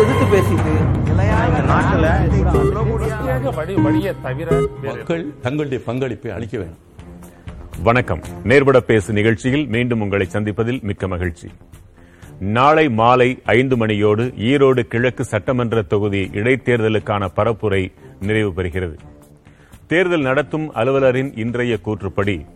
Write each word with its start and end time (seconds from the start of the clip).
எதிர்த்து 0.00 0.26
பேசிட்டு 0.32 0.96
மக்கள் 4.82 5.40
தங்களுடைய 5.40 5.84
பங்களிப்பை 5.84 6.32
அளிக்க 6.32 6.58
வேண்டும். 6.58 6.78
வணக்கம். 7.82 8.20
நேர்பட 8.44 8.80
பேசு 8.80 9.12
நிகழ்ச்சியில் 9.12 9.66
மீண்டும் 9.66 10.00
உங்களை 10.00 10.26
சந்திப்பதில் 10.32 10.80
மிக்க 10.80 11.08
மகிழ்ச்சி. 11.08 11.48
நாளை 12.38 12.88
மாலை 12.88 13.38
ஐந்து 13.44 13.76
மணியோடு 13.76 14.20
ஈரோடு 14.20 14.80
கிழக்கு 14.80 15.24
சட்டமன்ற 15.24 15.82
தொகுதி 15.82 16.30
இடைத்தேர்தலுக்கான 16.32 17.28
பரப்புரை 17.36 17.92
நிறைவு 18.20 18.52
பெறுகிறது. 18.56 18.96
தேர்தல் 19.86 20.20
நடத்தும் 20.20 20.74
அலுவலரின் 20.74 21.38
இன்றைய 21.38 21.78
கூற்றுப்படி 21.84 22.46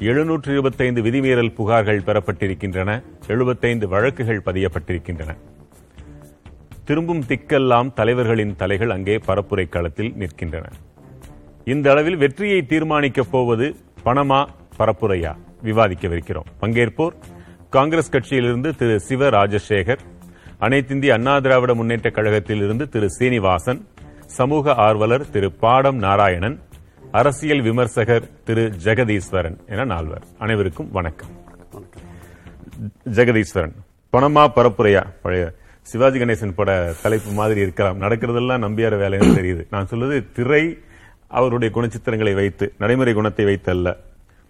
எழுநூற்று 0.00 0.52
இருபத்தைந்து 0.52 1.02
விதிமீறல் 1.02 1.54
புகார்கள் 1.58 2.02
பெறப்பட்டிருக்கின்றன. 2.06 3.02
எழுபத்தைந்து 3.28 3.88
வழக்குகள் 3.88 4.42
பதியப்பட்டிருக்கின்றன. 4.44 5.36
திரும்பும் 6.84 7.24
திக்கெல்லாம் 7.28 7.92
தலைவர்களின் 7.92 8.56
தலைகள் 8.56 8.90
அங்கே 8.90 9.16
பரப்புரை 9.16 9.68
களத்தில் 9.68 10.14
நிற்கின்றன. 10.18 10.64
இந்த 11.64 11.90
அளவில் 11.90 12.16
வெற்றியை 12.16 12.66
தீர்மானிக்கப் 12.68 13.30
போவது 13.30 13.76
பணமா 14.04 14.46
பரப்புரையா? 14.78 15.36
விவாதிக்கவிருக்கிறோம். 15.64 16.46
பங்கேற்போர் 16.60 17.12
காங்கிரஸ் 17.70 18.12
கட்சியிலிருந்து 18.12 18.76
திரு. 18.76 19.00
சிவ 19.00 19.28
ராஜசேகர் 19.28 19.98
அனைத்திந்திய 20.60 21.08
அண்ணா 21.08 21.38
திராவிட 21.38 21.74
முன்னேற்ற 21.74 22.10
கழகத்திலிருந்து 22.10 22.88
திரு. 22.88 23.10
சீனிவாசன் 23.10 23.86
சமூக 24.26 24.74
ஆர்வலர் 24.74 25.30
திரு. 25.30 25.52
பாடம் 25.52 25.96
நாராயணன் 25.96 26.60
அரசியல் 27.10 27.60
விமர்சகர் 27.60 28.28
திரு 28.44 28.72
ஜெகதீஸ்வரன் 28.84 29.66
என 29.66 29.84
நால்வர். 29.84 30.22
அனைவருக்கும் 30.38 30.90
வணக்கம். 30.90 31.28
ஜெகதீஸ்வரன் 33.04 33.72
பணமா 34.12 34.44
பரப்புரையா? 34.56 35.06
பழைய 35.22 35.52
சிவாஜி 35.82 36.18
கணேசன் 36.18 36.52
பட 36.52 36.92
தலைப்பு 37.02 37.30
மாதிரி 37.30 37.60
இருக்கலாம். 37.60 38.00
நடக்கிறதெல்லாம் 38.00 38.64
நம்பியார 38.66 38.98
வேலைன்னு 38.98 39.38
தெரியுது. 39.40 39.66
நான் 39.70 39.86
சொல்வது 39.86 40.32
திரை 40.32 40.78
அவருடைய 41.28 41.80
குணச்சித்திரங்களை 41.80 42.34
வைத்து 42.34 42.74
நடைமுறை 42.78 43.14
குணத்தை 43.14 43.44
வைத்து 43.44 43.72
அல்ல 43.72 43.96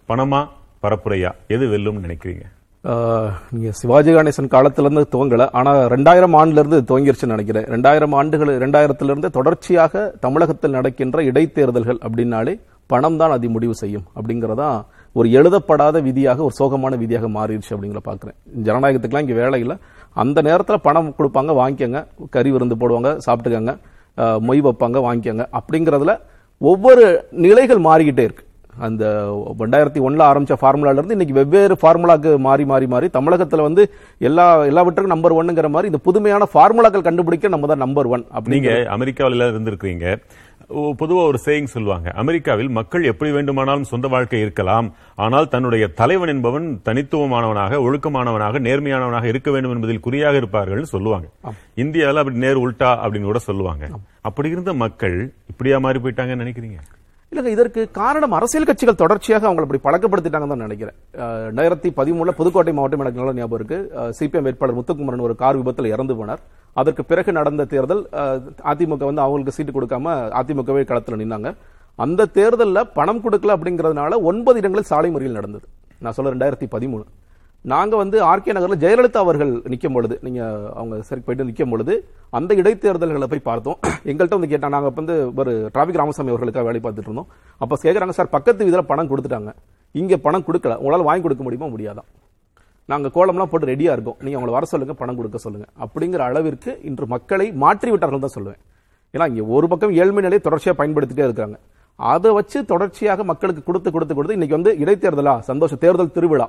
பணமா 0.07 0.47
பரப்புரையா? 0.83 1.31
எது 1.47 1.67
வெல்லும் 1.69 2.03
நினைக்கிறீங்க? 2.03 2.41
நீங்கள் 2.83 3.31
நீங்க 3.53 3.69
சிவாஜி 3.79 4.11
கணேசன் 4.15 4.53
காலத்துல 4.53 4.89
துவங்கலை. 4.89 5.07
துவங்கல 5.13 5.45
ஆனா 5.59 5.71
ரெண்டாயிரம் 5.93 6.35
ஆண்டுலேருந்து 6.41 6.77
துவங்கிருச்சுன்னு 6.89 7.35
நினைக்கிறேன். 7.35 7.65
ரெண்டாயிரம் 7.73 8.13
ஆண்டுகள் 8.19 8.51
ரெண்டாயிரத்துலேருந்து 8.63 9.29
தொடர்ச்சியாக 9.37 10.03
தமிழகத்தில் 10.25 10.75
நடக்கின்ற 10.77 11.23
இடைத்தேர்தல்கள் 11.29 11.99
அப்படின்னாலே 12.07 12.53
பணம் 12.91 13.17
தான் 13.21 13.35
அதை 13.35 13.47
முடிவு 13.55 13.75
செய்யும் 13.81 14.05
அப்படிங்கறதா 14.17 14.69
ஒரு 15.15 15.27
எழுதப்படாத 15.39 15.97
விதியாக 16.07 16.43
ஒரு 16.47 16.55
சோகமான 16.61 16.97
விதியாக 17.03 17.27
மாறிடுச்சு 17.37 17.73
அப்படிங்கிற 17.75 18.01
பாக்குறேன். 18.09 18.37
ஜனநாயகத்துக்குலாம் 18.67 19.25
இங்க 19.25 19.37
வேலை 19.41 19.59
இல்லை. 19.63 19.75
அந்த 20.23 20.41
நேரத்தில் 20.49 20.85
பணம் 20.87 21.15
கொடுப்பாங்க 21.17 21.53
வாங்கிக்கங்க. 21.61 22.01
கறி 22.35 22.51
விருந்து 22.55 22.77
போடுவாங்க 22.81 23.11
சாப்பிட்டுக்கங்க. 23.25 23.73
மொய் 24.47 24.61
வைப்பாங்க 24.67 24.99
வாங்கிக்கங்க. 25.07 25.45
அப்படிங்கறதுல 25.59 26.15
ஒவ்வொரு 26.61 27.03
நிலைகள் 27.45 27.81
மாறிக்கிட்டே 27.89 28.23
இருக்கு. 28.27 28.45
அந்த 28.87 29.03
ரெண்டாயிரத்தி 29.63 30.01
ஒண்ணுல 30.07 30.27
ஆரம்பிச்ச 30.29 30.57
ஃபார்முலால 30.61 30.99
இருந்து 30.99 31.17
இன்னைக்கு 31.17 31.39
வெவ்வேறு 31.39 31.75
ஃபார்முலாக்கு 31.81 32.31
மாறி 32.47 32.65
மாறி 32.65 32.87
மாறி 32.93 33.07
தமிழகத்துல 33.17 33.65
வந்து 33.67 33.83
எல்லா 34.29 34.45
எல்லாவற்றுக்கும் 34.71 35.15
நம்பர் 35.15 35.37
ஒன்னுங்கிற 35.39 35.69
மாதிரி 35.75 35.91
இந்த 35.91 36.01
புதுமையான 36.09 36.47
ஃபார்முலாக்கள் 36.53 37.07
கண்டுபிடிக்க 37.07 37.55
நம்ம 37.55 37.67
தான் 37.71 37.83
நம்பர் 37.85 38.11
ஒன் 38.15 38.23
நீங்க 38.25 38.37
அப்படிங்க 38.39 38.71
அமெரிக்காவில 38.97 39.49
இருந்திருக்கிறீங்க. 39.53 40.05
ஓ, 40.69 40.79
பொதுவா 41.01 41.21
ஒரு 41.29 41.39
சேயிங் 41.45 41.69
சொல்லுவாங்க. 41.73 42.07
அமெரிக்காவில் 42.21 42.69
மக்கள் 42.77 43.07
எப்படி 43.11 43.29
வேண்டுமானாலும் 43.35 43.87
சொந்த 43.91 44.07
வாழ்க்கை 44.13 44.41
இருக்கலாம். 44.45 44.87
ஆனால் 45.23 45.49
தன்னுடைய 45.53 45.85
தலைவன் 46.01 46.31
என்பவன் 46.33 46.67
தனித்துவமானவனாக 46.87 47.79
ஒழுக்கமானவனாக 47.85 48.61
நேர்மையானவனாக 48.67 49.23
இருக்க 49.23 49.51
வேண்டும் 49.51 49.73
என்பதில் 49.75 50.03
குறியாக 50.07 50.41
இருப்பார்கள் 50.41 50.91
சொல்லுவாங்க. 50.93 51.27
இந்தியாவில் 51.83 52.21
அப்படி 52.23 52.43
நேர் 52.45 52.61
உல்டா 52.65 52.91
அப்படின்னு 53.03 53.31
கூட 53.31 53.41
சொல்லுவாங்க. 53.49 53.85
அப்படி 54.29 54.49
இருந்த 54.55 54.73
மக்கள் 54.83 55.17
இப்படியா 55.53 55.79
மாறி 55.87 55.99
போயிட்டாங்கன்னு 55.99 56.45
நினைக்கிறீங்க? 56.45 56.79
இல்லைங்க 57.31 57.49
இதற்கு 57.49 57.81
காரணம் 57.91 58.33
அரசியல் 58.33 58.65
கட்சிகள் 58.65 59.01
தொடர்ச்சியாக 59.01 59.47
அவங்களை 59.47 59.65
அப்படி 59.65 59.81
பழக்கப்படுத்திட்டாங்கன்னு 59.83 60.53
தான் 60.53 60.65
நினைக்கிறேன். 60.65 60.95
ரெண்டாயிரத்தி 61.47 61.89
பதிமூணுல 61.97 62.31
புதுக்கோட்டை 62.31 62.73
மாவட்டம் 62.73 62.99
எனக்கு 62.99 63.21
நல்ல 63.21 63.33
ஞாபகம் 63.33 63.59
இருக்கு. 63.59 63.77
சிபிஎம் 64.19 64.41
வேட்பாளர் 64.41 64.75
முத்துக்குமரன் 64.75 65.19
ஒரு 65.19 65.35
கார் 65.35 65.55
விபத்தில் 65.55 65.85
இறந்து 65.85 66.13
போனார். 66.13 66.41
அதற்கு 66.75 67.05
பிறகு 67.05 67.31
நடந்த 67.31 67.65
தேர்தல் 67.65 68.03
அஹ், 68.13 68.41
அதிமுக 68.63 69.03
வந்து 69.05 69.21
அவங்களுக்கு 69.21 69.51
சீட்டு 69.51 69.71
கொடுக்காம 69.71 70.07
அதிமுகவே 70.41 70.83
களத்தில் 70.85 71.21
நின்னாங்க. 71.23 71.51
அந்த 71.99 72.29
தேர்தல்ல 72.33 72.83
பணம் 72.93 73.23
கொடுக்கல 73.23 73.55
அப்படிங்கிறதுனால 73.55 74.21
ஒன்பது 74.23 74.59
இடங்களில் 74.59 74.83
சாலை 74.83 75.09
முறையில் 75.09 75.33
நடந்தது. 75.33 75.65
நான் 76.01 76.13
சொல்ல 76.13 76.33
ரெண்டாயிரத்தி 76.33 76.67
பதிமூணு. 76.71 77.05
நாங்க 77.65 77.93
வந்து 78.01 78.17
ஆர்கே 78.27 78.53
நகர்ல 78.55 78.75
ஜெயலலிதா 78.83 79.21
அவர்கள் 79.23 79.49
நிற்கும் 79.71 79.95
பொழுது 79.95 80.15
நீங்க 80.25 80.41
அவங்க 80.79 80.95
சரி 81.07 81.21
போயிட்டு 81.25 81.47
நிற்கும் 81.47 81.71
பொழுது 81.73 81.93
அந்த 82.37 82.55
இடைத்தேர்தல்களை 82.61 83.27
போய் 83.31 83.47
பார்த்தோம். 83.49 83.77
எங்கள்கிட்ட 84.11 84.37
வந்து 84.37 84.51
கேட்டால் 84.51 84.73
நாங்க 84.75 84.89
வந்து 84.99 85.15
ஒரு 85.41 85.53
டிராபிக் 85.73 85.99
ராமசாமி 86.01 86.31
அவர்களுக்காக 86.33 86.65
வேலை 86.69 86.79
பார்த்துட்டு 86.83 87.09
இருந்தோம். 87.11 87.27
அப்ப 87.61 87.77
கேக்குறாங்க 87.83 88.15
சார் 88.19 88.29
பக்கத்து 88.35 88.65
வீதியில 88.65 88.83
பணம் 88.91 89.09
கொடுத்துட்டாங்க. 89.11 89.51
இங்க 89.95 90.17
பணம் 90.27 90.45
கொடுக்கல. 90.47 90.75
உங்களால் 90.83 91.05
வாங்கி 91.09 91.23
கொடுக்க 91.25 91.43
முடியுமா? 91.47 91.69
முடியாதா 91.73 92.03
நாங்க 92.89 93.07
கோலம்லாம் 93.15 93.51
போட்டு 93.51 93.69
ரெடியா 93.71 93.91
இருக்கோம். 93.95 94.17
நீங்க 94.23 94.37
அவங்களை 94.39 94.53
வர 94.57 94.65
சொல்லுங்க 94.73 94.93
பணம் 95.01 95.19
கொடுக்க 95.19 95.37
சொல்லுங்க. 95.45 95.67
அப்படிங்கிற 95.85 96.23
அளவிற்கு 96.29 96.71
இன்று 96.91 97.07
மக்களை 97.15 97.47
மாற்றி 97.63 97.91
விட்டார்கள் 97.91 98.23
தான் 98.25 98.35
சொல்லுவேன். 98.37 98.61
ஏன்னா 99.13 99.27
இங்க 99.33 99.43
ஒரு 99.57 99.67
பக்கம் 99.73 99.93
ஏழ்மை 100.01 100.23
நிலையை 100.27 100.41
தொடர்ச்சியா 100.47 100.75
பயன்படுத்திட்டே 100.79 101.27
இருக்காங்க. 101.29 101.57
அதை 101.99 102.31
வச்சு 102.39 102.59
தொடர்ச்சியாக 102.73 103.23
மக்களுக்கு 103.33 103.63
கொடுத்து 103.69 103.89
கொடுத்து 103.91 104.15
கொடுத்து 104.15 104.37
இன்னைக்கு 104.39 104.57
வந்து 104.59 104.73
இடைத்தேர்தலா? 104.83 105.35
சந்தோஷ 105.51 105.75
தேர்தல் 105.85 106.15
திருவிழா. 106.17 106.47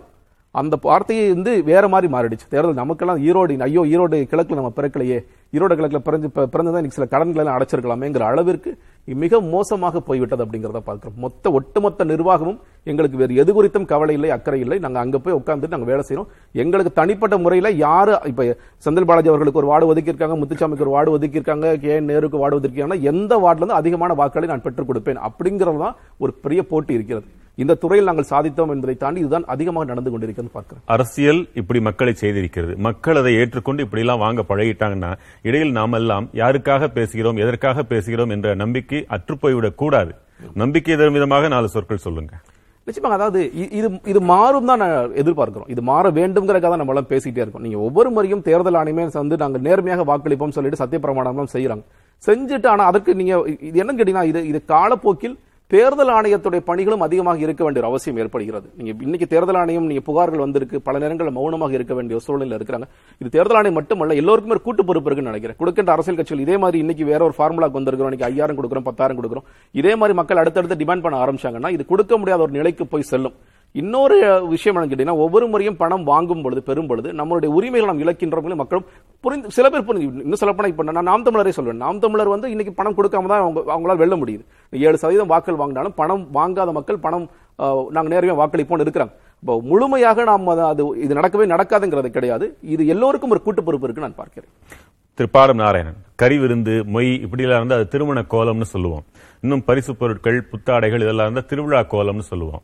அந்த 0.53 0.78
வார்த்தையை 0.83 1.33
வந்து 1.33 1.62
வேற 1.62 1.88
மாதிரி 1.88 2.12
மாறிடுச்சு. 2.12 2.49
தேர்தல் 2.49 2.75
நமக்கெல்லாம் 2.75 3.27
ஈரோடு 3.27 3.61
ஐயோ 3.61 3.83
ஈரோடு 3.83 4.12
கிழக்குல 4.12 4.55
நம்ம 4.55 4.72
பிறக்கலையே. 4.77 5.25
ஈரோடு 5.53 5.75
கிழக்குல 5.75 5.99
பிறந்து 5.99 6.31
பி- 6.34 6.47
பிறந்ததான் 6.53 6.66
இன்னைக்கு 6.66 6.91
சில 6.91 7.06
கடன்களை 7.06 7.53
எல்லாம் 7.53 7.59
அடைச்சிருக்கலாமேங்கிற 7.59 8.19
அளவிற்கு 8.19 8.78
மிக 9.05 9.41
மோசமாக 9.41 10.00
போய்விட்டது 10.00 10.44
அப்படிங்கிறத 10.44 10.78
பார்க்கிறோம். 10.78 11.16
மொத்த 11.16 11.50
ஒட்டுமொத்த 11.50 12.05
நிர்வாகமும் 12.05 12.59
எங்களுக்கு 12.84 13.19
வேறு 13.19 13.34
எது 13.34 13.65
குறித்தும் 13.65 13.84
கவலை 13.84 14.15
இல்லை 14.15 14.31
அக்கறை 14.31 14.61
இல்லை. 14.61 14.78
நாங்கள் 14.78 15.03
அங்கே 15.03 15.19
போய் 15.19 15.34
உட்காந்துட்டு 15.34 15.69
நாங்கள் 15.69 15.83
வேலை 15.83 16.05
செய்யறோம் 16.09 16.27
எங்களுக்கு 16.53 16.93
தனிப்பட்ட 16.93 17.38
முறையில் 17.38 17.77
யார் 17.77 18.22
இப்போ 18.25 18.56
செந்தில் 18.84 19.05
பாலாஜி 19.05 19.28
அவர்களுக்கு 19.28 19.59
ஒரு 19.59 19.67
வார்டு 19.67 19.94
ஒதுக்கியிருக்காங்க 19.94 20.43
முத்துச்சாமிக்கு 20.43 20.81
ஒரு 20.81 20.91
வார்டு 20.91 21.19
ஒதுக்கியிருக்காங்க 21.19 21.77
கே. 21.77 22.00
நேருக்கு 22.00 22.38
வார்டு 22.38 22.56
ஒதுக்கி 22.56 23.00
எந்த 23.00 23.38
வார்டுல 23.38 23.56
இருந்து 23.56 23.75
அதிகமான 23.75 24.15
வாக்குகளை 24.15 24.49
நான் 24.49 24.62
பெற்றுக் 24.62 24.91
கொடுப்பேன் 24.91 25.21
அப்படிங்கிறது 25.21 25.78
தான் 25.78 25.97
ஒரு 26.19 26.32
பெரிய 26.32 26.67
போட்டி 26.67 26.94
இருக்கிறது. 26.94 27.27
இந்த 27.59 27.77
துறையில் 27.83 28.09
நாங்கள் 28.09 28.28
சாதித்தோம் 28.31 28.72
என்பதை 28.75 28.94
தாண்டி 29.00 29.21
இதுதான் 29.22 29.47
அதிகமாக 29.55 29.88
நடந்து 29.91 30.11
கொண்டிருக்கிறது 30.11 30.53
பார்க்கிறேன். 30.55 30.83
அரசியல் 30.94 31.41
இப்படி 31.61 31.81
மக்களை 31.88 32.12
செய்திருக்கிறது. 32.21 32.75
மக்கள் 32.87 33.21
அதை 33.21 33.33
ஏற்றுக்கொண்டு 33.41 33.84
இப்படி 33.87 34.03
எல்லாம் 34.05 34.22
வாங்க 34.25 34.44
பழகிட்டாங்கன்னா 34.50 35.11
இடையில் 35.49 35.75
நாம் 35.78 35.97
எல்லாம் 36.00 36.28
யாருக்காக 36.43 36.88
பேசுகிறோம் 36.99 37.41
எதற்காக 37.44 37.84
பேசுகிறோம் 37.93 38.33
என்ற 38.37 38.55
நம்பிக்கை 38.62 39.00
அற்றுப்போய்விடக் 39.16 39.81
கூடாது. 39.83 40.15
நம்பிக்கை 40.62 40.97
தரும் 40.97 41.19
விதமாக 41.19 41.49
நாலு 41.55 41.69
சொற்கள் 41.75 42.05
சொல்லுங்க. 42.06 42.33
நிச்சயமாக 42.87 43.16
அதாவது 43.19 43.41
இது 43.78 43.88
இது 44.12 44.21
மாறும் 44.32 44.69
தான் 44.71 44.81
நான் 44.82 45.12
எதிர்பார்க்கிறோம். 45.22 45.71
இது 45.75 45.82
மாற 45.91 46.06
வேண்டும்ங்கிறக்காக 46.21 46.71
தான் 46.72 46.82
நம்ம 46.82 46.94
எல்லாம் 46.94 47.11
பேசிட்டே 47.12 47.43
இருக்கோம். 47.43 47.65
நீங்க 47.67 47.78
ஒவ்வொரு 47.88 48.11
முறையும் 48.15 48.44
தேர்தல் 48.49 48.78
ஆணையமே 48.81 49.05
வந்து 49.22 49.43
நாங்க 49.43 49.59
நேர்மையாக 49.67 50.06
வாக்களிப்போம் 50.11 50.56
சொல்லிட்டு 50.56 50.82
சத்தியப்பிரமாணம் 50.82 51.55
செய்யறாங்க 51.56 51.84
செஞ்சுட்டு 52.22 52.69
ஆனா 52.72 52.84
அதற்கு 52.91 53.11
நீங்க 53.21 53.34
இது 53.69 53.77
என்னன்னு 53.82 53.99
கேட்டீங்கன்னா 53.99 54.28
இது 54.31 54.41
இது 54.50 54.59
காலப்போக்கில் 54.75 55.37
தேர்தல் 55.72 56.10
ஆணையத்துடைய 56.14 56.60
பணிகளும் 56.69 57.03
அதிகமாக 57.06 57.38
இருக்க 57.47 57.62
வேண்டிய 57.64 57.81
ஒரு 57.82 57.88
அவசியம் 57.91 58.16
ஏற்படுகிறது. 58.22 58.66
நீங்க 58.78 58.92
இன்னைக்கு 59.06 59.26
தேர்தல் 59.32 59.58
ஆணையம் 59.60 59.86
நீங்க 59.91 60.03
புகார்கள் 60.08 60.42
வந்திருக்கு 60.44 60.76
பல 60.86 60.98
நேரங்களில் 61.03 61.36
மௌனமாக 61.36 61.76
இருக்க 61.78 61.94
வேண்டிய 61.98 62.16
ஒரு 62.19 62.25
சூழ்நிலை 62.28 62.56
இருக்கிறாங்க. 62.58 62.86
இது 63.20 63.31
தேர்தல் 63.36 63.58
ஆணையம் 63.60 63.78
மட்டுமல்ல 63.81 64.16
எல்லோருக்குமே 64.22 64.58
கூட்டு 64.66 64.84
பொறுப்பு 64.88 65.08
இருக்குன்னு 65.08 65.32
நினைக்கிறேன். 65.32 65.58
கொடுக்கின்ற 65.60 65.92
அரசியல் 65.97 66.19
கட்சிகள் 66.20 66.44
இதே 66.47 66.56
மாதிரி 66.64 66.81
இன்னைக்கு 66.84 67.06
வேற 67.12 67.20
ஒரு 67.28 67.36
ஃபார்முலாக்கு 67.38 67.78
வந்திருக்கிறோம் 67.81 68.10
இன்னைக்கு 68.10 68.28
ஐயாயிரம் 68.31 68.58
கொடுக்குறோம் 68.60 68.88
பத்தாயிரம் 68.91 69.20
கொடுக்குறோம். 69.20 69.47
இதே 69.82 69.94
மாதிரி 70.00 70.16
மக்கள் 70.20 70.42
அடுத்தடுத்து 70.42 70.81
டிமாண்ட் 70.82 71.06
பண்ண 71.06 71.22
ஆரம்பிச்சாங்கன்னா 71.25 71.72
இது 71.76 71.87
கொடுக்க 71.92 72.19
முடியாத 72.22 72.42
ஒரு 72.48 72.54
நிலைக்கு 72.58 72.87
போய் 72.94 73.10
செல்லும். 73.12 73.37
இன்னொரு 73.72 74.47
விஷயம் 74.47 74.82
என்னன்னு 74.82 74.92
கேட்டீங்கன்னா 74.92 75.12
ஒவ்வொரு 75.12 75.47
முறையும் 75.47 75.76
பணம் 75.76 76.04
வாங்கும் 76.04 76.42
பொழுது 76.42 76.62
பெறும் 76.62 76.86
பொழுது 76.86 77.12
நம்மளுடைய 77.12 77.47
உரிமைகளை 77.47 77.84
நாம் 77.84 78.00
இழக்கின்றவங்களை 78.00 78.55
மக்களும் 78.55 78.84
புரிந்து 79.20 79.50
சில 79.50 79.69
பேர் 79.69 79.84
புரிஞ்சு 79.84 80.00
இன்னும் 80.00 80.34
சில 80.34 80.52
பணம் 80.52 80.70
இப்போ 80.70 80.90
நான் 80.90 81.02
நாம் 81.02 81.25
தமிழரே 81.25 81.49
சொல்வேன் 81.49 81.76
நாம் 81.76 81.99
தமிழர் 81.99 82.28
வந்து 82.28 82.50
இன்னைக்கு 82.50 82.75
பணம் 82.75 82.94
கொடுக்காம 82.94 83.26
தான் 83.26 83.40
அவங்க 83.40 83.78
அவங்களால 83.78 83.96
வெல்ல 83.96 84.17
முடியுது. 84.17 84.44
ஏழு 84.70 84.96
சதவீதம் 84.96 85.26
வாக்கள் 85.26 85.55
வாங்கினாலும் 85.55 85.88
பணம் 85.88 86.28
வாங்காத 86.34 86.72
மக்கள் 86.72 86.99
பணம் 86.99 87.31
நாங்கள் 87.56 87.87
நாங்க 87.90 88.08
நேரடியாக 88.08 88.46
வாக்களிப்போம்னு 88.46 88.82
இருக்கிறாங்க. 88.82 89.12
இப்போ 89.40 89.61
முழுமையாக 89.62 90.23
நாம் 90.23 90.49
அது- 90.49 90.66
அது 90.66 91.00
இது 91.00 91.14
நடக்கவே 91.14 91.46
நடக்காதுங்கிறது 91.46 92.08
கிடையாது. 92.08 92.56
இது 92.62 92.87
எல்லோருக்கும் 92.87 93.31
ஒரு 93.31 93.43
கூட்டு 93.43 93.64
பொறுப்பு 93.64 93.84
இருக்கு 93.84 94.02
நான் 94.02 94.14
பார்க்கிறேன். 94.14 94.50
திருப்பாரம் 95.14 95.56
நாராயணன். 95.56 95.96
கறி 96.16 96.38
விருந்து 96.38 96.70
மொய் 96.70 97.26
இப்படிலாம் 97.26 97.56
இருந்தால் 97.56 97.78
அது 97.78 97.88
திருமண 97.88 98.25
கோலம்னு 98.31 98.62
சொல்லுவோம். 98.62 99.05
இன்னும் 99.40 99.64
பரிசு 99.64 99.96
பொருட்கள் 99.96 100.49
புத்தாடைகள் 100.50 101.00
இதெல்லாம் 101.00 101.23
இருந்தால் 101.23 101.46
திருவிழா 101.46 101.81
கோலம்னு 101.81 102.19
சொல்லுவோம். 102.19 102.62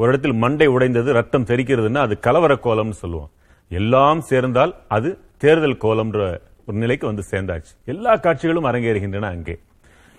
ஒரு 0.00 0.08
இடத்தில் 0.12 0.40
மண்டை 0.42 0.66
உடைந்தது 0.74 1.10
ரத்தம் 1.18 1.46
தெரிக்கிறதுன்னா 1.50 2.00
அது 2.06 2.14
கலவர 2.26 2.52
கோலம்னு 2.66 2.96
சொல்லுவோம். 3.02 3.30
எல்லாம் 3.70 4.20
சேர்ந்தால் 4.28 4.72
அது 4.96 5.08
தேர்தல் 5.42 5.80
கோலம்ன்ற 5.84 6.20
ஒரு 6.66 6.76
நிலைக்கு 6.82 7.04
வந்து 7.10 7.24
சேர்ந்தாச்சு. 7.32 7.72
எல்லா 7.92 8.12
காட்சிகளும் 8.24 8.68
அரங்கேறுகின்றன 8.70 9.30
அங்கே. 9.34 9.54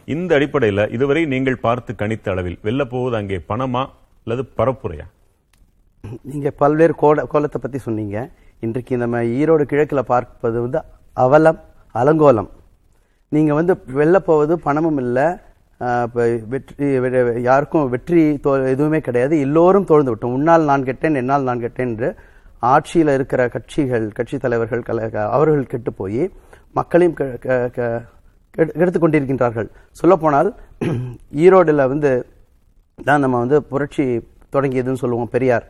இந்த 0.07 0.31
அடிப்படையில் 0.37 0.83
இதுவரை 0.95 1.23
நீங்கள் 1.33 1.63
பார்த்து 1.65 1.91
கணித்த 2.01 2.27
அளவில் 2.33 2.59
வெல்ல 2.67 2.83
போவது 2.93 3.15
அங்கே 3.21 3.39
பணமா 3.51 3.83
அல்லது 4.23 4.43
பரப்புரையா? 4.59 5.07
நீங்க 6.29 6.49
பல்வேறு 6.61 6.93
கோல 7.01 7.25
கோலத்தை 7.33 7.59
பத்தி 7.61 7.79
சொன்னீங்க. 7.87 8.17
இன்றைக்கு 8.65 8.93
நம்ம 9.03 9.21
ஈரோடு 9.39 9.63
கிழக்கில் 9.71 10.09
பார்ப்பது 10.11 10.57
வந்து 10.65 10.79
அவலம் 11.25 11.59
அலங்கோலம். 11.95 12.49
நீங்க 13.35 13.53
வந்து 13.59 13.73
வெளில 13.99 14.17
போவது 14.29 14.53
பணமும் 14.67 14.99
இல்லை 15.05 15.27
வெற்றி 16.47 16.99
வெ- 16.99 17.39
யாருக்கும் 17.39 17.89
வெற்றி 17.89 18.39
தோ- 18.43 18.67
எதுவுமே 18.67 18.99
கிடையாது. 18.99 19.39
எல்லோரும் 19.39 19.85
தோழ்ந்து 19.85 20.15
விட்டோம். 20.15 20.33
உன்னால் 20.33 20.63
நான் 20.63 20.83
கெட்டேன் 20.83 21.15
என்னால் 21.15 21.43
நான் 21.43 21.59
கெட்டேன் 21.59 21.87
என்று 21.87 22.15
ஆட்சியில் 22.59 23.07
இருக்கிற 23.07 23.47
கட்சிகள் 23.47 24.11
கட்சி 24.11 24.37
தலைவர்கள் 24.37 24.83
கல- 24.87 25.11
க- 25.11 25.29
அவர்கள் 25.29 25.65
கெட்டு 25.65 25.93
போய் 25.93 26.31
மக்களையும் 26.73 27.15
கெ- 27.17 27.97
கொண்டிருக்கின்றார்கள். 28.57 29.69
சொல்லப்போனால் 29.91 30.55
ஈரோடில் 31.35 31.87
வந்து 31.87 32.25
தான் 33.03 33.19
நம்ம 33.19 33.39
வந்து 33.39 33.63
புரட்சி 33.63 34.27
தொடங்கியதுன்னு 34.51 35.01
சொல்லுவோம் 35.03 35.29
பெரியார். 35.29 35.67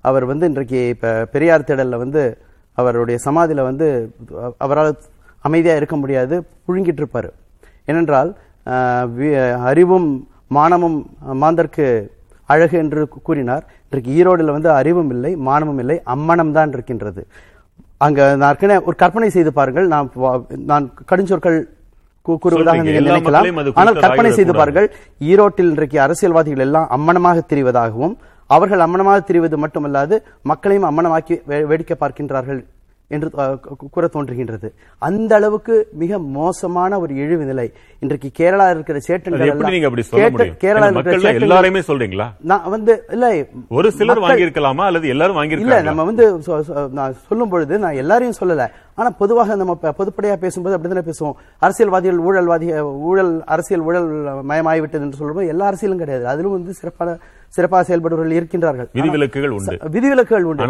அவர் 0.00 0.24
வந்து 0.24 0.46
இன்றைக்கு 0.46 0.88
இப்போ 0.88 1.24
பெரியார் 1.24 1.62
திடலில் 1.62 1.96
வந்து 1.96 2.38
அவருடைய 2.72 3.20
சமாதியில் 3.20 3.62
வந்து 3.62 4.14
அவரால் 4.58 4.96
அமைதியாக 5.40 5.76
இருக்க 5.76 5.96
முடியாது 5.96 6.46
புழுங்கிட்டு 6.68 7.00
இருப்பார். 7.02 7.32
ஏனென்றால் 7.84 8.36
அறிவும் 9.64 10.28
மானமும் 10.46 11.06
மாந்தர்க்கு 11.32 12.10
அழகு 12.46 12.78
என்று 12.78 13.08
கூறினார். 13.08 13.64
இன்றைக்கு 13.90 14.10
ஈரோடுல 14.12 14.50
வந்து 14.50 14.70
அறிவும் 14.70 15.10
இல்லை 15.10 15.36
மானமும் 15.36 15.78
இல்லை 15.78 16.02
அம்மனம் 16.06 16.50
தான் 16.50 16.68
இருக்கின்றது. 16.68 17.26
அங்க 17.96 18.36
நான் 18.36 18.56
ஒரு 18.84 18.96
கற்பனை 18.96 19.30
செய்து 19.30 19.52
பாருங்கள். 19.52 19.86
நான் 19.86 20.10
நான் 20.48 20.92
கடுஞ்சொற்கள் 21.10 21.64
கூறுவதாக. 22.22 22.76
நீங்கள் 22.76 23.04
நினைக்கலாம். 23.04 23.42
ஆனால் 23.74 23.94
கற்பனை 24.00 24.30
செய்து. 24.30 24.52
பாருங்கள். 24.52 24.94
ஈரோட்டில் 25.20 25.70
இன்றைக்கு 25.70 26.00
அரசியல்வாதிகள் 26.00 26.60
எல்லாம் 26.60 26.88
அம்மனமாக 26.90 27.40
திரிவதாகவும் 27.48 28.16
அவர்கள் 28.46 28.78
அம்மனமாக 28.78 29.20
திரிவது 29.26 29.56
மட்டுமல்லாது 29.56 30.18
மக்களையும் 30.42 30.90
அம்மனமாக்கி 30.90 31.40
வே- 31.48 31.64
வேடிக்கை 31.64 31.96
பார்க்கின்றார்கள் 32.00 32.64
என்று 33.08 33.30
கூற 33.94 34.04
தோன்றுகின்றது. 34.12 34.68
அந்த 34.98 35.32
அளவுக்கு 35.34 35.74
மிக 36.02 36.18
மோசமான 36.18 36.98
ஒரு 37.00 37.14
இழிவு 37.14 37.44
நிலை. 37.44 37.66
இன்றைக்கு 37.98 38.28
கேரளா 38.38 38.66
இருக்கிற 38.70 39.00
முடியும்? 40.28 40.56
கேரளா 40.64 40.86
இருக்கிற 40.90 41.82
சொல்றீங்களா? 41.90 42.28
நான் 42.52 42.70
வந்து 42.74 42.94
இல்ல 43.10 43.46
ஒரு 43.68 43.90
சிலர் 43.92 44.22
வாங்கியிருக்கலாமா? 44.26 44.84
அல்லது 44.90 45.08
எல்லாரும் 45.08 45.36
இல்ல 45.36 45.56
வாங்கியிருக்காங்க 45.56 45.90
நம்ம 45.90 46.04
வந்து 46.04 46.26
நான் 46.90 47.16
சொல்லும் 47.28 47.48
பொழுது 47.48 47.78
நான் 47.84 48.00
எல்லாரையும் 48.04 48.40
சொல்லல. 48.40 48.66
ஆனா 48.94 49.10
பொதுவாக 49.10 49.54
நம்ம 49.60 49.78
பொதுப்படையா 49.82 50.34
பேசும்போது 50.44 50.76
அப்படித்தானே 50.76 51.06
பேசுவோம். 51.10 51.38
அரசியல்வாதிகள் 51.58 52.20
ஊழல்வாதி 52.26 52.68
ஊழல் 53.10 53.32
அரசியல் 53.44 53.82
ஊழல் 53.82 54.08
மயமாகிவிட்டது 54.50 55.06
என்று 55.06 55.20
சொல்லும்போது 55.20 55.52
எல்லா 55.54 55.70
அரசியலும் 55.70 56.02
கிடையாது. 56.02 56.26
அதிலும் 56.32 56.56
வந்து 56.58 56.72
சிறப்பான 56.72 57.16
சிறப்பாக 57.54 57.84
செயல்படுவர்கள் 57.84 58.36
இருக்கின்றார்கள். 58.40 58.88
விதிவிலக்குகள் 58.92 59.48
உண்டு. 59.48 59.78
விதிவிலக்குகள் 59.92 60.42
உண்டு. 60.42 60.62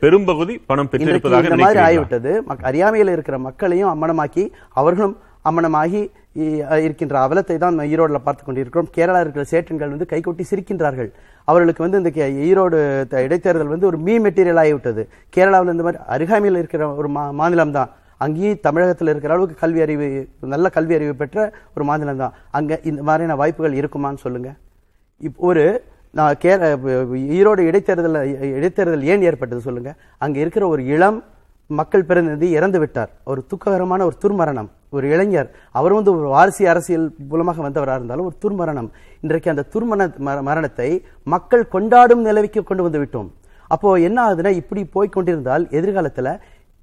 பெரும்பகுதி 0.00 0.62
பணம் 0.66 0.88
பெற்றிருப்பதாக 0.90 1.42
இந்த 1.42 1.56
மாதிரி 1.56 1.80
ஆகிவிட்டது. 1.80 2.38
அறியாமையில் 2.62 3.08
இருக்கிற 3.08 3.38
மக்களையும் 3.38 3.90
அம்மனமாக்கி 3.90 4.50
அவர்களும் 4.68 5.16
அம்மனமாகி 5.50 6.10
இருக்கின்ற 6.82 7.28
அவலத்தை 7.28 7.56
தான் 7.56 7.78
ஈரோடுல 7.78 8.14
பார்த்து 8.14 8.44
கொண்டிருக்கிறோம். 8.44 8.88
கேரளா 8.96 9.20
இருக்கிற 9.20 9.44
சேட்டன்கள் 9.50 9.88
வந்து 9.88 10.06
கைகொட்டி 10.10 10.44
சிரிக்கின்றார்கள். 10.50 11.12
அவர்களுக்கு 11.44 11.90
வந்து 11.90 11.98
இந்த 11.98 12.28
ஈரோடு 12.28 13.04
இடைத்தேர்தல் 13.16 13.66
வந்து 13.66 13.86
ஒரு 13.86 13.98
மீ 13.98 14.18
மெட்டீரியல் 14.18 14.60
ஆகிவிட்டது. 14.64 15.06
கேரளாவில் 15.36 15.70
இந்த 15.70 15.82
மாதிரி 15.82 16.02
அருகாமையில் 16.06 16.58
இருக்கிற 16.58 16.94
ஒரு 16.94 17.10
மா- 17.10 17.32
மாநிலம் 17.32 17.72
தான். 17.72 17.90
அங்கேயும் 18.16 18.58
தமிழகத்தில் 18.60 19.08
இருக்கிற 19.08 19.34
அளவுக்கு 19.34 19.56
கல்வி 19.60 19.80
அறிவு 19.80 20.28
நல்ல 20.40 20.68
கல்வி 20.68 20.94
அறிவு 20.94 21.14
பெற்ற 21.14 21.52
ஒரு 21.76 21.84
மாநிலம் 21.84 22.16
தான். 22.16 22.32
அங்க 22.50 22.80
இந்த 22.82 23.02
மாதிரியான 23.02 23.36
வாய்ப்புகள் 23.38 23.72
இருக்குமான்னு 23.72 24.16
சொல்லுங்க. 24.16 24.54
ஒரு 25.48 25.64
நான் 26.18 26.36
கே 26.42 26.52
ஈரோடு 27.38 27.62
இடைத்தேர்தல் 27.68 28.18
இடைத்தேர்தல் 28.58 29.02
ஏன் 29.12 29.24
ஏற்பட்டது 29.28 29.60
சொல்லுங்க? 29.60 29.90
அங்கே 30.24 30.40
இருக்கிற 30.40 30.64
ஒரு 30.68 30.82
இளம் 30.94 31.18
மக்கள் 31.70 32.04
பிரதிநிதி 32.04 32.48
இறந்து 32.58 32.78
விட்டார். 32.78 33.10
ஒரு 33.30 33.40
துக்ககரமான 33.50 34.04
ஒரு 34.08 34.16
துர்மரணம். 34.22 34.68
ஒரு 34.96 35.06
இளைஞர். 35.14 35.48
அவர் 35.78 35.96
வந்து 35.98 36.10
ஒரு 36.14 36.28
வாரிசு 36.34 36.68
அரசியல் 36.68 37.06
மூலமாக 37.32 37.62
வந்தவராக 37.66 38.00
இருந்தாலும் 38.00 38.28
ஒரு 38.30 38.36
துர்மரணம். 38.44 38.88
இன்றைக்கு 39.24 39.52
அந்த 39.54 39.64
துர்மரண 39.74 40.06
மரணத்தை 40.50 40.88
மக்கள் 41.34 41.64
கொண்டாடும் 41.74 42.24
நிலவிக்கு 42.28 42.62
கொண்டு 42.62 42.86
வந்து 42.86 43.02
விட்டோம். 43.02 43.28
அப்போ 43.74 43.88
என்ன 44.08 44.18
ஆகுதுன்னா 44.26 44.52
இப்படி 44.62 44.84
போய் 44.84 45.14
கொண்டிருந்தால் 45.16 45.66
எதிர்காலத்தில் 45.78 46.32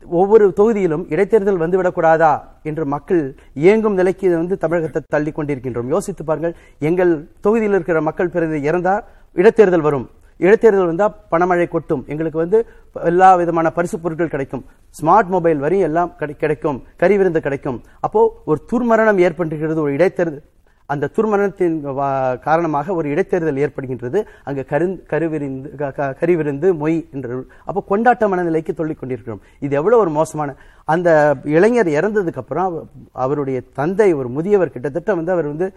ஒவ்வொரு 0.08 0.54
தொகுதியிலும் 0.58 1.06
இடைத்தேர்தல் 1.14 1.60
வந்துவிடக்கூடாதா 1.60 2.42
என்று 2.64 2.86
மக்கள் 2.86 3.36
இயங்கும் 3.54 3.94
நிலைக்கு 3.94 4.38
வந்து 4.38 4.58
தமிழகத்தை 4.58 5.02
தள்ளி 5.08 5.32
கொண்டிருக்கின்றோம் 5.32 5.88
யோசித்து 5.88 6.24
பாருங்கள் 6.24 6.56
எங்கள் 6.80 7.28
தொகுதியில் 7.42 7.74
இருக்கிற 7.74 8.02
மக்கள் 8.02 8.30
பிறகு 8.30 8.56
இறந்தா 8.56 9.02
இடைத்தேர்தல் 9.36 9.82
வரும். 9.82 10.10
இடைத்தேர்தல் 10.40 10.86
வந்தா 10.86 11.16
பணமழை 11.32 11.68
கொட்டும். 11.68 12.04
எங்களுக்கு 12.08 12.38
வந்து 12.38 12.66
எல்லா 13.04 13.36
விதமான 13.36 13.72
பரிசு 13.72 14.00
பொருட்கள் 14.00 14.28
கிடைக்கும். 14.28 14.66
ஸ்மார்ட் 15.02 15.28
மொபைல் 15.28 15.58
வரி 15.58 15.80
எல்லாம் 15.80 16.16
கிடை- 16.20 16.36
கிடைக்கும். 16.36 16.84
கறி 16.98 17.18
விருந்து 17.18 17.42
கிடைக்கும். 17.42 17.82
அப்போ 18.00 18.42
ஒரு 18.46 18.62
துர்மரணம் 18.72 19.18
ஏற்பட்டிருக்கிறது 19.18 19.76
ஒரு 19.76 19.94
இடைத்தேர்தல் 19.94 20.42
அந்த 20.86 21.10
துர்மரணத்தின் 21.16 22.40
காரணமாக 22.40 22.94
ஒரு 22.94 23.10
இடைத்தேர்தல் 23.10 23.68
ஏற்படுகின்றது. 23.68 24.26
அங்க 24.44 24.64
கரு 24.64 25.04
கருவிரிந்து 25.08 25.78
கரிவிருந்து 26.20 26.74
மொய் 26.74 27.12
என்று 27.12 27.48
அப்போ 27.66 27.98
கொண்டாட்ட 27.98 28.28
மனநிலைக்கு 28.28 28.74
சொல்லிக் 28.74 29.00
கொண்டிருக்கிறோம். 29.00 29.42
இது 29.60 29.76
எவ்வளவு 29.76 30.02
ஒரு 30.02 30.12
மோசமான 30.12 30.56
அந்த 30.86 31.36
இளைஞர் 31.44 31.88
இறந்ததுக்கு 31.88 32.36
அப்புறம் 32.36 32.66
அவ- 32.66 32.84
அவருடைய 33.12 33.62
தந்தை 33.74 34.14
ஒரு 34.14 34.30
முதியவர் 34.30 34.70
கிட்டத்தட்ட 34.70 35.16
வந்து 35.16 35.32
அவர் 35.32 35.46
வந்து 35.46 35.74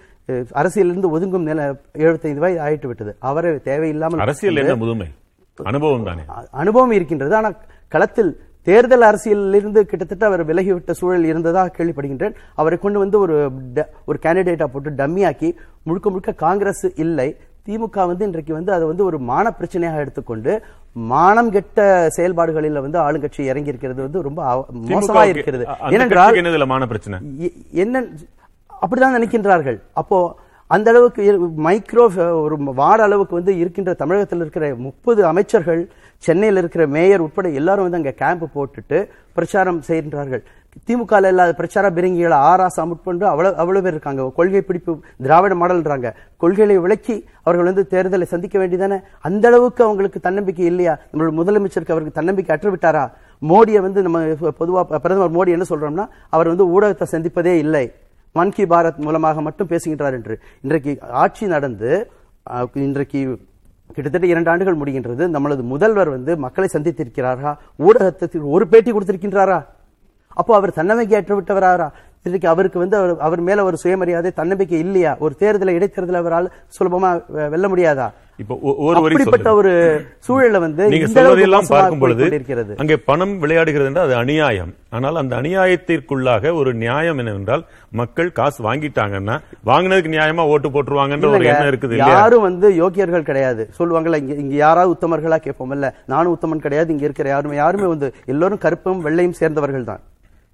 அரசியலிருந்து 0.55 1.11
ஒதுங்கும் 1.19 1.43
நிலை 1.43 1.64
எழுபத்தைந்து 1.93 2.40
வயது 2.40 2.62
ஆயிட்டு 2.62 2.87
விட்டது. 2.87 3.16
அவரை 3.19 3.58
தேவையில்லாமல் 3.58 4.19
அரசியல் 4.19 4.76
முதுமை? 4.76 5.06
அனுபவம் 5.62 6.04
தானே? 6.04 6.20
அனுபவம் 6.50 6.90
இருக்கின்றது. 6.90 7.34
ஆனா 7.34 7.52
களத்தில் 7.88 8.40
தேர்தல் 8.69 9.09
அரசியலிலிருந்து 9.11 9.81
கிட்டத்தட்ட 9.91 10.25
அவர் 10.31 10.43
விலகிவிட்ட 10.50 10.93
சூழல் 11.00 11.29
இருந்ததாக 11.32 11.75
கேள்விப்படுகின்றேன். 11.76 12.35
அவரை 12.61 12.79
கொண்டு 12.85 12.99
வந்து 13.05 13.19
ஒரு 13.25 13.37
ஒரு 14.11 14.19
கேண்டிடேட்டா 14.25 14.69
போட்டு 14.73 14.99
டம்மியாக்கி 15.03 15.50
முழுக்க 15.88 16.06
முழுக்க 16.15 16.41
காங்கிரஸ் 16.47 16.87
இல்லை. 17.05 17.29
திமுக 17.67 18.05
வந்து 18.11 18.26
இன்றைக்கு 18.29 18.53
வந்து 18.56 18.73
அதை 18.75 18.85
வந்து 18.91 19.05
ஒரு 19.06 19.17
மான 19.31 19.47
பிரச்சனையாக 19.56 20.03
எடுத்துக்கொண்டு 20.03 20.53
மானம் 21.12 21.50
கெட்ட 21.55 21.81
செயல்பாடுகளில் 22.17 22.85
வந்து 22.85 22.99
ஆளுங்கட்சி 23.06 23.43
இறங்கி 23.50 23.73
இருக்கிறது 23.73 24.00
வந்து 24.06 24.20
ரொம்ப 24.29 24.41
மோசமா 24.93 25.23
இருக்கிறது. 25.32 25.64
ஏனென்றால் 25.94 26.38
என்ன 27.85 28.03
அப்படிதான் 28.82 29.17
நினைக்கின்றார்கள். 29.19 29.79
அப்போ 30.00 30.19
அந்த 30.76 30.88
அளவுக்கு 30.93 31.23
மைக்ரோ 31.67 32.03
ஒரு 32.44 32.56
வார்டு 32.81 33.03
அளவுக்கு 33.06 33.38
வந்து 33.38 33.53
இருக்கின்ற 33.62 33.93
தமிழகத்தில் 34.03 34.43
இருக்கிற 34.44 34.67
முப்பது 34.87 35.21
அமைச்சர்கள் 35.31 35.82
சென்னையில் 36.26 36.61
இருக்கிற 36.62 36.82
மேயர் 36.94 37.25
உட்பட 37.25 37.49
எல்லாரும் 37.61 37.87
வந்து 37.87 37.99
அங்கே 38.00 38.15
கேம்ப் 38.23 38.47
போட்டுட்டு 38.55 38.99
பிரச்சாரம் 39.37 39.82
செய்கின்றார்கள். 39.88 40.42
திமுக 40.88 41.12
இல்லாத 41.31 41.52
பிரச்சார 41.59 41.87
பிரிங்கிகள் 41.97 42.35
ஆராசா 42.49 42.83
முற்பண்டு 42.88 43.25
அவ்வளவு 43.31 43.57
அவ்வளவு 43.62 43.85
பேர் 43.85 43.95
இருக்காங்க. 43.97 44.25
கொள்கை 44.38 44.61
பிடிப்பு 44.69 44.92
திராவிட 45.25 45.54
மாடல்ன்றாங்க. 45.61 46.09
கொள்கைகளை 46.42 46.76
விளக்கி 46.85 47.16
அவர்கள் 47.47 47.69
வந்து 47.71 47.85
தேர்தலை 47.92 48.26
சந்திக்க 48.33 48.57
வேண்டியதானே? 48.62 48.99
அந்த 49.28 49.45
அளவுக்கு 49.50 49.83
அவங்களுக்கு 49.87 50.21
தன்னம்பிக்கை 50.26 50.66
இல்லையா? 50.73 50.95
நம்மளோட 51.11 51.33
முதலமைச்சருக்கு 51.40 51.95
அவருக்கு 51.97 52.19
தன்னம்பிக்கை 52.19 52.52
அற்று 52.57 52.73
விட்டாரா 52.75 53.04
மோடியை 53.52 53.81
வந்து 53.87 54.02
நம்ம 54.07 54.21
பொதுவா 54.61 54.83
பிரதமர் 55.04 55.35
மோடி 55.38 55.57
என்ன 55.57 55.69
சொல்றோம்னா 55.73 56.07
அவர் 56.37 56.52
வந்து 56.52 56.66
ஊடகத்தை 56.75 57.09
சந்திப்பதே 57.14 57.54
இல்லை. 57.64 57.85
மன் 58.37 58.54
கி 58.57 58.64
பாரத் 58.73 59.04
மூலமாக 59.07 59.40
மட்டும் 59.49 59.71
பேசுகின்றார் 59.73 60.16
என்று. 60.19 60.35
இன்றைக்கு 60.64 60.92
ஆட்சி 61.23 61.47
நடந்து 61.54 61.90
இன்றைக்கு 62.88 63.21
கிட்டத்தட்ட 63.95 64.26
இரண்டு 64.26 64.50
ஆண்டுகள் 64.50 64.76
முடிகின்றது. 64.76 65.25
நம்மளது 65.37 65.62
முதல்வர் 65.62 66.09
வந்து 66.09 66.37
மக்களை 66.37 66.71
சந்தித்திருக்கிறாரா? 66.73 67.57
ஊடகத்திற்கு 67.78 68.40
ஒரு 68.42 68.68
பேட்டி 68.68 68.92
கொடுத்திருக்கின்றாரா? 68.92 69.64
அப்போ 70.28 70.57
அவர் 70.57 70.71
தன்னமைக்கு 70.71 71.14
அற்று 71.14 71.42
இன்றைக்கு 72.28 72.52
அவருக்கு 72.54 72.78
வந்து 72.85 72.97
அவர் 73.00 73.12
அவர் 73.26 73.47
மேல 73.49 73.64
ஒரு 73.70 73.76
சுயமரியாதை 73.82 74.32
தன்னம்பிக்கை 74.40 74.80
இல்லையா? 74.87 75.12
ஒரு 75.25 75.35
தேர்தலை 75.42 75.75
இடைத்தேர்தல் 75.78 76.23
அவரால் 76.23 76.49
சுலபமா 76.78 77.11
வெல்ல 77.54 77.68
முடியாதா? 77.75 78.08
இப்போ 78.42 78.54
அப்படிப்பட்ட. 78.99 79.52
ஒரு 79.61 79.70
சூழல்ல 80.26 80.58
வந்து 80.64 80.82
நீங்க 80.92 81.06
மோசமாக 81.06 81.70
பார்க்கும் 81.73 82.02
பொழுது. 82.02 82.26
அங்கே 82.82 82.97
பணம் 83.08 83.32
விளையாடுகிறது 83.42 83.88
என்றால் 83.90 84.06
அது 84.08 84.14
அநியாயம். 84.20 84.70
ஆனால் 84.97 85.20
அந்த 85.23 85.32
அநியாயத்திற்குள்ளாக 85.40 86.52
ஒரு 86.61 86.70
நியாயம் 86.82 87.20
என்னவென்றால் 87.23 87.64
மக்கள் 88.00 88.30
காசு 88.38 88.61
வாங்கிட்டாங்கன்னா 88.68 89.37
வாங்கினதுக்கு 89.70 90.14
நியாயமா 90.16 90.44
ஓட்டு 90.52 90.70
போட்டுருவாங்கன்ற 90.75 91.30
ஒரு 91.38 91.49
எண்ணம் 91.52 91.70
இருக்குது 91.73 91.99
யாரும் 92.02 92.47
வந்து 92.49 92.68
யோக்கியர்கள் 92.82 93.28
கிடையாது. 93.30 93.64
சொல்லுவாங்கல்ல 93.78 94.20
இங்க 94.23 94.37
இங்க 94.44 94.54
யாராவது 94.64 94.94
உத்தமர்களா 94.97 95.40
கேட்போம்ல 95.47 95.90
நானும் 96.14 96.35
உத்தமன் 96.37 96.64
கிடையாது 96.66 96.94
இங்க 96.97 97.06
இருக்கிற 97.08 97.30
யாருமே 97.35 97.61
யாருமே 97.62 97.88
வந்து 97.94 98.11
எல்லோரும் 98.35 98.62
கருப்பும் 98.66 99.02
வெள்ளையும் 99.08 99.38
சேர்ந்தவர்கள் 99.40 99.90
தான் 99.90 100.04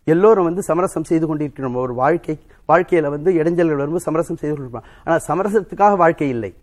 எல்லோரும் 0.04 0.44
வந்து 0.44 0.62
சமரசம் 0.62 1.04
செய்து 1.04 1.26
கொண்டிருக்கிறோம். 1.26 1.74
ஒரு 1.74 1.94
வாழ்க்கை 1.94 2.38
வாழ்க்கையில 2.68 3.08
வந்து 3.08 3.32
இடைஞ்சல்கள் 3.32 3.76
வரும்போது 3.76 4.00
சமரசம் 4.00 4.36
செய்து 4.36 4.56
கொண்டிருக்கிறோம் 4.56 4.82
ஆனால் 5.04 5.20
சமரசத்துக்காக 5.28 5.96
வாழ்க்கை 5.96 6.28
இல்லை. 6.28 6.54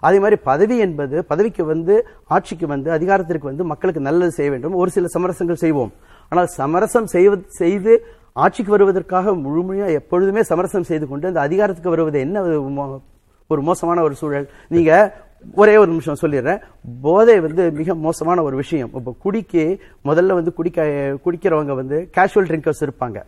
அதே 0.00 0.16
மாதிரி 0.16 0.36
பதவி 0.36 0.78
என்பது 0.78 1.24
பதவிக்கு 1.24 1.64
வந்து 1.64 2.06
ஆட்சிக்கு 2.24 2.66
வந்து 2.66 2.90
அதிகாரத்திற்கு 2.90 3.46
வந்து 3.46 3.64
மக்களுக்கு 3.64 4.02
நல்லது 4.02 4.30
செய்ய 4.30 4.50
வேண்டும். 4.50 4.74
ஒரு 4.74 4.90
சில 4.90 5.06
சமரசங்கள் 5.14 5.52
செய்வோம். 5.52 5.92
ஆனால் 6.28 6.46
சமரசம் 6.46 7.06
செய்து 7.46 8.06
ஆட்சிக்கு 8.32 8.70
வருவதற்காக 8.70 9.34
முழுமையாக 9.34 9.92
எப்பொழுதுமே 9.92 10.42
சமரசம் 10.42 10.82
செய்து 10.82 11.08
கொண்டு 11.08 11.26
அந்த 11.26 11.40
அதிகாரத்துக்கு 11.40 11.90
வருவது 11.90 12.20
என்ன 12.20 12.42
மோ- 12.42 13.00
ஒரு 13.46 13.62
மோசமான 13.62 14.02
ஒரு 14.02 14.14
சூழல்? 14.14 14.50
நீங்க 14.68 15.16
ஒரே 15.54 15.76
ஒரு 15.76 15.90
நிமிஷம் 15.90 16.16
சொல்லிடுறேன். 16.20 16.60
போதை 17.02 17.40
வந்து 17.40 17.70
மிக 17.70 17.94
மோசமான 17.94 18.42
ஒரு 18.42 18.56
விஷயம். 18.56 18.90
இப்போ 18.94 19.14
குடிக்கு 19.18 19.80
முதல்ல 20.04 20.32
வந்து 20.32 20.54
குடிக்க 20.54 20.82
குடிக்கிறவங்க 21.24 21.74
வந்து 21.74 22.10
கேஷுவல் 22.16 22.72
ட்ரிங்கர்ஸ் 22.74 22.88
இருப்பாங்க. 22.88 23.22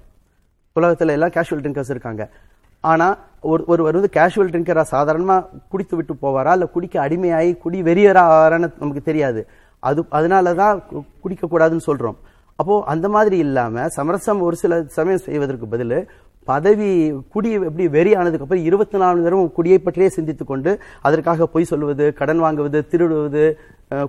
உலகத்துல 0.81 1.11
எல்லாம் 1.11 1.31
கேஷுவல் 1.31 1.63
ட்ரிங்கர்ஸ் 1.63 1.91
இருக்காங்க. 1.91 2.31
ஆனால் 2.81 3.19
ஒரு 3.41 3.65
ஒருவர் 3.67 3.93
வந்து 3.93 4.11
கேஷுவல் 4.13 4.49
ட்ரிங்கராக 4.49 4.81
சாதாரணமாக 4.81 5.49
குடித்து 5.69 5.97
விட்டு 5.97 6.15
போவாரா? 6.23 6.53
இல்லை 6.53 6.69
குடிக்க 6.71 7.09
அடிமையாகி 7.09 7.59
குடி 7.59 7.83
வெறியரான்னு 7.83 8.73
நமக்கு 8.79 9.03
தெரியாது. 9.05 9.49
அது 9.79 10.05
அதனாலதான் 10.11 10.83
கு- 10.93 11.05
குடிக்கக்கூடாதுன்னு 11.25 11.77
சொல்கிறோம் 11.77 12.19
அப்போது 12.57 12.87
அந்த 12.87 13.09
மாதிரி 13.09 13.39
இல்லாமல் 13.39 13.89
சமரசம் 13.89 14.41
ஒரு 14.41 14.57
சில 14.57 14.83
சமயம் 14.83 15.19
செய்வதற்கு 15.19 15.67
பதில் 15.67 16.11
பதவி 16.50 16.90
குடி 17.35 17.50
எப்படி 17.69 17.87
வெறி 17.97 18.12
ஆனதுக்கப்புறம் 18.19 18.67
இருபத்தி 18.69 18.97
நாலு 19.02 19.25
நேரம் 19.25 19.55
குடியை 19.57 19.78
பற்றியே 19.78 20.09
சிந்தித்துக் 20.09 20.50
கொண்டு 20.52 20.71
அதற்காக 21.09 21.49
பொய் 21.55 21.71
சொல்லுவது 21.71 22.07
கடன் 22.21 22.43
வாங்குவது 22.45 22.81
திருடுவது 22.93 23.45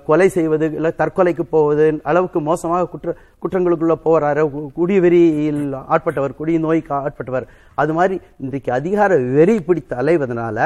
கொலை 0.08 0.28
செய்வது 0.30 0.66
இல்லை 0.78 0.92
தற்கொலைக்கு 1.02 1.44
போவது 1.56 1.86
அளவுக்கு 2.12 2.40
மோசமாக 2.48 2.90
குற்ற 2.94 3.10
குற்றங்களுக்குள்ள 3.44 3.96
போறாரு 4.06 4.44
குடிவெறியில் 4.44 4.72
குடி 4.78 4.98
வெறியில் 5.00 5.76
ஆட்பட்டவர் 5.96 6.38
குடி 6.40 6.54
நோய்க்கு 6.66 6.94
ஆட்பட்டவர். 7.00 7.46
அது 7.82 7.94
மாதிரி 7.94 8.16
இன்றைக்கு 8.46 8.72
அதிகார 8.80 9.12
வெறி 9.38 9.56
பிடித்து 9.68 9.96
அலைவதனால 10.02 10.58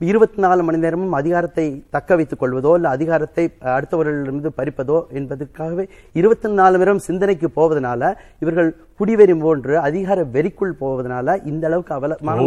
இருபத்தி 0.00 0.38
நாலு 0.42 0.62
மணி 0.66 0.78
நேரமும் 0.84 1.14
அதிகாரத்தை 1.18 1.64
தக்க 1.90 2.16
வைத்துக் 2.16 2.40
கொள்வதோ 2.40 2.70
இல்லை 2.78 2.90
அதிகாரத்தை 2.90 3.44
அடுத்தவர்களிடமிருந்து 3.74 4.50
பறிப்பதோ 4.56 4.96
என்பதற்காகவே 5.18 5.84
இருபத்தி 6.20 6.48
நாலு 6.60 6.78
நேரம் 6.78 7.04
சிந்தனைக்கு 7.06 7.48
போவதனால 7.58 8.10
இவர்கள் 8.42 8.70
குடிவெறி 9.00 9.40
போன்று 9.40 9.78
அதிகார 9.78 10.24
வெறிக்குள் 10.32 10.72
போவதனால 10.80 11.46
இந்த 11.46 11.66
அளவுக்கு 11.66 11.94
அவலமான. 11.94 12.40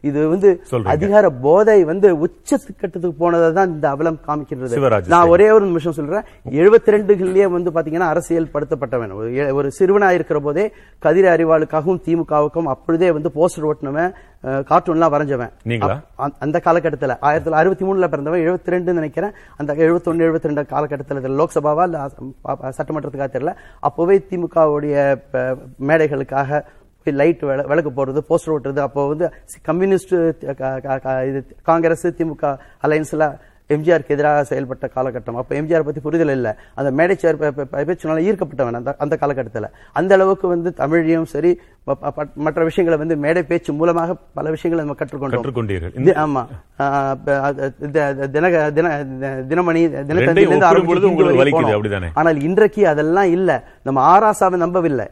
இது 0.00 0.28
வந்து. 0.28 0.60
அதிகார 0.84 1.30
போதை 1.30 1.84
வந்து 1.84 2.16
உச்சத்துக்கட்டத்துக்கு 2.16 3.10
போனதை 3.18 3.52
தான் 3.52 3.68
இந்த 3.68 3.88
அவலம் 3.88 4.18
காமிக்கின்றது. 4.26 4.66
நான் 5.06 5.28
ஒரே 5.28 5.50
ஒரு 5.50 5.64
நிமிஷம் 5.64 5.92
சொல்றேன். 5.92 6.22
எழுபத்தி 6.50 6.86
ரெண்டுகள்லயே 6.86 7.50
வந்து 7.50 7.70
பாத்தீங்கன்னா 7.70 7.98
அரசியல் 7.98 8.48
படுத்தப்பட்டவன். 8.54 9.52
ஒரு 9.52 9.70
சிறுவனா 9.78 10.10
இருக்கிற 10.10 10.40
போதே 10.40 10.72
கதிர 11.02 11.34
அறிவாளுக்காகவும் 11.34 12.00
திமுகவுக்கும் 12.04 12.62
அப்பொழுதே 12.62 13.10
வந்து 13.10 13.30
போஸ்டர் 13.34 13.70
ஓட்டினவன் 13.72 14.12
கார்ட்டூன்லாம் 14.44 15.12
வரைஞ்சவன். 15.12 15.50
அந்த- 16.38 16.60
காலகட்டத்துல. 16.64 17.16
ஆயிரத்தி 17.20 17.50
தொள்ளாயிரத்தி 17.50 17.54
அறுபத்தி 17.54 17.84
மூணுல 17.84 18.08
பிறந்தவன் 18.08 18.40
எழுபத்தி 18.40 18.66
ரெண்டு 18.66 18.92
நினைக்கிறேன். 18.92 19.30
அந்த 19.56 19.74
எழுபத்தொன்னு 19.74 20.24
எழுபத்தி 20.24 20.42
ரெண்டு 20.42 20.62
காலகட்டத்துல 20.62 21.44
லோக்சபாவா 21.44 22.08
சட்டமன்றத்துக்காக 22.48 23.28
தெரியல. 23.32 23.54
அப்போவே 23.82 24.23
திமுகவுடைய 24.30 24.96
மேடைகளுக்காக 25.80 26.60
போய் 27.06 27.14
லைட் 27.14 27.42
விளக்கு 27.66 27.90
போடுறது 27.90 28.20
போஸ்டர் 28.28 28.54
ஓட்டுறது 28.54 28.78
அப்போ 28.78 29.08
வந்து 29.08 29.26
கம்யூனிஸ்ட் 29.62 30.14
க- 30.54 31.00
இது 31.24 31.40
காங்கிரஸ் 31.62 32.06
திமுக 32.18 32.44
அலையன்ஸ்ல 32.82 33.26
எம்ஜிஆருக்கு 33.68 34.08
எதிராக 34.08 34.54
செயல்பட்ட 34.54 34.90
காலகட்டம். 34.94 35.34
அப்ப 35.34 35.56
எம்ஜிஆர் 35.60 35.80
பத்தி 35.80 36.00
புரிதல் 36.00 36.28
இல்ல. 36.28 36.56
அந்த 36.74 36.90
மேடை 36.90 37.16
சேர் 37.16 37.36
பே- 37.36 37.50
பே- 37.56 37.64
பே- 37.72 37.74
பேச்சுனால 37.74 38.22
ஈர்க்கப்பட்டவன் 38.22 38.72
அந்த 38.72 38.94
அந்த 38.98 39.18
காலகட்டத்துல. 39.20 39.70
அந்த 39.92 40.14
அளவுக்கு 40.14 40.48
வந்து 40.48 40.74
தமிழையும் 40.76 41.22
சரி 41.22 41.60
மற்ற 42.34 42.64
விஷயங்களை 42.64 43.06
வந்து 43.06 43.16
மேடை 43.16 43.42
பேச்சு 43.42 43.72
மூலமாக 43.72 44.16
பல 44.34 44.50
விஷயங்களை 44.50 44.94
நம்ம 44.94 45.28
கற்றுக்கொண்டோம். 45.28 45.40
இது- 45.94 46.14
ஆமா. 46.14 46.46
தினக 48.30 48.72
தின 48.72 49.04
தினமணி. 49.48 50.04
அப்படிதானே? 51.80 52.10
ஆனால் 52.14 52.40
இன்றைக்கு 52.40 52.88
அதெல்லாம் 52.88 53.30
இல்ல. 53.30 53.64
நம்ம 53.82 54.18
ஆராசாவை 54.18 54.56
நம்பவில்லை. 54.56 55.06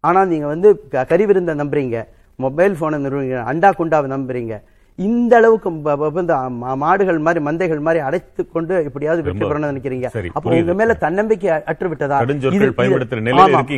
ஆனா 0.00 0.24
நீங்க 0.24 0.46
வந்து 0.46 0.80
கறிவிருந்த 0.90 1.54
நம்புறீங்க. 1.54 2.04
மொபைல் 2.36 2.76
போனை 2.78 3.06
நம்புறீங்க. 3.06 3.42
அண்டா 3.42 3.72
குண்டாவை 3.78 4.06
நம்புறீங்க. 4.06 4.62
இந்த 4.98 5.36
அளவுக்கு 5.36 5.70
மா- 5.70 6.76
மாடுகள் 6.76 7.18
மாதிரி 7.18 7.44
மந்தைகள் 7.44 7.80
மாதிரி 7.80 8.04
அடைத்து 8.04 8.50
கொண்டு 8.50 8.84
எப்படியாவது 8.84 9.22
வெற்றி 9.22 9.46
பெறணும்னு 9.46 9.70
நினைக்கிறீங்க. 9.70 10.06
அப்போ. 10.34 10.50
உங்க 10.50 10.74
மேல 10.74 10.94
தன்னம்பிக்கை 10.94 11.64
அற்று 11.64 11.88
விட்டதா. 11.88 12.18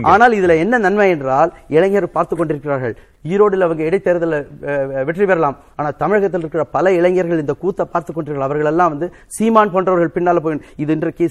ஆனால் 0.03 0.33
இதுல 0.33 0.59
என்ன 0.59 0.79
நன்மை 0.79 1.11
என்றால் 1.11 1.53
இளைஞர் 1.69 2.11
பார்த்து 2.11 2.37
கொண்டிருக்கிறார்கள். 2.37 2.97
ஈரோடுல 3.29 3.61
அவங்க 3.61 3.83
இடைத்தேர்தல 3.83 5.05
வெற்றி 5.05 5.27
பெறலாம். 5.27 5.57
ஆனா 5.77 5.91
தமிழகத்தில் 5.91 6.41
இருக்கிற 6.41 6.65
பல 6.65 6.93
இளைஞர்கள் 6.93 7.41
இந்த 7.41 7.53
கூத்தை 7.53 7.87
பார்த்து 7.93 8.13
கொண்டிருக்கிறார்கள். 8.13 8.39
அவர்கள் 8.41 8.67
எல்லாம் 8.67 8.99
வந்து 8.99 9.15
சீமான் 9.27 9.71
போன்றவர்கள் 9.71 10.23
பின்னால 10.23 10.37
போய் 10.37 10.61
இது 10.77 10.93
இன்றைக்கு 10.93 11.31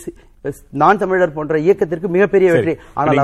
நான் 0.70 0.98
தமிழர் 0.98 1.34
போன்ற 1.34 1.60
இயக்கத்திற்கு 1.60 2.10
மிகப்பெரிய. 2.10 2.52
வெற்றி. 2.52 2.76
ஆனால் 2.94 3.16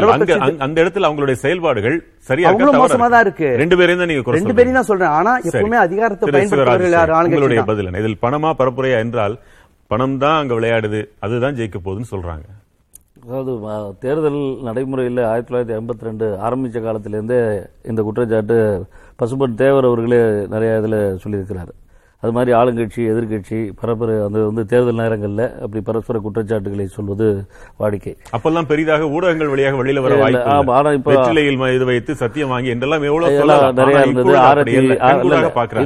அந்த 0.65 0.77
இடத்துல 0.83 1.07
அவங்களுடைய 1.07 1.37
செயல்பாடுகள் 1.41 1.95
சரியா 2.29 2.51
மோசமா 2.77 3.07
தான் 3.13 3.23
இருக்கு. 3.25 3.49
ரெண்டு 3.61 3.77
பேரையும் 3.79 4.01
தான் 4.01 4.09
நீங்க 4.11 4.35
ரெண்டு. 4.37 4.55
பேரையும் 4.57 4.77
தான் 4.79 4.89
சொல்றேன் 4.89 5.13
ஆனா. 5.17 5.31
எப்பவுமே 5.49 5.77
அதிகாரத்தை 5.81 6.29
தான். 6.29 7.67
பதில்? 7.71 7.89
இதில் 8.01 8.21
பணமா 8.23 8.51
பரப்புரையா 8.59 8.99
என்றால் 9.05 9.35
பணம் 9.91 10.17
தான் 10.17 10.39
அங்க 10.39 10.53
விளையாடுது 10.57 11.01
அதுதான் 11.25 11.57
ஜெயிக்க 11.59 11.77
போகுதுன்னு 11.79 12.11
சொல்றாங்க 12.13 12.47
அதாவது 13.23 13.51
தேர்தல் 14.01 14.39
நடைமுறையில் 14.67 15.21
ஆயிரத்தி 15.25 15.49
தொள்ளாயிரத்தி 15.49 15.77
ஐம்பத்தி 15.77 16.07
ரெண்டு 16.07 16.25
ஆரம்பித்த 16.45 16.79
காலத்திலேருந்தே 16.81 17.39
இந்த 17.85 18.01
குற்றச்சாட்டு 18.05 18.57
பசும்பன் 19.19 19.59
தேவர் 19.61 19.87
அவர்களே 19.89 20.21
நிறைய 20.53 20.79
இதில் 20.79 20.99
சொல்லியிருக்கிறார் 21.23 21.71
அது 22.21 22.31
மாதிரி 22.31 22.57
ஆளுங்கட்சி 22.57 22.97
எதிர்க்கட்சி 22.97 23.71
பரப்புரை 23.81 24.25
அந்த 24.25 24.39
வந்து 24.39 24.65
தேர்தல் 24.65 24.95
நேரங்களில் 24.95 25.53
அப்படி 25.53 25.81
பரஸ்பர 25.81 26.19
குற்றச்சாட்டுகளை 26.19 26.87
சொல்வது 26.87 27.45
வாடிக்கை. 27.79 28.17
அப்பெல்லாம் 28.37 28.65
பெரிதாக 28.65 29.09
ஊடகங்கள் 29.09 29.47
வழியாக 29.47 29.83
வெளியில 29.83 30.01
வர 30.01 30.15
வாய்ப்பு 30.15 30.39
ஆமா, 30.39 30.75
ஆனா 30.75 30.91
இப்ப- 30.91 31.13
வெற்றிலையில் 31.13 31.59
ம- 31.59 31.75
இது 31.75 31.85
வைத்து 31.85 32.15
சத்தியம் 32.15 32.49
வாங்கி 32.49 32.69
என்றெல்லாம் 32.69 33.03
எவ்வளவு. 33.03 33.31
நிறைய 33.71 33.99
இருந்தது. 33.99 34.29
இல்ல. 34.71 35.37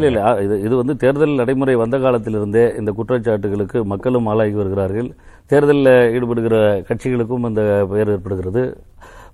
இல்ல, 0.06 0.42
இது 0.42 0.62
இது 0.62 0.76
வந்து 0.76 0.96
தேர்தல் 0.96 1.36
நடைமுறை 1.36 1.76
வந்த 1.76 2.00
காலத்திலிருந்தே 2.00 2.74
இந்த 2.78 2.94
குற்றச்சாட்டுகளுக்கு 2.98 3.84
மக்களும் 3.84 4.26
ஆளாகி 4.26 4.52
வருகிறார்கள். 4.52 5.14
தேர்தலில் 5.46 5.86
ஈடுபடுகிற 5.86 6.56
கட்சிகளுக்கும் 6.82 7.46
அந்த 7.46 7.88
பெயர் 7.92 8.10
ஏற்படுகிறது. 8.10 8.78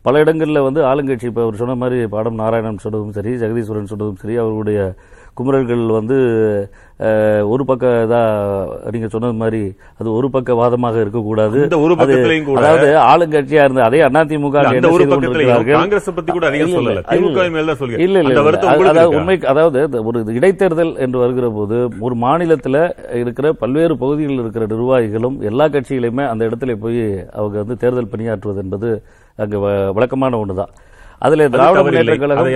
பல 0.02 0.20
இடங்களில் 0.20 0.60
வந்து 0.60 0.82
ஆளுங்கட்சி 0.82 1.24
இப்போ 1.24 1.42
அவர் 1.42 1.56
சொன்ன 1.56 1.76
மாதிரி 1.76 2.08
பாடம் 2.08 2.36
நாராயணன் 2.36 2.78
சொன்னதும் 2.78 3.12
சரி 3.12 3.30
ஜெகதீஸ்வரன் 3.30 3.84
சொன்னதும் 3.84 4.16
சரி 4.16 4.36
அவர்களுடைய 4.36 4.96
குமரர்கள் 5.40 5.84
வந்து 5.94 6.18
ஒரு 7.50 7.64
பக்க 7.66 7.84
இதா 8.06 8.22
நீங்க 8.92 9.08
சொன்னது 9.08 9.36
மாதிரி 9.36 9.62
அது 10.00 10.08
ஒரு 10.14 10.28
பக்க 10.30 10.54
வாதமாக 10.54 10.96
இருக்கக்கூடாது 11.00 11.60
ஒரு 11.80 11.94
பக்கத்திலையும் 12.00 12.48
கூட- 12.48 12.62
அதாவது 12.62 12.88
ஆளுங்கட்சியா 13.06 13.64
இருந்த 13.64 13.84
அதே 13.84 14.00
அதிமுக 14.22 14.58
ஒரு? 14.90 15.06
காங்கிரஸ் 15.72 16.10
பத்தி 16.12 16.32
கூட 16.32 16.46
அதிகம் 16.50 16.74
சொல்லல. 16.78 17.04
திமுக. 17.12 17.46
மேல 17.50 17.66
தான் 17.66 17.80
சொல்லுங்க. 17.80 18.02
இல்ல, 18.04 18.18
இல்ல, 18.22 18.34
அதாவது? 18.90 19.16
உண்மை 19.16 19.36
அதாவது 19.46 19.80
ஒரு 20.04 20.20
இடைத்தேர்தல் 20.38 20.94
என்று 20.98 21.18
வருகிற 21.20 21.50
போது 21.52 21.78
ஒரு 22.00 22.16
மாநிலத்தில் 22.18 22.80
இருக்கிற 23.20 23.54
பல்வேறு 23.56 23.96
பகுதிகளில் 23.98 24.40
இருக்கிற 24.40 24.66
நிர்வாகிகளும் 24.68 25.38
எல்லா 25.44 25.68
கட்சிகளையுமே 25.70 26.26
அந்த 26.28 26.44
இடத்துல 26.48 26.76
போய் 26.78 27.02
அவங்க 27.34 27.58
வந்து 27.58 27.78
தேர்தல் 27.78 28.12
பணியாற்றுவது 28.12 28.62
என்பது 28.62 28.92
அங்க 29.40 29.58
வழக்கமான 29.94 30.38
ஒண்ணுதான் 30.38 30.74
அதுல 31.22 31.46
திராவிட. 31.54 31.80
முன்னேற்ற 31.86 32.14
கழகம் 32.18 32.48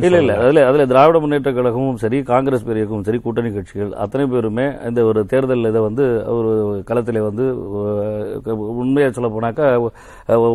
இல்ல 0.00 0.18
இல்ல. 0.18 0.32
அதுல 0.40 0.60
அதுல 0.68 0.84
திராவிட 0.90 1.18
முன்னேற்ற 1.22 1.50
கழகமும் 1.56 1.98
சரி 2.00 2.18
காங்கிரஸ் 2.30 2.66
பேரியக்கமும் 2.66 3.04
சரி 3.06 3.18
கூட்டணி 3.20 3.50
கட்சிகள் 3.52 3.92
அத்தனை 4.02 4.24
பேருமே 4.32 4.66
இந்த 4.88 5.02
ஒரு 5.08 5.20
தேர்தல் 5.30 5.68
இதை 5.70 5.82
வந்து 5.84 6.04
ஒரு 6.34 6.50
களத்திலே 6.88 7.20
வந்து 7.26 7.44
அஹ், 7.80 8.64
உண்மையா 8.78 9.10
சொல்ல 9.12 9.30
போனாக்கா 9.34 9.66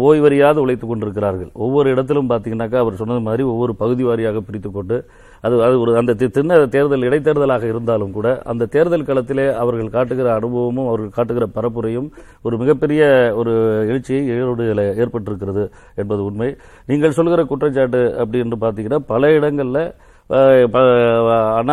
ஓய்வறியாது 0.04 0.64
உழைத்துக் 0.64 0.92
கொண்டிருக்கிறார்கள் 0.92 1.52
ஒவ்வொரு 1.64 1.90
இடத்திலும் 1.94 2.32
பாத்தீங்கன்னாக்கா 2.32 2.82
அவர் 2.84 3.00
சொன்னது 3.00 3.24
மாதிரி 3.26 3.46
ஒவ்வொரு 3.52 3.76
பகுதி 3.80 4.06
வாரியாக 4.06 4.44
பிரித்துக் 4.46 4.78
கொண்டு 4.78 4.98
அது 5.44 5.64
அது 5.64 5.80
ஒரு 5.80 5.98
அந்த 5.98 6.14
தி- 6.14 6.32
சின்ன 6.32 6.66
தேர்தல் 6.66 7.02
இடைத்தேர்தலாக 7.02 7.64
இருந்தாலும் 7.64 8.12
கூட 8.12 8.42
அந்த 8.46 8.66
தேர்தல் 8.66 9.04
களத்திலே 9.04 9.54
அவர்கள் 9.54 9.90
காட்டுகிற 9.90 10.34
அனுபவமும் 10.34 10.88
அவர்கள் 10.88 11.10
காட்டுகிற 11.10 11.48
பரப்புரையும் 11.56 12.08
ஒரு 12.42 12.58
மிகப்பெரிய 12.58 13.04
ஒரு 13.36 13.54
எழுச்சியை 13.88 14.22
ஈரோடுல 14.30 14.84
ஏற்பட்டிருக்கிறது 15.02 15.66
என்பது 15.96 16.24
உண்மை. 16.24 16.50
நீங்கள் 16.86 17.12
சொல்கிற 17.12 17.44
குற்றச்சாட்டு 17.44 18.18
அப்படி 18.18 18.40
என்று 18.40 18.58
பார்த்தீங்கன்னா 18.62 19.00
பல 19.08 19.32
இடங்களில் 19.32 19.84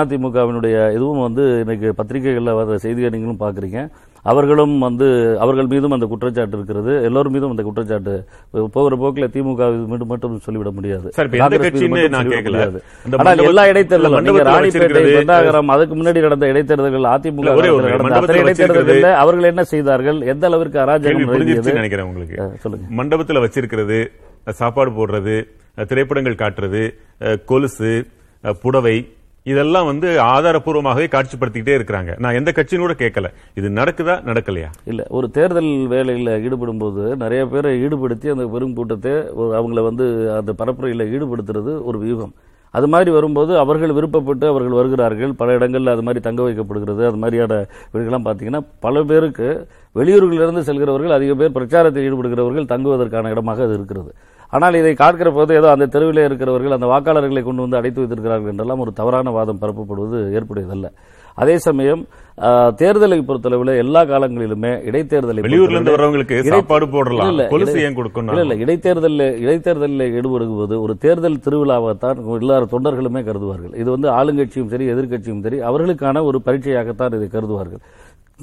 அதிமுகவினுடைய 0.01 0.93
இதுவும் 0.93 1.21
வந்து 1.21 1.45
இன்னைக்கு 1.61 1.95
பத்திரிகைகளில் 1.95 2.53
வர 2.53 2.79
செய்தியை 2.79 3.11
நீங்களும் 3.11 3.43
பார்க்குறீங்க. 3.45 3.81
அவர்களும் 4.23 4.79
வந்து 4.79 5.39
அவர்கள் 5.41 5.67
மீதும் 5.67 5.91
அந்த 5.91 6.07
குற்றச்சாட்டு 6.07 6.57
இருக்கிறது. 6.57 7.03
எல்லோரும் 7.05 7.33
மீதும் 7.33 7.51
அந்த 7.51 7.63
குற்றச்சாட்டு. 7.63 8.15
போகிற 8.73 8.97
போக்கில் 8.97 9.29
திமுக 9.29 9.87
மீது 9.87 10.05
மட்டும் 10.05 10.39
சொல்லிவிட 10.39 10.71
முடியாது. 10.71 11.09
எல்லா 13.49 13.65
இடைத்தேர்தலும் 13.65 14.21
நீங்க 14.21 14.43
ராணிப்பேட்டை 14.43 15.03
பெண்ணாகரம் 15.15 15.69
அதுக்கு 15.69 15.97
முன்னாடி 15.97 16.21
நடந்த 16.21 16.47
இடைத்தேர்தல்கள் 16.47 17.09
அதிமுக 17.15 17.49
இடைத்தேர்தல்களில் 18.43 19.13
அவர்கள் 19.13 19.51
என்ன 19.53 19.65
செய்தார்கள்? 19.65 20.21
எந்த 20.21 20.47
அளவிற்கு 20.47 20.79
அராஜகம்? 20.79 21.73
நினைக்கிறேன் 21.73 22.07
உங்களுக்கு. 22.07 22.37
சொல்லுங்க. 22.59 22.87
மண்டபத்துல 22.99 23.45
வச்சிருக்கிறது 23.45 24.07
சாப்பாடு 24.51 24.91
போடுறது 24.91 25.37
திரைப்படங்கள் 25.89 26.41
காட்டுறது 26.43 26.83
கொலுசு 27.45 28.07
புடவை 28.63 28.97
இதெல்லாம் 29.45 29.87
வந்து 29.87 30.09
ஆதாரப்பூர்வமாகவே 30.21 31.07
காட்சிப்படுத்திக்கிட்டே 31.15 31.77
இருக்கிறாங்க. 31.79 32.19
நான் 32.19 32.35
எந்த 32.35 32.53
கட்சியும் 32.53 32.85
கூட 32.85 32.95
கேட்கல. 32.99 33.29
இது 33.55 33.69
நடக்குதா 33.69 34.17
நடக்கலையா? 34.29 34.69
இல்ல 34.85 35.07
ஒரு 35.09 35.31
தேர்தல் 35.31 35.71
வேலையில் 35.87 36.43
ஈடுபடும் 36.47 36.79
போது 36.79 37.17
நிறைய 37.17 37.47
பேரை 37.47 37.87
ஈடுபடுத்தி 37.87 38.29
அந்த 38.31 38.47
பெரும் 38.47 38.75
கூட்டத்தை 38.75 39.13
அவங்கள 39.59 39.83
வந்து 39.83 40.07
அந்த 40.37 40.53
பரப்புரையில் 40.53 41.11
ஈடுபடுத்துறது 41.17 41.85
ஒரு 41.85 41.99
வியூகம். 41.99 42.35
அது 42.71 42.89
மாதிரி 42.89 43.11
வரும்போது 43.11 43.59
அவர்கள் 43.59 43.93
விருப்பப்பட்டு 43.93 44.47
அவர்கள் 44.47 44.77
வருகிறார்கள். 44.81 45.33
பல 45.35 45.55
இடங்களில் 45.55 45.93
அது 45.93 46.03
மாதிரி 46.03 46.21
தங்க 46.21 46.43
வைக்கப்படுகிறது. 46.43 47.03
அது 47.07 47.17
மாதிரியான 47.17 47.55
வீடுகள்லாம் 47.95 48.27
பார்த்தீங்கன்னா 48.29 48.61
பல 48.81 49.03
பேருக்கு 49.03 49.69
வெளியூர்களிலிருந்து 49.95 50.59
செல்கிறவர்கள் 50.59 51.11
அதிக 51.11 51.35
பேர் 51.35 51.57
பிரச்சாரத்தில் 51.59 52.07
ஈடுபடுகிறவர்கள் 52.09 52.71
தங்குவதற்கான 52.75 53.31
இடமாக 53.31 53.63
அது 53.63 53.75
இருக்கிறது. 53.75 54.15
ஆனால் 54.53 54.79
இதை 54.79 54.93
காட்கிற 54.95 55.29
போது 55.33 55.53
ஏதோ 55.57 55.69
அந்த 55.71 55.89
தெருவிலே 55.89 56.23
இருக்கிறவர்கள் 56.25 56.77
அந்த 56.77 56.87
வாக்காளர்களை 56.89 57.43
கொண்டு 57.43 57.65
வந்து 57.65 57.77
அடைத்து 57.77 58.01
வைத்திருக்கிறார்கள் 58.01 58.53
என்றெல்லாம் 58.53 58.83
ஒரு 58.85 58.93
தவறான 58.95 59.31
வாதம் 59.31 59.61
பரப்பப்படுவது 59.61 60.21
ஏற்புடையதல்ல 60.39 60.89
அதே 61.39 61.55
சமயம் 61.59 62.01
தேர்தலை 62.79 63.19
பொறுத்தளவில் 63.21 63.73
எல்லா 63.83 64.01
காலங்களிலுமே 64.05 64.73
இடைத்தேர்தலை 64.89 65.43
வெளியூர்ல 65.45 65.77
இருந்து 65.77 65.93
இடை- 66.39 66.55
சாப்பாடு 66.55 66.87
போடலாம். 66.89 67.21
இல்ல, 67.23 67.33
இல்ல, 67.35 67.45
கொலுசு 67.53 67.75
இடை- 67.75 67.85
ஏன் 67.85 67.97
கொடுக்கணும்? 67.97 68.33
இல்ல, 68.33 68.45
இல்ல 68.47 68.55
இடைத்தேர்தலில் 68.65 69.25
இடைத்தேர்தலில் 69.45 70.05
ஈடுபடுவது 70.17 70.77
ஒரு 70.83 70.95
தேர்தல் 70.99 71.43
திருவிழாவைத்தான் 71.45 72.21
எல்லா 72.39 72.57
தொண்டர்களுமே 72.75 73.23
கருதுவார்கள் 73.25 73.75
இது 73.77 73.89
வந்து 73.91 74.09
ஆளுங்கட்சியும் 74.17 74.73
சரி 74.73 74.87
எதிர்க்கட்சியும் 74.93 75.43
சரி 75.43 75.61
அவர்களுக்கான 75.69 76.23
ஒரு 76.25 76.41
பரீட்சையாகத்தான் 76.47 77.17
இதை 77.19 77.29
கருதுவார்கள் 77.31 77.83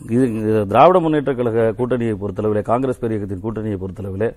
இது 0.10 0.26
திராவிட 0.68 0.98
முன்னேற்ற 1.00 1.34
கழக 1.34 1.68
கூட்டணியை 1.78 2.16
பொறுத்தளவிலே 2.18 2.64
காங்கிரஸ் 2.66 3.02
பேரியக்கத்தின் 3.04 3.44
கூட்டணியை 3.44 3.78
பொறுத்தளவிலே 3.78 4.30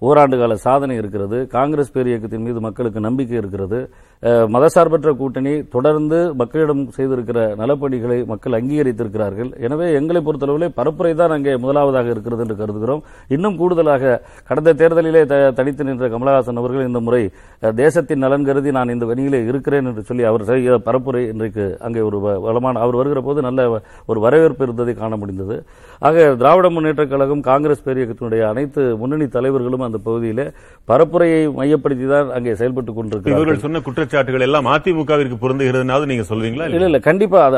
ஓராண்டு 0.00 0.38
கால 0.38 0.54
சாதனை 0.56 0.96
இருக்கிறது. 0.96 1.46
காங்கிரஸ் 1.46 1.96
பேரியக்கத்தின் 1.96 2.44
மீது 2.46 2.60
மக்களுக்கு 2.60 3.00
நம்பிக்கை 3.00 3.36
இருக்கிறது. 3.38 3.90
மதசார்பற்ற 4.22 5.16
கூட்டணி 5.16 5.62
தொடர்ந்து 5.62 6.34
மக்களிடம் 6.34 6.88
செய்திருக்கிற 6.96 7.56
நலப்பணிகளை 7.56 8.24
மக்கள் 8.24 8.52
அங்கீகரித்திருக்கிறார்கள். 8.52 9.60
எனவே 9.60 9.92
எங்களை 9.92 10.22
பொறுத்தளவிலே 10.22 10.68
பரப்புரை 10.76 11.14
தான் 11.14 11.30
அங்கே 11.30 11.56
முதலாவதாக 11.56 12.10
இருக்கிறது 12.10 12.44
என்று 12.44 12.56
கருதுகிறோம். 12.60 13.02
இன்னும் 13.28 13.56
கூடுதலாக 13.56 14.22
கடந்த 14.44 14.74
தேர்தலிலே 14.74 15.24
த- 15.24 15.50
தனித்து 15.50 15.84
நின்ற 15.84 16.08
கமலஹாசன் 16.08 16.56
அவர்கள் 16.56 16.86
இந்த 16.86 17.00
முறை 17.00 17.30
தேசத்தின் 17.74 18.18
நலன் 18.18 18.44
கருதி 18.44 18.70
நான் 18.70 18.88
இந்த 18.88 19.06
வணியிலே 19.06 19.46
இருக்கிறேன் 19.46 19.86
என்று 19.86 20.02
சொல்லி 20.02 20.22
அவர் 20.22 20.44
செய்கிற 20.44 20.78
பரப்புரை 20.78 21.28
இன்றைக்கு 21.28 21.76
அங்கே 21.80 22.00
ஒரு 22.00 22.18
வ- 22.18 22.40
வளமான 22.40 22.80
அவர் 22.80 22.96
வருகிற 22.96 23.20
போது 23.20 23.42
நல்ல 23.42 23.76
வ- 23.76 23.82
ஒரு 24.06 24.20
வரவேற்பு 24.20 24.64
இருந்ததை 24.64 24.94
காண 24.94 25.16
முடிந்தது. 25.16 25.64
ஆக 25.98 26.34
திராவிட 26.34 26.70
முன்னேற்ற 26.70 27.06
கழகம் 27.06 27.40
காங்கிரஸ் 27.40 27.88
பேரியக்கத்தினுடைய 27.88 28.40
அனைத்து 28.48 28.96
முன்னணி 28.96 29.26
தலைவர்களும் 29.26 29.86
அந்த 29.88 30.00
பகுதியிலே 30.08 30.46
பரப்புரையை 30.88 31.40
மையப்படுத்தி 31.56 32.06
தான் 32.12 32.28
அங்கே 32.36 32.52
செயல்பட்டுக் 32.60 32.86
இவர்கள் 32.88 33.00
கொண்டிருக்கிறார்கள் 33.00 33.64
சொன்ன 33.64 33.80
குற்றச்சாட்டுகள் 33.86 34.44
எல்லாம் 34.46 34.68
அதிமுகவிற்கு 34.74 35.36
பொருந்துகிறதுனாவது 35.42 36.08
நீங்க 36.10 36.24
சொல்வீங்களா? 36.30 36.66
இல்ல 36.76 36.88
இல்ல 36.90 36.98
கண்டிப்பா 37.08 37.40
அது 37.48 37.56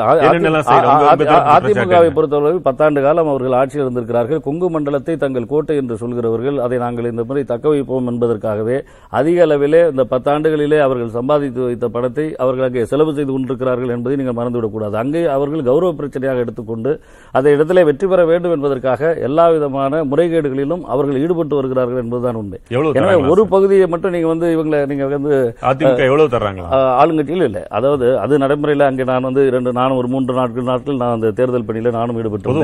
அதிமுகவை 1.55 2.09
பொறுத்தவரை 2.17 2.59
பத்தாண்டு 2.67 3.01
காலம் 3.05 3.29
அவர்கள் 3.33 3.55
ஆட்சியில் 3.59 3.83
இருந்திருக்கிறார்கள். 3.85 4.41
கொங்கு 4.47 4.67
மண்டலத்தை 4.75 5.15
தங்கள் 5.23 5.47
கோட்டை 5.53 5.75
என்று 5.81 5.95
சொல்கிறவர்கள். 6.01 6.57
அதை 6.65 6.77
நாங்கள் 6.85 7.09
இந்த 7.11 7.23
முறை 7.29 7.43
தக்க 7.51 7.65
வைப்போம் 7.73 8.09
என்பதற்காகவே 8.11 8.77
அதிக 9.19 9.45
அளவிலே 9.47 9.81
இந்த 9.93 10.05
பத்தாண்டுகளிலே 10.13 10.79
அவர்கள் 10.87 11.15
சம்பாதித்து 11.17 11.61
வைத்த 11.67 11.89
பணத்தை 11.95 12.25
அவர்கள் 12.43 12.67
அங்கே 12.67 12.85
செலவு 12.91 13.13
செய்து 13.19 13.31
கொண்டிருக்கிறார்கள் 13.35 13.93
என்பதை 13.97 14.17
நீங்கள் 14.21 14.37
மறந்துவிடக்கூடாது. 14.39 14.95
அங்கே 15.03 15.23
அவர்கள் 15.37 15.65
கௌரவ 15.69 15.91
பிரச்சனையாக 16.01 16.43
எடுத்துக்கொண்டு 16.45 16.93
அதை 17.37 17.55
இடத்திலே 17.57 17.85
வெற்றி 17.91 18.07
பெற 18.11 18.21
வேண்டும் 18.31 18.55
என்பதற்காக 18.57 19.13
எல்லா 19.29 19.47
விதமான 19.55 20.03
முறைகேடுகளிலும் 20.11 20.85
அவர்கள் 20.95 21.21
ஈடுபட்டு 21.23 21.57
வருகிறார்கள் 21.59 22.03
என்பதுதான் 22.21 22.39
உண்மை. 22.41 22.57
எனவே 22.99 23.15
ஒரு? 23.33 23.43
பகுதியை 23.53 23.85
மட்டும் 23.93 24.13
நீங்க 24.15 24.27
வந்து 24.31 24.47
இவங்களை 24.55 24.79
நீங்க 24.91 25.05
வந்து 25.15 25.33
அதிமுக 25.69 26.01
எவ்வளவு 26.09 26.33
தர்றாங்களா? 26.35 26.69
ஆஹ் 26.77 26.93
ஆளுங்கட்சியில் 27.01 27.47
இல்லை. 27.49 27.63
அதாவது 27.77 28.07
அது 28.23 28.41
நடைமுறையில் 28.43 28.87
அங்கே 28.89 29.05
நான் 29.11 29.27
வந்து 29.29 29.43
இரண்டு 29.51 29.71
நானும் 29.79 29.99
ஒரு 30.01 30.09
மூன்று 30.13 30.37
நாட்கள் 30.39 30.69
நாட்கள் 30.71 31.01
நான் 31.03 31.15
அந்த 31.17 31.31
தேர்தல் 31.39 31.67
பணியில 31.69 31.93
நானும் 31.99 32.19
ஈடுபட்டு 32.21 32.55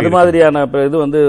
அது? 0.00 0.10
மாதிரியான 0.16 0.66
இது 0.88 0.96
வந்து 1.04 1.20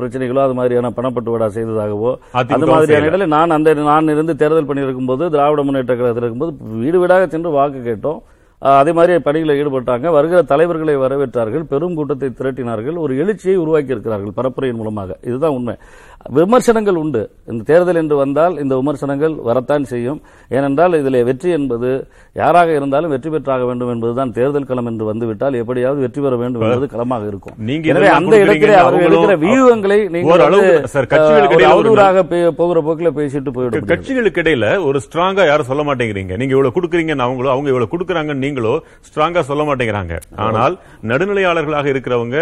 பிரச்சனைகளோ 0.00 0.44
அது 0.46 0.58
மாதிரியான 0.60 0.92
பணப்பட்டுவாடா 0.98 1.48
செய்ததாகவோ 1.58 2.12
அது 2.56 2.70
மாதிரியான. 2.74 3.02
இடத்துல 3.02 3.26
நான் 3.36 3.56
அந்த 3.58 3.74
நான் 3.90 4.12
இருந்து 4.16 4.40
தேர்தல் 4.42 4.70
பணி 4.70 4.86
இருக்கும்போது 4.86 5.24
திராவிட 5.34 5.62
முன்னேற்ற 5.68 5.92
கழகத்தில் 5.94 6.24
இருக்கும்போது 6.24 6.54
வீடு 6.84 7.00
வீடாக 7.02 7.26
சென்று 7.34 7.58
வாக்கு 7.58 7.80
கேட்டோம். 7.90 8.20
அதே 8.62 8.92
மாதிரி 8.96 9.14
பணிகளில் 9.24 9.58
ஈடுபட்டாங்க. 9.60 10.06
வருகிற 10.16 10.38
தலைவர்களை 10.50 10.92
வரவேற்றார்கள். 11.02 11.64
பெரும் 11.72 11.96
கூட்டத்தை 11.96 12.28
திரட்டினார்கள். 12.38 12.96
ஒரு 13.04 13.12
எழுச்சியை 13.22 13.56
உருவாக்கி 13.62 13.94
இருக்கிறார்கள் 13.94 14.36
பரப்புரையின் 14.38 14.78
மூலமாக. 14.80 15.16
இதுதான் 15.28 15.56
உண்மை. 15.56 15.74
விமர்சனங்கள் 16.38 16.98
உண்டு. 17.00 17.22
இந்த 17.50 17.62
தேர்தல் 17.70 17.98
என்று 18.02 18.16
வந்தால் 18.20 18.54
இந்த 18.62 18.74
விமர்சனங்கள் 18.80 19.34
வரத்தான் 19.48 19.84
செய்யும். 19.92 20.20
ஏனென்றால் 20.56 20.98
இதில் 21.00 21.18
வெற்றி 21.28 21.50
என்பது 21.58 21.90
யாராக 22.40 22.68
இருந்தாலும் 22.78 23.12
வெற்றி 23.14 23.30
பெற்றாக 23.34 23.64
வேண்டும் 23.70 23.90
என்பதுதான் 23.94 24.32
தேர்தல் 24.38 24.68
களம் 24.70 24.88
என்று 24.90 25.04
வந்துவிட்டால் 25.10 25.58
எப்படியாவது 25.62 26.00
வெற்றி 26.06 26.20
பெற 26.26 26.34
வேண்டும் 26.42 26.64
என்பது 26.68 26.88
களமாக 26.94 27.28
இருக்கும். 27.32 27.56
எனவே 27.92 28.10
அந்த 28.18 28.34
இடத்திலே 28.44 28.74
கொடுக்குறீங்க, 28.74 28.82
அவர்கள் 28.84 29.08
எடுக்கிற 29.08 29.36
வியூகங்களை 29.44 29.98
அவதூறாக 31.72 32.26
போகிற 32.60 32.80
போக்கில் 32.88 33.16
பேசிட்டு 33.20 33.50
போயிட 33.56 33.70
முடியாது. 33.70 33.92
கட்சிகளுக்கு 33.94 34.42
இடையில 34.44 34.66
ஒரு 34.88 35.00
ஸ்ட்ராங்கா 35.06 35.44
யாரும் 35.52 35.70
சொல்ல 35.72 35.84
மாட்டேங்கிறீங்க. 35.90 36.34
நீங்க 36.42 36.54
இவ்வளவு 36.56 36.76
கொடுக்குறீங்கன்னு 36.78 37.26
அவங்களோ 37.28 37.54
அவங்க 37.54 37.68
இவ்வளவு 37.74 37.92
கொடுக்குறாங்கன்னு 37.94 38.44
நீங்களோ 38.46 38.76
ஸ்ட்ராங்கா 39.08 39.42
சொல்ல 39.50 39.64
மாட்டேங்கிறாங்க. 39.70 40.14
ஆனால் 40.46 40.76
நடுநிலையாளர்களாக 41.12 41.92
இருக்கிறவங்க 41.94 42.38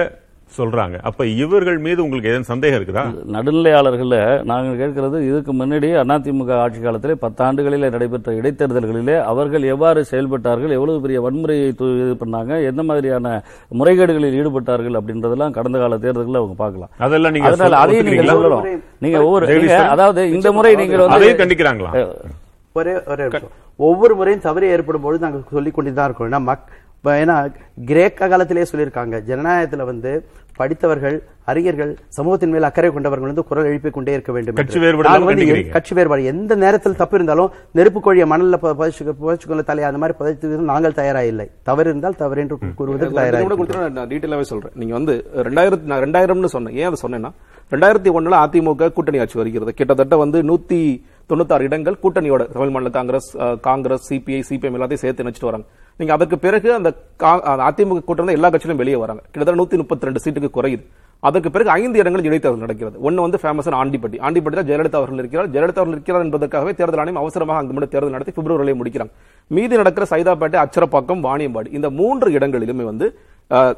சொல்றாங்க 0.54 0.96
அப்ப 1.08 1.26
இவர்கள் 1.38 1.78
மீது 1.84 2.00
உங்களுக்கு 2.04 2.30
ஏதேனும் 2.30 2.50
சந்தேகம் 2.50 2.78
இருக்குதா 2.78 3.04
நடுநிலையாளர்கள 3.34 4.16
நாங்கள் 4.50 4.78
கேட்கிறது 4.80 5.18
இதுக்கு 5.28 5.52
முன்னாடி 5.54 5.88
அதிமுக 6.14 6.52
ஆட்சி 6.58 6.80
காலத்திலே 6.82 7.16
பத்தாண்டுகளிலே 7.22 7.90
நடைபெற்ற 7.92 8.34
இடைத்தேர்தல்களிலே 8.38 9.16
அவர்கள் 9.30 9.64
எவ்வாறு 9.72 10.02
செயல்பட்டார்கள் 10.10 10.76
எவ்வளவு 10.76 11.02
பெரிய 11.04 11.20
வன்முறையை 11.24 11.66
இது 11.68 11.88
பண்ணாங்க 12.22 12.40
எந்த 12.70 12.84
மாதிரியான 12.88 13.34
முறைகேடுகளில் 13.72 14.38
ஈடுபட்டார்கள் 14.38 14.98
அப்படின்றதெல்லாம் 14.98 15.56
கடந்த 15.56 15.78
கால 15.78 15.98
தேர்தல்களில் 15.98 16.40
அவங்க 16.40 16.56
பார்க்கலாம் 16.58 16.92
அதெல்லாம் 17.02 17.34
நீங்க 17.36 17.50
அதனால 17.50 17.80
அதையும் 17.82 18.08
நீங்க? 18.10 18.26
சொல்லணும் 18.34 18.66
நீங்க 19.02 19.18
ஒவ்வொரு 19.26 19.46
நீங்க. 19.54 19.76
அதாவது 19.92 20.22
இந்த 20.36 20.48
முறை 20.52 20.72
நீங்கள் 20.80 21.04
வந்து 21.06 21.32
கண்டிக்கிறாங்களா 21.40 21.92
ஒரே 22.76 22.92
ஒரே. 23.12 23.24
ஒவ்வொரு 23.78 24.12
முறையும் 24.18 24.44
தவறு 24.44 24.66
ஏற்படும் 24.74 25.02
பொழுது 25.04 25.24
நாங்கள் 25.24 25.42
சொல்லிக் 25.50 25.76
கொண்டு 25.76 25.90
தான் 25.92 26.06
இருக்கோம் 26.08 26.28
ஏன்னா 26.28 26.40
மக் 26.46 26.62
இப்ப 27.02 27.14
ஏன்னா 27.20 27.36
கிரேக்க 27.88 28.26
காலத்திலே 28.32 28.64
சொல்லியிருக்காங்க. 28.70 29.16
ஜனநாயகத்துல 29.28 29.84
வந்து 29.88 30.10
படித்தவர்கள் 30.58 31.16
அறிஞர்கள் 31.50 31.90
சமூகத்தின் 32.16 32.52
மேல் 32.54 32.66
அக்கறை 32.68 32.90
கொண்டவர்கள் 32.96 33.30
வந்து 33.30 33.44
குரல் 33.48 33.68
எழுப்பிக் 33.70 33.96
கொண்டே 33.96 34.12
இருக்க 34.16 34.32
வேண்டும் 34.36 34.58
என்று. 34.62 35.64
கட்சி 35.76 35.94
வேறுபாடு 35.98 36.28
எந்த 36.32 36.54
நேரத்தில் 36.64 36.96
தப்பு 37.00 37.16
இருந்தாலும் 37.18 37.50
நெருப்பு 37.78 38.00
கோழியை 38.04 38.26
மணல்ல 38.32 38.60
புதைச்சுக்கொள்ள 38.62 39.64
தலையை 39.70 39.88
அந்த 39.88 40.00
மாதிரி 40.02 40.16
புதைத்து 40.20 40.60
நாங்கள் 40.70 40.96
தயாரா 41.00 41.24
இல்லை 41.32 41.46
தவறு 41.70 41.90
இருந்தால் 41.90 42.20
தவறு 42.22 42.40
என்று 42.44 42.58
கூறுவதற்கு 42.78 43.20
தயாரா 43.20 43.42
கூட 43.42 43.54
இருக்கிறோம். 43.54 43.60
கொடுத்துட்டு 43.62 43.98
நான் 43.98 44.10
டீட்டெயிலாவே 44.14 44.46
சொல்றேன். 44.52 44.76
நீங்க 44.82 44.94
வந்து 45.00 45.16
ரெண்டாயிரத்தி 45.48 45.92
நான் 45.92 46.04
ரெண்டாயிரம்னு 46.06 46.54
சொன்னேன். 46.56 46.76
ஏன் 46.80 46.88
அதை 46.90 47.00
சொன்னேன்னா 47.04 47.32
ரெண்டாயிரத்தி 47.74 48.12
ஒண்ணுல 48.18 48.44
அதிமுக 48.46 48.92
கூட்டணி 48.98 49.22
ஆட்சி 49.24 49.38
வருகிறது. 49.42 49.72
கிட்டத்தட்ட 49.80 50.16
வந்து 50.24 50.40
நூத்தி 50.50 50.82
தொண்ணூத்தாறு 51.30 51.66
இடங்கள் 51.68 52.02
கூட்டணியோட 52.04 52.42
தமிழ் 52.54 52.74
மாநில 52.74 52.90
காங்கிரஸ் 52.98 53.30
காங்கிரஸ் 53.68 54.06
சிபிஐ 54.12 54.42
சிபிஎம் 54.50 54.76
எல்லாத்தையும் 54.78 55.04
சேர்த்து 55.04 55.24
நினைச்சிட்டு 55.24 55.50
வராங்க. 55.50 55.66
நீங்க 55.98 56.12
அதற்கு 56.16 56.36
பிறகு 56.44 56.68
அந்த 56.78 56.90
அதிமுக 57.68 58.04
கூட்டணி 58.08 58.38
எல்லா 58.38 58.50
கட்சியிலும் 58.54 58.82
வெளியே 58.82 58.98
வராங்க. 59.04 59.22
கிட்டத்தட்ட 59.30 59.60
நூத்தி 59.60 59.80
முப்பத்தி 59.82 60.06
ரெண்டு 60.08 60.22
சீட்டுக்கு 60.24 60.50
குறையுது. 60.58 60.84
அதற்கு 61.28 61.50
பிறகு 61.54 61.70
ஐந்து 61.80 61.98
இடங்களில் 62.02 62.28
இடைத்தேர்தல் 62.28 62.64
நடக்கிறது. 62.64 62.96
ஒன்னு 63.06 63.24
வந்து 63.24 63.38
ஃபேமஸான 63.42 63.76
ஆண்டிப்பட்டி. 63.82 64.16
ஆண்டிப்பட்டியில் 64.26 64.68
ஜெயலலிதா 64.70 64.98
அவர்கள் 65.00 65.20
இருக்கிறார். 65.22 65.48
ஜெயலலிதா 65.54 65.80
அவர்கள் 65.80 65.96
இருக்கிறார் 65.96 66.24
என்பதற்காகவே 66.26 66.72
தேர்தல் 66.78 67.02
ஆணையம் 67.02 67.20
அவசரமாக 67.22 67.60
அங்கு 67.62 67.74
மட்டும் 67.74 67.92
தேர்தல் 67.92 68.14
நடத்தி 68.16 68.32
பிப்ரவரியிலே 68.38 68.74
முடிக்கிறாங்க. 68.80 69.12
மீதி 69.56 69.74
நடக்கிற 69.80 70.06
சைதாப்பேட்டை 70.12 70.58
அச்சரப்பாக்கம் 70.64 71.22
வாணியம்பாடி 71.28 71.70
இந்த 71.78 71.90
மூன்று 72.00 72.30
இடங்களிலுமே 72.38 72.86
வந்து 72.90 73.08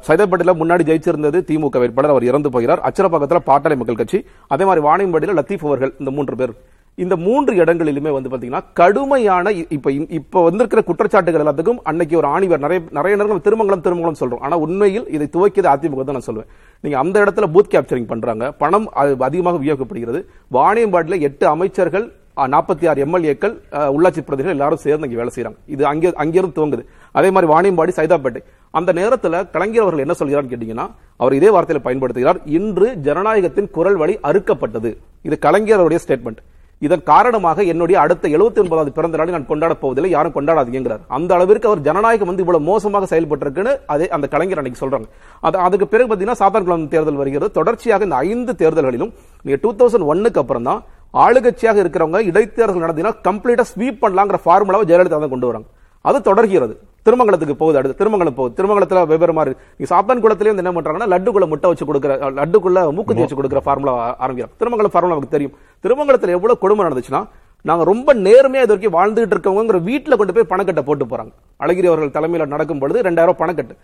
சைதாப்பேட்டையில் 0.07 0.59
முன்னாடி 0.61 0.83
ஜெயிச்சிருந்தது 0.89 1.39
திமுக 1.49 1.79
வேட்பாளர். 1.83 2.13
அவர் 2.13 2.29
இறந்து 2.29 2.49
போகிறார். 2.55 2.81
அச்சரப்பாக்கத்தில் 2.89 3.45
பாட்டாளி 3.49 3.77
மக்கள் 3.81 4.01
கட்சி. 4.01 4.19
அதே 4.55 4.65
மாதிரி 4.69 4.83
வாணியம்பாடியில் 4.87 5.37
லத்தீப் 5.41 5.67
அவர்கள் 5.69 5.93
இந்த 6.01 6.11
மூன்று 6.17 6.35
பேர். 6.41 6.53
இந்த 6.97 7.15
மூன்று 7.15 7.53
இடங்களிலுமே 7.63 8.11
வந்து 8.11 8.29
பாத்தீங்கன்னா 8.29 8.59
கடுமையான 8.73 9.51
இ- 9.51 9.65
இப்ப 9.69 9.91
இப்ப 9.91 10.43
வந்திருக்கிற 10.43 10.81
குற்றச்சாட்டுகள் 10.89 11.43
எல்லாத்துக்கும் 11.43 11.79
அன்னைக்கு 11.83 12.17
ஒரு 12.17 12.27
ஆணிவர் 12.27 12.59
நிறைய 12.59 12.83
நிறைய 12.91 13.17
நேரம் 13.17 13.41
திருமங்கலம் 13.47 13.85
திருமங்கலம் 13.87 14.19
சொல்றோம். 14.19 14.39
ஆனா 14.39 14.57
உண்மையில் 14.57 15.07
இதை 15.09 15.27
துவக்கியது 15.33 15.69
அதிமுக 15.73 16.03
தான் 16.03 16.17
நான் 16.17 16.27
சொல்லுவேன் 16.29 16.49
நீங்க 16.83 16.97
அந்த 17.03 17.23
இடத்துல 17.23 17.47
பூத் 17.55 17.73
கேப்சரிங் 17.73 18.11
பண்றாங்க. 18.13 18.51
பணம் 18.51 18.87
அதிகமாக 19.27 19.57
விநியோகிக்கப்படுகிறது 19.57 20.21
வாணியம்பாடியில் 20.51 21.25
எட்டு 21.29 21.47
அமைச்சர்கள் 21.47 22.05
நாற்பத்தி 22.53 22.85
ஆறு 22.89 23.05
எம்எல்ஏக்கள் 23.05 23.53
உள்ளாட்சி 23.95 24.21
பிரதிகள் 24.29 24.55
எல்லாரும் 24.55 24.81
சேர்ந்து 24.85 25.07
இங்கே 25.09 25.19
வேலை 25.21 25.31
செய்யறாங்க 25.35 25.59
இது 25.65 25.83
அங்கே 25.91 26.09
அங்கிருந்து 26.23 26.57
துவங்குது. 26.57 26.83
அதே 27.11 27.29
மாதிரி 27.31 27.51
வாணியம்பாடி 27.53 27.91
சைதாப்பேட்டை. 27.99 28.41
அந்த 28.71 28.91
நேரத்தில் 28.99 29.37
கலைஞர் 29.53 29.85
அவர்கள் 29.85 30.05
என்ன 30.05 30.15
சொல்கிறார்னு 30.21 30.51
கேட்டீங்கன்னா 30.53 30.87
அவர் 31.17 31.33
இதே 31.39 31.49
வார்த்தையில 31.55 31.81
பயன்படுத்துகிறார். 31.87 32.39
இன்று 32.57 32.87
ஜனநாயகத்தின் 33.07 33.69
குரல் 33.77 33.95
வழி 33.95 34.15
அறுக்கப்பட்டது. 34.29 34.91
இது 35.21 35.37
கலைஞருடைய 35.45 35.99
ஸ்டேட்மெண்ட் 36.05 36.41
இதன் 36.81 37.03
காரணமாக 37.09 37.63
என்னுடைய 37.71 37.97
அடுத்த 38.03 38.25
79வது 38.37 38.61
ஒன்பதாவது 38.63 38.91
பிறந்த 38.97 39.17
நாளை 39.19 39.31
நான் 39.35 39.47
கொண்டாட 39.51 39.73
போவதில்லை. 39.83 40.09
யாரும் 40.15 40.35
கொண்டாடாதீங்கிறார். 40.37 41.03
அந்த 41.17 41.31
அளவிற்கு 41.35 41.69
அவர் 41.69 41.83
ஜனநாயகம் 41.87 42.29
வந்து 42.31 42.43
இவ்வளவு 42.45 42.67
மோசமாக 42.71 43.07
செயல்பட்டிருக்குன்னு 43.11 43.73
அதே 43.93 44.07
அந்த 44.17 44.25
கலைஞர் 44.33 44.61
அன்னைக்கு 44.61 44.81
சொல்றாங்க. 44.83 45.07
அது 45.47 45.57
அதுக்கு 45.67 45.87
பிறகு 45.93 46.07
பார்த்தீங்கன்னா 46.09 46.41
சாத்தான்குளம் 46.41 46.91
தேர்தல் 46.95 47.21
வருகிறது. 47.21 47.49
தொடர்ச்சியாக 47.59 48.07
இந்த 48.09 48.19
ஐந்து 48.27 48.55
தேர்தல்களிலும் 48.63 49.13
நீங்க 49.45 49.59
டூ 49.63 49.71
தௌசண்ட் 49.79 50.09
ஒன்னுக்கு 50.13 50.41
அப்புறம் 50.43 50.67
தான் 50.69 50.81
ஆளுங்கட்சியாக 51.25 51.79
இருக்கிறவங்க 51.85 52.21
இடைத்தேர்தல் 52.31 52.85
நடத்தினா 52.85 53.13
கம்ப்ளீட்டா 53.29 53.65
ஸ்வீப் 53.73 54.03
பண்ணலாங்கிற 54.03 54.39
ஃபார்முலாவை 54.45 54.85
ஜெயலலிதா 54.91 55.19
தான் 55.23 55.33
கொண்டு 55.35 55.49
வராங்க. 55.51 55.67
அது 56.09 56.17
தொடர்கிறது. 56.27 56.73
திருமங்கலத்துக்கு 57.07 57.55
போகுது 57.61 57.77
அடுத்து. 57.79 57.97
திருமங்கலம் 58.01 58.37
போகுது. 58.39 58.55
திருமங்கலத்துல 58.57 59.01
வெவ்வேறு 59.11 59.33
மாதிரி 59.37 59.55
நீ 59.79 59.85
சாத்தான் 59.91 60.21
குளத்திலே 60.23 60.51
வந்து 60.51 60.63
என்ன 60.63 60.73
பண்றாங்கன்னா 60.75 61.07
லட்டுக்குள்ள 61.13 61.47
முட்டை 61.51 61.69
வச்சு 61.71 61.87
கொடுக்குற 61.89 62.13
லட்டுக்குள்ள 62.39 62.81
மூக்குத்தி 62.97 63.23
வச்சு 63.23 63.39
கொடுக்குற 63.39 63.61
ஃபார்முலா 63.65 63.93
ஆரம்பிக்கிறோம் 64.25 64.53
திருமங்கலம் 64.61 64.93
ஃபார்முலா 64.93 65.15
நமக்கு 65.15 65.35
தெரியும். 65.35 65.55
திருமங்கலத்துல 65.85 66.37
எவ்வளவு 66.37 66.61
கொடுமை 66.63 66.85
நடந்துச்சுன்னா 66.87 67.21
நாங்க 67.69 67.83
ரொம்ப 67.89 68.09
நேர்மையா 68.25 68.63
இது 68.63 68.71
வரைக்கும் 68.71 68.95
வாழ்ந்துகிட்டு 68.97 69.35
இருக்கவங்கிற 69.35 69.77
வீட்டுல 69.89 70.17
கொண்டு 70.19 70.33
போய் 70.33 70.49
பணக்கட்டை 70.49 70.83
போட்டு 70.89 71.05
போறாங்க. 71.11 71.31
அழகிரி 71.63 71.87
அவர்கள் 71.91 72.15
தலைமையில 72.17 72.45
நடக்கும் 72.55 72.81
பொழுது 72.81 73.05
ரெண்டாயிரம் 73.07 73.39
பணக்கட்டு. 73.41 73.75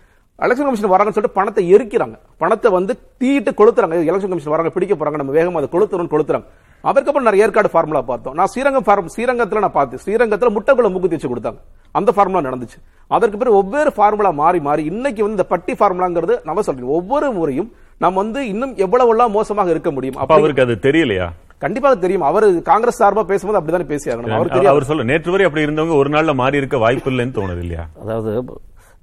எலெக்ஷன் 0.44 0.68
கமிஷன் 0.68 0.92
வராங்கன்னு 0.92 1.16
சொல்லிட்டு 1.16 1.38
பணத்தை 1.38 1.62
எரிக்கிறாங்க. 1.74 2.16
பணத்தை 2.42 2.68
வந்து 2.76 2.92
தீட்டு 3.22 3.50
கொளுத்துறாங்க. 3.50 3.96
எலெக்ஷன் 4.10 4.32
கமிஷன் 4.34 4.54
வராங்க 4.54 4.70
பிடிக்க 4.76 4.94
போறாங்க. 5.00 5.18
நம்ம 5.22 5.34
வேகமா 5.38 5.60
அதை 5.62 5.70
கொளுத்துறோம் 5.74 6.12
கொளுத்துறாங்க. 6.14 6.48
அதற்கப்புறம் 6.90 7.26
நிறைய 7.28 7.44
ஏற்காடு 7.46 7.68
ஃபார்முலா 7.72 8.00
பார்த்தோம். 8.10 8.34
நான் 8.38 8.50
ஸ்ரீரங்கம் 8.52 8.86
ஃபார்ம் 8.86 9.10
ஸ்ரீரங்கத்துல 9.14 9.62
நான் 9.64 9.76
பார்த்தேன் 9.78 10.02
ஸ்ரீரங்கத்துல 10.04 10.50
முட்டைக்குள்ள 10.56 10.88
மூக்குத்தி 10.94 11.16
வச்சு 11.16 11.30
கொடுத்தாங்க. 11.32 11.60
அந்த 11.98 12.10
ஃபார்முலா 12.16 12.42
நடந்துச்சு. 12.48 12.78
அதற்கு 13.16 13.38
பிறகு 13.40 13.60
ஒவ்வொரு 13.62 13.92
ஃபார்முலா 13.96 14.32
மாறி 14.42 14.60
மாறி 14.68 14.82
இன்னைக்கு 14.92 15.22
வந்து 15.24 15.36
இந்த 15.38 15.46
பட்டி 15.52 15.74
ஃபார்முலாங்கிறது 15.80 16.36
நம்ம 16.48 16.64
சொல்றோம். 16.68 16.96
ஒவ்வொரு 16.98 17.28
முறையும் 17.38 17.70
நம்ம 18.04 18.18
வந்து 18.22 18.40
இன்னும் 18.52 18.74
எவ்வளவெல்லாம் 18.84 19.34
மோசமாக 19.38 19.72
இருக்க 19.74 19.90
முடியும் 19.96 20.18
அப்ப 20.22 20.34
அவருக்கு 20.38 20.64
அது 20.66 20.76
தெரியலையா? 20.88 21.28
கண்டிப்பாக 21.64 21.96
தெரியும். 22.04 22.24
அவர் 22.28 22.46
காங்கிரஸ் 22.70 23.00
சார்பா 23.00 23.22
பேசும்போது 23.30 23.58
அப்படிதானே 23.58 23.86
தெரியும் 23.90 24.72
அவர் 24.72 24.88
சொல்ல 24.90 25.04
நேற்று 25.10 25.32
வரை 25.34 25.44
அப்படி 25.48 25.66
இருந்தவங்க 25.66 25.96
ஒரு 26.02 26.10
நாள்ல 26.14 26.34
மாறி 26.40 26.60
இருக்க 26.62 26.78
வாய்ப்பு 26.84 27.10
இல்லைன்னு 27.12 27.36
தோணுது 27.38 27.62
இல்லையா? 27.66 27.84
அதாவது 28.04 28.32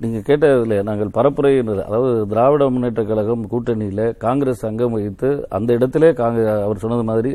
நீங்கள் 0.03 0.25
கேட்டதில் 0.27 0.85
நாங்கள் 0.87 1.09
பரப்புரை 1.15 1.49
அதாவது 1.85 2.11
திராவிட 2.31 2.65
முன்னேற்ற 2.73 3.01
கழகம் 3.09 3.41
கூட்டணியில் 3.53 4.03
காங்கிரஸ் 4.23 4.63
அங்கம் 4.69 4.93
வகித்து 4.95 5.29
அந்த 5.57 5.69
இடத்திலே 5.77 6.09
காங்கிரஸ் 6.19 6.61
அவர் 6.67 6.81
சொன்னது 6.83 7.03
மாதிரி 7.09 7.31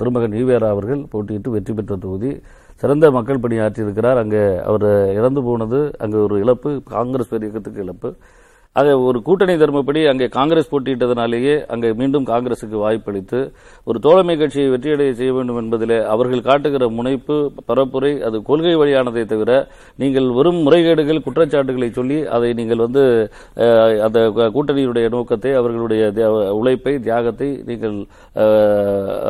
திருமகன் 0.00 0.36
ஈவேரா 0.40 0.68
அவர்கள் 0.74 1.02
போட்டியிட்டு 1.12 1.52
வெற்றி 1.56 1.74
பெற்ற 1.78 1.96
தொகுதி. 2.04 2.30
சிறந்த 2.82 3.06
மக்கள் 3.16 3.42
பணியாற்றி 3.44 3.84
இருக்கிறார் 3.86 4.20
அங்கே 4.22 4.42
அவர் 4.70 4.88
இறந்து 5.18 5.42
போனது 5.48 5.80
அங்கே 6.04 6.18
ஒரு 6.26 6.36
இழப்பு 6.44 6.72
காங்கிரஸ் 6.94 7.32
இயக்கத்துக்கு 7.42 7.84
இழப்பு. 7.86 8.10
ஆக 8.76 8.88
ஒரு 9.08 9.18
கூட்டணி 9.26 9.54
தர்மப்படி 9.60 10.00
அங்கே 10.10 10.26
காங்கிரஸ் 10.36 10.70
போட்டியிட்டதனாலேயே 10.72 11.54
அங்கே 11.74 11.88
மீண்டும் 12.00 12.26
காங்கிரசுக்கு 12.30 12.76
வாய்ப்பளித்து 12.82 13.38
ஒரு 13.86 13.98
தோழமை 14.04 14.34
கட்சியை 14.40 14.66
வெற்றியடைய 14.72 15.12
செய்ய 15.20 15.32
வேண்டும் 15.36 15.58
என்பதிலே 15.62 15.98
அவர்கள் 16.14 16.44
காட்டுகிற 16.48 16.86
முனைப்பு 16.98 17.36
பரப்புரை 17.68 18.12
அது 18.28 18.38
கொள்கை 18.48 18.74
வழியானதை 18.80 19.24
தவிர 19.32 19.52
நீங்கள் 20.02 20.28
வெறும் 20.36 20.60
முறைகேடுகள் 20.66 21.24
குற்றச்சாட்டுகளை 21.26 21.88
சொல்லி 21.98 22.18
அதை 22.36 22.50
நீங்கள் 22.60 22.84
வந்து 22.86 23.04
அந்த 24.06 24.20
கூட்டணியுடைய 24.56 25.08
நோக்கத்தை 25.16 25.52
அவர்களுடைய 25.60 26.02
உழைப்பை 26.60 26.94
தியாகத்தை 27.06 27.48
நீங்கள் 27.70 27.96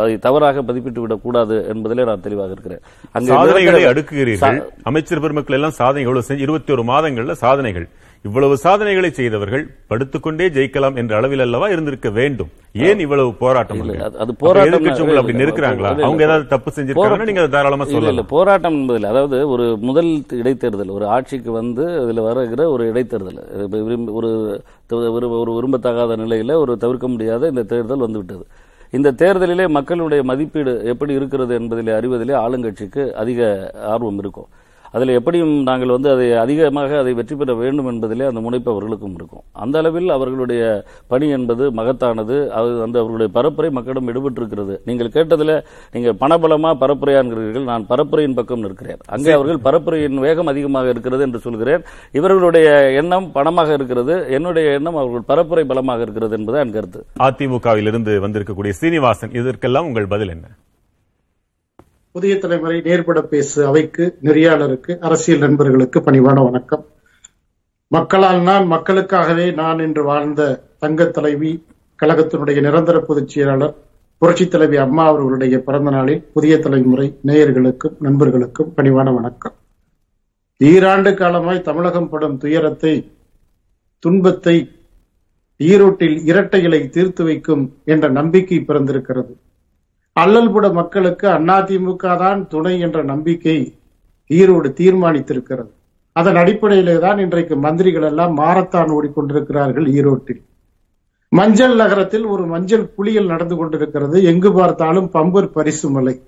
அதை 0.02 0.16
தவறாக 0.26 0.64
மதிப்பிட்டு 0.70 1.04
விடக்கூடாது 1.04 1.58
என்பதிலே 1.74 2.06
நான் 2.10 2.26
தெளிவாக 2.26 2.56
இருக்கிறேன். 2.56 2.82
அங்கே 3.14 3.32
அடுக்குகிறீர்கள். 3.92 4.60
அமைச்சர் 4.90 5.24
பெருமக்கள் 5.24 5.58
எல்லாம் 5.60 5.78
சாதனை 5.80 6.04
இருபத்தி 6.46 6.72
ஒரு 6.76 6.84
மாதங்கள்ல 6.92 7.36
சாதனைகள். 7.46 7.88
இவ்வளவு 8.22 8.56
சாதனைகளை 8.56 9.10
செய்தவர்கள் 9.10 9.70
படுத்துக்கொண்டே 9.86 10.48
ஜெயிக்கலாம் 10.48 10.96
என்ற 10.96 11.16
அளவில் 11.16 11.38
அல்லவா 11.38 11.68
இருந்திருக்க 11.68 12.10
வேண்டும். 12.10 12.48
ஏன் 12.72 12.98
இவ்வளவு 12.98 13.34
போராட்டம்? 13.34 13.80
அது- 13.80 14.28
போராட்டம் 14.38 14.84
அப்படி 15.18 15.38
இல்ல. 15.74 15.88
அவங்க 16.04 16.22
ஏதாவது 16.22 16.46
தப்பு 16.46 16.72
செஞ்சிருக்காங்கன்னா 16.74 17.24
நீங்க 17.24 17.46
தாராளமா 17.46 17.84
சொல்லலாம். 17.84 18.26
போராட்டம் 18.26 18.72
என்பதில் 18.72 19.04
அதாவது 19.04 19.48
ஒரு 19.48 19.76
முதல் 19.80 20.22
இடைத்தேர்தல் 20.28 20.90
ஒரு 20.90 21.06
ஆட்சிக்கு 21.06 21.52
வந்து 21.52 22.00
அதுல 22.00 22.20
வருகிற 22.20 22.70
ஒரு 22.70 22.92
இடைத்தேர்தல். 22.92 24.12
ஒரு 24.12 24.62
ஒரு 24.88 25.52
விரும்பத்தகாத 25.52 26.16
நிலையில 26.16 26.54
ஒரு 26.54 26.76
தவிர்க்க 26.76 27.08
முடியாத 27.08 27.46
இந்த 27.46 27.62
தேர்தல் 27.62 27.98
வந்துவிட்டது. 27.98 28.46
இந்த 28.90 29.12
தேர்தலிலே 29.12 29.68
மக்களுடைய 29.68 30.22
மதிப்பீடு 30.22 30.84
எப்படி 30.84 31.14
இருக்கிறது 31.14 31.58
என்பதிலே 31.58 31.94
அறிவதிலே 31.94 32.34
ஆளுங்கட்சிக்கு 32.34 33.10
அதிக 33.10 33.72
ஆர்வம் 33.82 34.18
இருக்கும். 34.18 34.46
அதில் 34.94 35.12
எப்படியும் 35.18 35.54
நாங்கள் 35.68 35.92
வந்து 35.94 36.08
அதை 36.14 36.26
அதிகமாக 36.44 36.98
அதை 37.02 37.12
வெற்றி 37.18 37.34
பெற 37.40 37.54
வேண்டும் 37.62 37.88
என்பதிலே 37.92 38.28
அந்த 38.30 38.40
முனைப்பு 38.46 38.70
அவர்களுக்கும் 38.74 39.16
இருக்கும். 39.18 39.42
அந்த 39.64 39.74
அளவில் 39.80 40.14
அவர்களுடைய 40.16 40.62
பணி 41.12 41.26
என்பது 41.38 41.64
மகத்தானது. 41.80 42.36
அது 42.58 42.70
அந்த 42.86 42.96
அவர்களுடைய 43.02 43.30
பரப்புரை 43.38 43.70
மக்களிடம் 43.78 44.10
எடுபட்டிருக்கிறது. 44.12 44.76
நீங்கள் 44.90 45.12
கேட்டதில் 45.16 45.54
நீங்கள் 45.96 46.18
பணபலமா 46.22 46.72
பரப்புரையான்கிறீர்கள். 46.84 47.66
நான் 47.72 47.88
பரப்புரையின் 47.92 48.38
பக்கம் 48.38 48.64
நிற்கிறேன். 48.66 49.00
அங்கே 49.16 49.34
அவர்கள் 49.38 49.64
பரப்புரையின் 49.68 50.22
வேகம் 50.26 50.52
அதிகமாக 50.54 50.94
இருக்கிறது 50.94 51.24
என்று 51.28 51.40
சொல்கிறேன். 51.46 51.84
இவர்களுடைய 52.20 52.68
எண்ணம் 53.02 53.28
பணமாக 53.38 53.72
இருக்கிறது. 53.78 54.16
என்னுடைய 54.38 54.68
எண்ணம் 54.78 55.00
அவர்கள் 55.02 55.28
பரப்புரை 55.32 55.66
பலமாக 55.72 56.06
இருக்கிறது 56.08 56.36
என்பது 56.40 56.58
என் 56.64 56.74
கருத்து. 56.78 57.02
அதிமுகவிலிருந்து 57.28 58.14
வந்திருக்கக்கூடிய 58.26 58.74
சீனிவாசன் 58.80 59.36
இதற்கெல்லாம் 59.40 59.88
உங்கள் 59.90 60.12
பதில் 60.14 60.34
என்ன? 60.36 60.48
புதிய 62.18 62.38
தலைமுறை 62.38 62.80
நேர்பட 62.80 63.22
பேசு 63.22 63.66
அவைக்கு 63.66 64.18
நெறியாளருக்கு 64.22 64.98
அரசியல் 64.98 65.40
நண்பர்களுக்கு 65.40 66.00
பணிவான 66.00 66.42
வணக்கம். 66.44 66.86
மக்களால் 67.88 68.40
நான் 68.42 68.66
மக்களுக்காகவே 68.70 69.54
நான் 69.54 69.78
என்று 69.78 70.04
வாழ்ந்த 70.04 70.64
தங்க 70.78 71.06
தலைவி 71.06 71.64
கழகத்தினுடைய 72.02 72.60
நிரந்தர 72.60 73.00
பொதுச் 73.00 73.28
செயலாளர் 73.28 73.74
புரட்சி 74.18 74.48
தலைவி 74.48 74.76
அம்மா 74.76 75.06
அவர்களுடைய 75.06 75.62
பிறந்த 75.62 75.90
நாளில் 75.90 76.24
புதிய 76.34 76.58
தலைமுறை 76.58 77.18
நேயர்களுக்கும் 77.26 77.96
நண்பர்களுக்கும் 78.00 78.72
பணிவான 78.76 79.14
வணக்கம். 79.14 79.56
ஈராண்டு 80.56 81.14
காலமாய் 81.14 81.60
தமிழகம் 81.60 82.08
படும் 82.08 82.38
துயரத்தை 82.38 83.12
துன்பத்தை 83.98 84.70
ஈரோட்டில் 85.58 86.18
இரட்டை 86.24 86.62
இலை 86.62 86.88
தீர்த்து 86.88 87.24
வைக்கும் 87.24 87.76
என்ற 87.84 88.08
நம்பிக்கை 88.08 88.60
பிறந்திருக்கிறது. 88.60 89.34
அல்லல்புட 90.22 90.72
மக்களுக்கு 90.72 91.26
அதிமுக 91.28 92.16
தான் 92.18 92.48
துணை 92.48 92.80
என்ற 92.80 93.02
நம்பிக்கை 93.02 93.56
ஈரோடு 94.30 94.68
தீர்மானித்திருக்கிறது. 94.80 95.70
அதன் 96.12 96.36
அடிப்படையிலே 96.36 96.98
தான் 96.98 97.18
இன்றைக்கு 97.18 97.56
மந்திரிகள் 97.56 98.02
எல்லாம் 98.02 98.36
மாரத்தான் 98.36 98.90
ஓடிக்கொண்டிருக்கிறார்கள் 98.96 99.86
ஈரோட்டில். 99.98 100.40
மஞ்சள் 101.32 101.74
நகரத்தில் 101.74 102.24
ஒரு 102.24 102.46
மஞ்சள் 102.46 102.94
குளியல் 102.94 103.26
நடந்து 103.26 103.56
கொண்டிருக்கிறது. 103.56 104.22
எங்கு 104.22 104.52
பார்த்தாலும் 104.52 105.10
பம்பர் 105.12 105.50
பரிசு 105.52 105.90
மலை. 105.90 106.20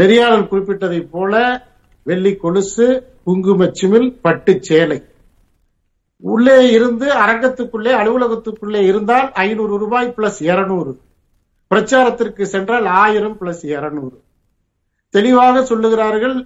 நெறியாளர் 0.00 0.50
குறிப்பிட்டதைப் 0.50 1.10
போல 1.10 1.64
வெள்ளி 2.02 2.34
கொலுசு 2.36 2.86
குங்குமச்சிமில் 3.26 4.08
பட்டு 4.22 4.58
சேலை. 4.60 5.02
உள்ளே 6.18 6.70
இருந்து 6.70 7.06
அரங்கத்துக்குள்ளே 7.24 7.92
அலுவலகத்துக்குள்ளே 8.00 8.82
இருந்தால் 8.86 9.32
ஐநூறு 9.32 9.78
ரூபாய் 9.78 10.14
பிளஸ் 10.16 10.40
இருநூறு. 10.40 10.92
பிரச்சாரத்திற்கு 11.72 12.44
சென்றால் 12.54 12.86
ஆயிரம் 13.02 13.36
பிளஸ் 13.40 13.62
இருநூறு. 13.74 14.16
தெளிவாக 15.14 15.62
சொல்லுகிறார்கள் 15.70 16.36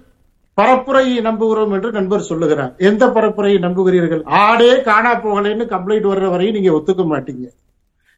பரப்புரையை 0.57 1.17
நம்புகிறோம் 1.29 1.73
என்று 1.75 1.89
நண்பர் 1.97 2.29
சொல்லுகிறார். 2.29 2.71
எந்த 2.89 3.03
பரப்புரையை 3.15 3.57
நம்புகிறீர்கள்? 3.65 4.21
ஆடே 4.43 4.71
காணா 4.87 5.11
போகலைன்னு 5.25 5.65
கம்ப்ளைண்ட் 5.73 6.07
வர்ற 6.11 6.27
வரையும் 6.33 6.55
நீங்க 6.57 6.71
ஒத்துக்க 6.77 7.03
மாட்டீங்க. 7.11 7.45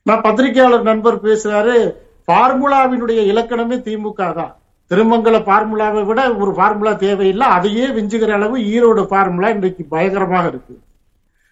நான் 0.06 0.24
பத்திரிகையாளர் 0.26 0.88
நண்பர் 0.92 1.18
பேசுறாரு 1.26 1.76
பார்முலாவினுடைய 2.32 3.20
இலக்கணமே 3.32 3.78
திமுக 3.88 4.22
தான். 4.40 4.54
திருமங்கல 4.92 5.38
பார்முலாவை 5.50 6.02
விட 6.10 6.20
ஒரு 6.44 6.52
பார்முலா 6.60 6.94
தேவையில்லை 7.06 7.48
அதையே 7.56 7.88
விஞ்சுகிற 7.98 8.34
அளவு 8.38 8.58
ஈரோடு 8.74 9.04
பார்முலா 9.16 9.50
இன்றைக்கு 9.56 9.84
பயங்கரமாக 9.96 10.48
இருக்கு. 10.48 10.76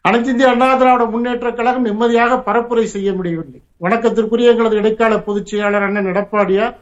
அனைத்து 0.05 0.31
இந்திய 0.33 0.49
அண்ணா 0.53 0.69
திராவிட 0.81 1.05
முன்னேற்ற 1.13 1.49
கழகம் 1.59 1.87
நிம்மதியாக 1.89 2.37
பரப்புரை 2.47 2.85
செய்ய 2.95 3.09
முடியவில்லை. 3.13 3.61
வணக்கத்திற்குரிய 3.81 4.51
எங்களது 4.51 4.75
இடைக்கால 4.75 5.15
பொதுச் 5.25 5.49
செயலாளர் 5.49 5.83
அண்ணன் 5.87 6.07
எடப்பாடியார் 6.11 6.75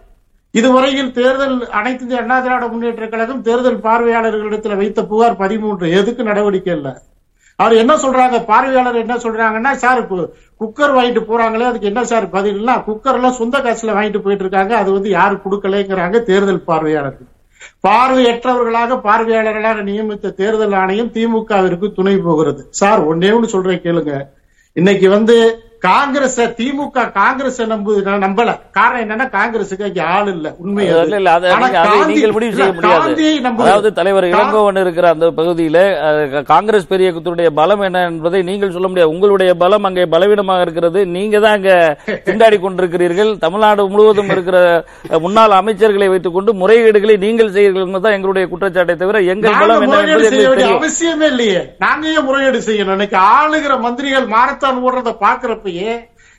இதுவரையில் 0.54 1.10
தேர்தல் 1.12 1.56
அனைத்து 1.80 2.04
இந்திய 2.04 2.20
அண்ணா 2.22 2.36
திராவிட 2.40 2.68
முன்னேற்ற 2.68 3.08
கழகம் 3.08 3.42
தேர்தல் 3.42 3.82
பார்வையாளர்களிடத்தில் 3.88 4.80
வைத்த 4.82 5.04
புகார் 5.06 5.36
பதிமூன்று. 5.42 5.86
எதுக்கு 6.00 6.24
நடவடிக்கை 6.24 6.74
இல்லை? 6.76 6.94
அவர் 7.60 7.74
என்ன 7.74 7.94
சொல்றாங்க? 7.96 8.38
பார்வையாளர் 8.52 9.02
என்ன 9.02 9.16
சொல்றாங்கன்னா 9.16 9.72
சார் 9.84 10.02
குக்கர் 10.62 10.96
வாங்கிட்டு 10.98 11.24
போறாங்களே 11.32 11.68
அதுக்கு 11.72 11.90
என்ன 11.92 12.04
சார் 12.04 12.28
பதில்னா 12.38 12.76
குக்கர் 12.88 13.18
எல்லாம் 13.20 13.38
சொந்த 13.42 13.60
காசுல 13.66 13.96
வாங்கிட்டு 13.98 14.22
போயிட்டு 14.22 14.46
இருக்காங்க 14.46 14.76
அது 14.78 14.90
வந்து 14.92 15.10
யாரு 15.10 15.36
கொடுக்கலங்கிறாங்க 15.36 16.24
தேர்தல் 16.32 16.64
பார்வையாளர்கள். 16.70 17.30
பார்வையற்றவர்களாக 17.88 19.00
பார்வையாளர்களாக 19.10 19.84
நியமித்த 19.84 20.34
தேர்தல் 20.42 20.78
ஆணையம் 20.84 21.14
திமுகவிற்கு 21.18 21.90
துணை 22.00 22.18
போகிறது. 22.18 22.64
சார் 22.82 23.04
ஒன்னே 23.12 23.32
ஒன்று 23.36 23.54
சொல்றேன் 23.56 23.86
கேளுங்க. 23.86 24.14
இன்னைக்கு 24.74 25.10
வந்து 25.10 25.38
காங்கிரஸ் 25.82 26.38
திமுக 26.60 27.00
காங்கிரஸ் 27.18 27.60
நம்பு 27.72 27.94
நம்பல. 28.24 28.50
காரணம் 28.78 29.02
என்னன்னா 29.04 29.26
காங்கிரஸுக்கு 29.36 30.02
ஆள் 30.14 30.30
இல்ல. 30.34 30.48
உண்மை. 30.64 30.86
அதாவது 33.66 33.90
தலைவர் 34.00 34.28
இளங்கோவன் 34.32 34.80
இருக்கிற 34.84 35.10
அந்த 35.16 35.28
பகுதியில 35.40 35.78
காங்கிரஸ் 36.52 36.90
பெரிய 36.92 37.08
இயக்கத்தினுடைய 37.08 37.50
பலம் 37.60 37.84
என்ன 37.88 38.02
என்பதை 38.12 38.42
நீங்கள் 38.50 38.74
சொல்ல 38.76 38.90
முடியாது. 38.92 39.14
உங்களுடைய 39.16 39.52
பலம் 39.64 39.88
அங்கே 39.90 40.06
பலவீனமாக 40.16 40.66
இருக்கிறது. 40.68 41.02
நீங்க 41.16 41.36
தான் 41.46 41.58
அங்க 41.60 41.74
திண்டாடி 42.30 42.60
கொண்டிருக்கிறீர்கள். 42.66 43.32
தமிழ்நாடு 43.46 43.88
முழுவதும் 43.94 44.32
இருக்கிற 44.36 44.58
முன்னாள் 45.26 45.58
அமைச்சர்களை 45.62 46.10
வைத்துக் 46.14 46.38
கொண்டு 46.38 46.54
முறைகேடுகளை 46.64 47.18
நீங்கள் 47.26 47.54
செய்கிறீர்கள் 47.56 47.88
என்பதுதான் 47.88 48.18
எங்களுடைய 48.20 48.46
குற்றச்சாட்டை 48.54 48.96
தவிர 49.04 49.22
எங்கள் 49.36 49.60
பலம் 49.62 49.86
என்ன 49.88 50.02
என்பது 50.16 50.66
அவசியமே 50.76 51.28
இல்லையே. 51.34 51.62
நாங்க 51.86 52.06
ஏன் 52.16 52.26
முறைகேடு 52.28 52.60
செய்யணும்? 52.70 52.96
இன்னைக்கு 52.98 53.20
ஆளுகிற 53.36 53.74
மந்திரிகள் 53.86 54.28
மாரத்தான் 54.36 54.82
ஓடுறத 54.86 55.12
பாக்குறப்பயே 55.66 55.94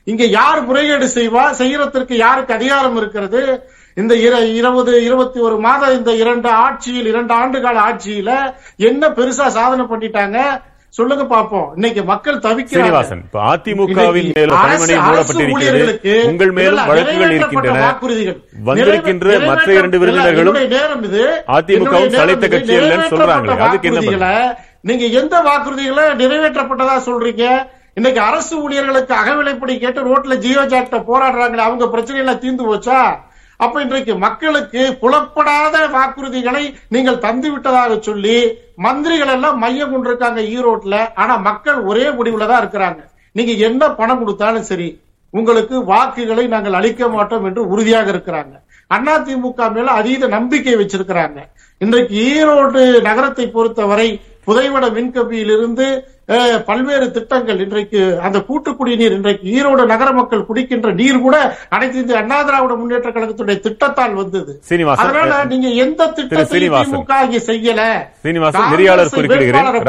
இங்க 0.07 0.25
யார் 0.31 0.65
முறைகேடு 0.65 1.07
செய்வா? 1.15 1.43
செய்யறதற்கு 1.57 2.13
யாருக்கு 2.15 2.53
அதிகாரம் 2.53 2.97
இருக்கிறது? 2.97 3.41
இந்த 3.97 4.13
இர- 4.17 4.53
இருபது 4.53 5.03
இருபத்தி 5.03 5.39
ஒரு 5.39 5.57
மாதம் 5.57 5.91
இந்த 5.91 6.11
இரண்டு 6.13 6.49
ஆட்சியில் 6.59 7.05
இரண்டு 7.05 7.33
ஆண்டு 7.33 7.61
கால 7.61 7.77
ஆட்சியில 7.87 8.31
என்ன 8.83 9.09
பெருசா 9.09 9.47
சாதனை 9.49 9.85
பண்ணிட்டாங்க? 9.85 10.37
சொல்லுங்க 10.93 11.23
பாப்போம் 11.25 11.65
இன்னைக்கு 11.73 12.03
மக்கள் 12.03 12.37
இப்ப 13.21 13.39
அதிமுகவின் 13.47 14.29
மூடப்பட்டிருக்கிறது. 14.99 15.53
ஊழியர்களுக்கு 15.53 16.13
உங்கள் 16.25 16.51
மேலும் 16.51 16.87
வழக்குகள் 16.87 17.31
இருக்கின்றன. 17.31 17.81
வந்திருக்கின்ற 18.65 19.25
மற்ற 19.47 19.73
இரண்டு 19.73 19.99
விருந்தினர்களும் 19.99 20.55
என்னுடைய 20.55 20.67
நேரம் 20.77 21.03
இது. 21.03 21.23
அதிமுகவும் 21.49 22.05
இது. 22.05 22.17
கட்சி 22.49 22.73
இல்லைன்னு 22.75 23.11
சொல்றாங்களே. 23.13 23.57
அதுக்கு 23.67 23.89
என்ன 23.89 24.31
நீங்க 24.81 25.05
எந்த 25.19 25.35
வாக்குறுதிகளை 25.41 26.05
நிறைவேற்றப்பட்டதா 26.15 26.95
சொல்றீங்க? 27.05 27.43
இன்னைக்கு 27.97 28.19
அரசு 28.29 28.53
ஊழியர்களுக்கு 28.63 29.13
அகவிலைப்படி 29.19 29.73
கேட்டு 29.83 29.99
ரோட்ல 30.07 30.33
ஜியோ 30.41 30.63
ஜாக்ட 30.71 30.97
போராடுறாங்களே 31.07 31.61
அவங்க 31.67 31.85
பிரச்சனை 31.93 32.19
எல்லாம் 32.23 32.41
தீர்ந்து 32.43 32.63
போச்சா? 32.67 32.97
அப்ப 33.59 33.81
இன்றைக்கு 33.85 34.13
மக்களுக்கு 34.25 34.81
புலப்படாத 35.01 35.77
வாக்குறுதிகளை 35.95 36.61
நீங்கள் 36.95 37.23
தந்து 37.23 37.47
விட்டதாக 37.53 37.95
சொல்லி 38.07 38.35
மந்திரிகள் 38.85 39.31
எல்லாம் 39.35 39.57
மையம் 39.63 39.93
கொண்டிருக்காங்க 39.93 40.41
ஈரோட்ல 40.55 40.97
ஆனா 41.23 41.35
மக்கள் 41.47 41.79
ஒரே 41.91 42.05
முடிவுல 42.17 42.47
தான் 42.51 42.61
இருக்கிறாங்க. 42.63 43.01
நீங்க 43.35 43.53
என்ன 43.67 43.89
பணம் 44.01 44.21
கொடுத்தாலும் 44.21 44.67
சரி 44.69 44.89
உங்களுக்கு 45.33 45.77
வாக்குகளை 45.91 46.45
நாங்கள் 46.53 46.77
அளிக்க 46.81 47.09
மாட்டோம் 47.15 47.47
என்று 47.49 47.63
உறுதியாக 47.73 48.13
இருக்கிறாங்க. 48.15 48.53
அதிமுக 48.91 49.71
மேல 49.77 49.87
அதீத 50.01 50.29
நம்பிக்கை 50.37 50.75
வச்சிருக்கிறாங்க. 50.81 51.39
இன்றைக்கு 51.81 52.15
ஈரோடு 52.33 52.83
நகரத்தை 53.09 53.47
பொறுத்தவரை 53.57 54.07
புதைவட 54.45 54.85
மின்கம்பியிலிருந்து 54.99 55.87
பல்வேறு 56.65 57.11
திட்டங்கள். 57.11 57.59
இன்றைக்கு 57.59 58.19
அந்த 58.21 58.41
கூட்டு 58.41 58.75
குடிநீர் 58.75 59.11
இன்றைக்கு 59.11 59.45
ஈரோடு 59.57 59.85
நகர 59.85 60.11
மக்கள் 60.11 60.45
குடிக்கின்ற 60.49 60.93
நீர் 60.93 61.19
கூட 61.21 61.57
அனைத்து 61.69 61.99
இந்திய 61.99 62.17
அண்ணா 62.19 62.41
திராவிட 62.43 62.73
முன்னேற்ற 62.73 63.09
கழகத்துடைய 63.09 63.59
திட்டத்தால் 63.65 64.13
வந்தது. 64.13 64.53
அதனால 64.95 65.43
நீங்க 65.51 65.67
எந்த 65.67 66.07
திட்டத்தையும். 66.17 66.75
திமுக 66.89 67.39
செய்யல. 67.49 67.83
நெறியாளர் 68.73 69.13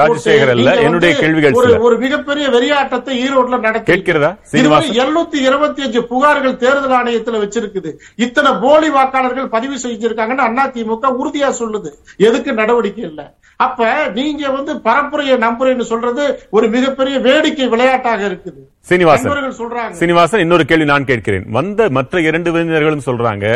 ராஜசேகர் 0.00 0.52
அல்ல. 0.54 0.74
என்னுடைய 0.74 1.16
கேள்விகள் 1.16 1.78
ஒரு 1.78 1.98
மிகப்பெரிய 1.98 2.48
வெறியாட்டத்தை 2.48 3.16
ஈரோட்ல 3.24 3.60
நடத்தி. 3.60 3.92
கேட்கிறதா? 3.92 4.30
எழுநூத்தி 4.52 5.40
இருபத்தி 5.48 5.82
அஞ்சு 5.82 6.00
புகார்கள் 6.12 6.56
தேர்தல் 6.56 6.96
ஆணையத்துல 7.00 7.42
வச்சிருக்குது. 7.44 7.92
இத்தனை 8.16 8.52
போலி 8.60 8.90
வாக்காளர்கள் 8.90 9.52
பதிவு 9.56 9.76
செஞ்சிருக்காங்கன்னு 9.84 10.46
அதிமுக 10.46 11.12
உறுதியா 11.22 11.50
சொல்லுது. 11.58 11.92
எதுக்கு 12.16 12.52
நடவடிக்கை 12.52 13.04
இல்ல. 13.04 13.34
அப்ப 13.56 13.86
நீங்க 14.14 14.50
வந்து 14.50 14.74
பரப்புரையை 14.74 15.36
நம்புறேன்னு 15.44 15.86
சொல்றது 15.92 16.24
ஒரு 16.56 16.68
மிகப்பெரிய 16.76 17.18
வேடிக்கை 17.26 17.66
விளையாட்டாக 17.74 18.22
இருக்குது. 18.30 18.60
சீனிவாசன். 18.90 19.58
சொல்றாங்க. 19.62 19.96
சீனிவாசன் 20.00 20.44
இன்னொரு 20.44 20.64
கேள்வி 20.64 20.88
நான் 20.92 21.10
கேட்கிறேன். 21.10 21.44
வந்த 21.58 21.88
மற்ற 21.98 22.20
இரண்டு 22.28 22.52
விருந்தினர்களும் 22.52 23.06
சொல்றாங்க 23.08 23.46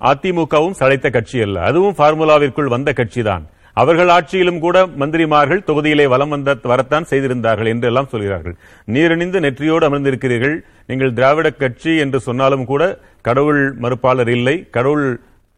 அதிமுகவும் 0.00 0.76
சளைத்த 0.80 1.08
கட்சி 1.10 1.38
அல்ல. 1.46 1.56
அதுவும் 1.70 1.98
பார்முலாவிற்குள் 2.02 2.74
வந்த 2.74 2.92
கட்சிதான். 3.00 3.46
அவர்கள் 3.80 4.10
ஆட்சியிலும் 4.14 4.58
கூட 4.58 4.76
மந்திரிமார்கள் 5.00 5.60
தொகுதியிலே 5.66 6.06
வலம் 6.12 6.32
வந்த 6.34 6.54
வரத்தான் 6.70 7.08
செய்திருந்தார்கள் 7.10 7.70
என்று 7.72 7.86
எல்லாம் 7.90 8.08
சொல்கிறார்கள். 8.12 8.54
நீரணிந்து 8.94 9.38
நெற்றியோடு 9.46 9.84
அமர்ந்திருக்கிறீர்கள். 9.88 10.56
நீங்கள் 10.86 11.12
திராவிட 11.18 11.50
கட்சி 11.50 11.92
என்று 12.04 12.20
சொன்னாலும் 12.20 12.64
கூட 12.70 12.82
கடவுள் 13.28 13.62
மறுப்பாளர் 13.82 14.30
இல்லை. 14.36 14.56
கடவுள் 14.76 15.06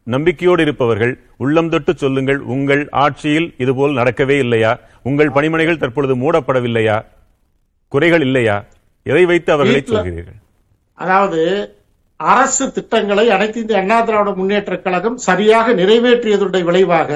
நம்பிக்கையோடு 0.07 0.61
இருப்பவர்கள் 0.63 1.13
உள்ளம் 1.37 1.69
தொட்டு 1.69 1.97
சொல்லுங்கள் 1.97 2.39
உங்கள் 2.53 2.89
ஆட்சியில் 2.95 3.53
இதுபோல் 3.57 3.97
நடக்கவே 3.97 4.37
இல்லையா? 4.37 4.71
உங்கள் 5.03 5.31
பணிமனைகள் 5.31 5.77
தற்பொழுது 5.77 6.15
மூடப்படவில்லையா? 6.15 6.97
குறைகள் 7.91 8.21
இல்லையா? 8.21 8.57
எதை 9.05 9.25
வைத்து 9.25 9.51
அவர்களை 9.53 9.81
சொல்கிறீர்கள்? 9.83 10.37
அதாவது 10.97 11.41
அரசு 12.19 12.71
திட்டங்களை 12.71 13.29
அனைத்து 13.29 13.59
இந்திய 13.59 13.79
அண்ணா 13.79 14.01
திராவிட 14.01 14.31
முன்னேற்ற 14.31 14.77
கழகம் 14.77 15.17
சரியாக 15.17 15.73
நிறைவேற்றியதுடைய 15.73 16.63
விளைவாக 16.63 17.09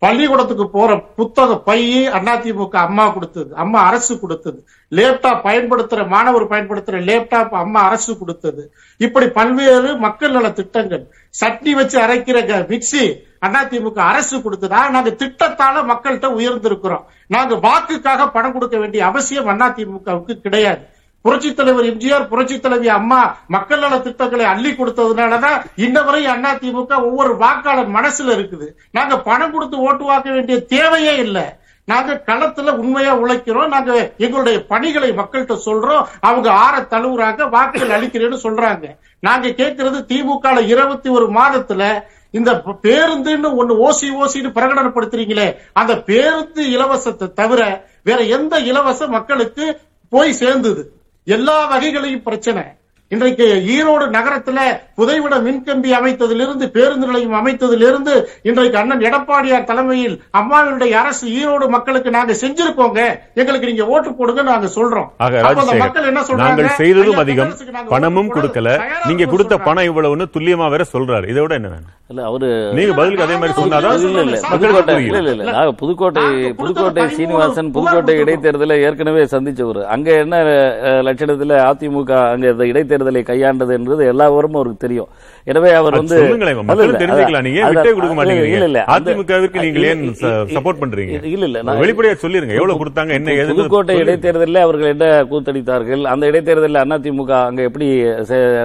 பள்ளிக்கூடத்துக்கு 0.00 0.68
போற 0.68 0.98
புத்தக 1.16 1.58
பையை 1.58 2.08
அதிமுக 2.08 2.68
அம்மா 2.68 3.08
கொடுத்தது 3.08 3.56
அம்மா 3.56 3.80
அரசு 3.80 4.20
கொடுத்தது. 4.20 4.66
லேப்டாப் 4.90 5.40
பயன்படுத்துற 5.44 6.08
மாணவர் 6.08 6.48
பயன்படுத்துற 6.48 7.02
லேப்டாப் 7.04 7.48
அம்மா 7.48 7.80
அரசு 7.80 8.18
கொடுத்தது. 8.18 8.72
இப்படி 8.96 9.28
பல்வேறு 9.28 9.96
மக்கள் 9.96 10.30
நல 10.30 10.50
திட்டங்கள் 10.50 11.08
சட்னி 11.40 11.70
வச்சு 11.70 12.00
அரைக்கிற 12.00 12.46
க- 12.46 12.66
மிக்ஸி 12.68 13.28
அதிமுக 13.46 13.98
அரசு 13.98 14.38
கொடுத்ததா. 14.38 14.90
நாங்க 14.90 15.10
திட்டத்தால 15.10 15.84
மக்கள்கிட்ட 15.90 16.28
உயர்ந்திருக்கிறோம். 16.38 17.04
நாங்க 17.26 17.54
வாக்குக்காக 17.54 18.30
பணம் 18.30 18.52
கொடுக்க 18.52 18.78
வேண்டிய 18.78 19.04
அவசியம் 19.04 19.48
அதிமுகவுக்கு 19.48 20.40
கிடையாது. 20.40 20.98
புரட்சி 21.22 21.54
தலைவர் 21.54 21.84
எம்ஜிஆர் 21.84 22.28
புரட்சி 22.28 22.60
தலைவி 22.60 22.88
அம்மா 22.88 23.36
மக்கள் 23.46 23.78
நல 23.78 24.00
திட்டங்களை 24.00 24.44
அள்ளி 24.44 24.70
கொடுத்ததுனாலதான் 24.70 25.64
இன்ன 25.76 26.02
வரை 26.02 26.26
அண்ணா 26.26 26.54
திமுக 26.54 27.02
ஒவ்வொரு 27.04 27.36
வாக்காளர் 27.36 27.90
மனசுல 27.90 28.34
இருக்குது. 28.36 28.74
நாங்க 28.90 29.20
பணம் 29.20 29.52
கொடுத்து 29.52 29.78
ஓட்டு 29.78 30.12
வாக்க 30.12 30.32
வேண்டிய 30.32 30.64
தேவையே 30.64 31.16
இல்லை. 31.16 31.58
நாங்க 31.84 32.22
களத்துல 32.26 32.76
உண்மையா 32.76 33.16
உழைக்கிறோம். 33.16 33.68
நாங்க 33.68 34.12
எங்களுடைய 34.16 34.66
பணிகளை 34.66 35.10
மக்கள்கிட்ட 35.10 35.58
சொல்றோம். 35.64 36.06
அவங்க 36.20 36.50
ஆற 36.50 36.80
தழுவுறாங்க 36.80 37.48
வாக்குகள் 37.48 38.00
அளிக்கிறேன்னு 38.00 38.38
சொல்றாங்க. 38.42 38.96
நாங்க 39.20 39.48
கேட்கறது 39.48 40.00
திமுக 40.12 40.60
இருபத்தி 40.60 41.08
ஒரு 41.08 41.30
மாதத்துல 41.30 42.02
இந்த 42.30 42.62
பேருந்துன்னு 42.82 43.48
ஒண்ணு 43.60 43.74
ஓசி 43.86 44.08
ஓசின்னு 44.22 44.50
பிரகடனப்படுத்துறீங்களே 44.56 45.56
அந்த 45.72 46.00
பேருந்து 46.00 46.62
இலவசத்தை 46.70 47.32
தவிர 47.32 47.86
வேற 48.02 48.22
எந்த 48.22 48.58
இலவச 48.58 49.06
மக்களுக்கு 49.06 49.80
போய் 50.08 50.32
சேர்ந்தது? 50.32 50.99
எல்லா 51.36 51.56
வகைகளையும் 51.66 52.22
பிரச்சனை. 52.22 52.62
இன்றைக்கு 53.14 53.46
ஈரோடு 53.74 54.04
நகரத்துல 54.16 54.58
புதைவிட 54.98 55.36
மின்கம்பி 55.46 55.90
அமைத்ததிலிருந்து 55.98 56.66
பேருந்து 56.74 57.06
நிலையம் 57.08 57.34
அமைத்ததிலிருந்து 57.38 58.12
இன்றைக்கு 58.48 58.76
அண்ணன் 58.80 59.02
எடப்பாடியார் 59.08 59.66
தலைமையில் 59.70 60.14
அம்மாவினுடைய 60.40 60.92
அரசு 61.00 61.24
ஈரோடு 61.38 61.66
மக்களுக்கு 61.74 62.10
நாங்க 62.16 62.34
செஞ்சிருக்கோங்க. 62.42 63.00
எங்களுக்கு 63.40 63.70
நீங்க 63.70 63.86
ஓட்டு 63.94 64.10
போடுங்க 64.18 64.42
நாங்க 64.50 64.68
சொல்றோம். 64.76 65.08
மக்கள் 65.84 66.08
என்ன 66.10 66.22
சொல்றாங்க? 66.28 66.44
நாங்கள் 66.44 66.76
செய்ததும் 66.80 67.20
அதிகம் 67.22 67.54
பணமும் 67.94 68.32
கொடுக்கல. 68.36 68.76
நீங்க 69.08 69.26
கொடுத்த. 69.32 69.58
பணம் 69.66 69.88
இவ்வளவுன்னு 69.90 70.26
துல்லியமா 70.36 70.68
வேற 70.76 70.86
சொல்றாரு. 70.94 71.26
இதை 71.34 71.42
விட 71.44 71.54
என்ன 71.60 71.80
இல்ல 72.12 72.22
அவரு 72.28 72.46
நீங்க 72.76 72.92
பதிலுக்கு 72.98 73.26
அதே 73.26 73.34
மாதிரி 73.40 73.54
சொன்னாதான் 73.58 74.00
இல்ல 74.06 75.18
இல்ல 75.34 75.44
சார், 75.56 75.74
புதுக்கோட்டை 75.82 76.24
புதுக்கோட்டை 76.60 77.02
சீனிவாசன் 77.18 77.74
புதுக்கோட்டை. 77.74 78.14
இடைத்தேர்தலை 78.22 78.78
ஏற்கனவே 78.86 79.22
சந்திச்சவர். 79.34 79.82
அங்க 79.96 80.08
என்ன 80.22 80.40
லட்சணத்துல 81.08 81.60
அதிமுக 81.68 82.10
அங்க 82.32 82.46
இந்த 82.72 82.98
இடைத்தேர்தலை 83.00 83.22
கையாண்டது 83.24 83.72
என்பது 83.72 84.06
எல்லா 84.06 84.30
விவரமும் 84.30 84.54
அவருக்கு 84.54 84.78
தெரியும் 84.78 85.08
எனவே 85.44 85.72
அவர் 85.72 85.92
வந்து 85.92 86.16
தெரிஞ்சுக்கலாம். 86.96 87.42
நீங்க 87.42 87.60
விட்டே 87.68 87.92
கொடுக்க 87.92 88.14
அதிமுகவிற்கு 88.94 89.58
ஏன் 89.84 90.02
பண்றீங்க? 90.80 91.24
இல்ல 91.26 91.44
இல்ல 91.44 91.62
வெளிப்படையா 91.62 92.14
சொல்லிருங்க 92.22 92.54
எவ்வளவு 92.54 92.80
கொடுத்தாங்க 92.80 93.12
என்ன 93.12 93.46
புதுக்கோட்டை. 93.52 93.96
இடைத்தேர்தலில் 93.96 94.56
அவர்கள் 94.56 94.88
என்ன 94.88 95.06
கூத்தடித்தார்கள் 95.24 96.02
அந்த 96.04 96.26
இடைத்தேர்தலில் 96.26 96.82
அதிமுக 96.90 97.32
அங்க 97.44 97.62
எப்படி 97.62 97.86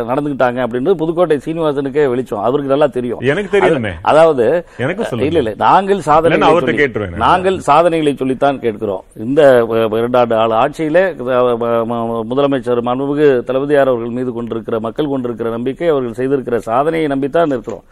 நடந்துக்கிட்டாங்க 0.10 0.60
அப்படின்னு 0.66 0.94
புதுக்கோட்டை 0.94 1.40
சீனிவாசனுக்கே 1.46 2.10
வெளிச்சம் 2.10 2.40
அவருக்கு 2.40 2.72
நல்லா 2.72 2.88
தெரியும் 2.88 3.20
எனக்கு 3.24 3.50
தெரியுமே. 3.50 3.90
அது- 3.90 4.00
அதாவது 4.02 4.46
எனக்கு. 4.78 5.04
இல்ல 5.20 5.38
இல்ல 5.38 5.54
நாங்கள் 5.58 6.00
சாதனை. 6.00 6.38
நாங்கள் 7.18 7.60
சாதனைகளை 7.60 8.16
சொல்லித்தான் 8.16 8.60
கேட்கிறோம் 8.60 9.04
இந்த 9.16 9.42
இரண்டாண்டு 9.92 10.34
ஆள் 10.36 10.56
ஆட்சியில 10.62 10.98
முதலமைச்சர் 12.30 12.82
மாண்புமிகு 12.82 13.44
தளபதியார் 13.44 13.88
அவர்கள் 13.88 14.10
மீது 14.10 14.25
கொண்டிருக்கிற 14.34 14.80
மக்கள் 14.80 15.08
கொண்டிருக்கிற 15.08 15.50
நம்பிக்கை 15.50 15.88
அவர்கள் 15.88 16.18
செய்திருக்கிற 16.20 16.58
சாதனையை 16.58 17.08
நம்பித்தான் 17.12 17.46
இருக்கிறோம். 17.46 17.84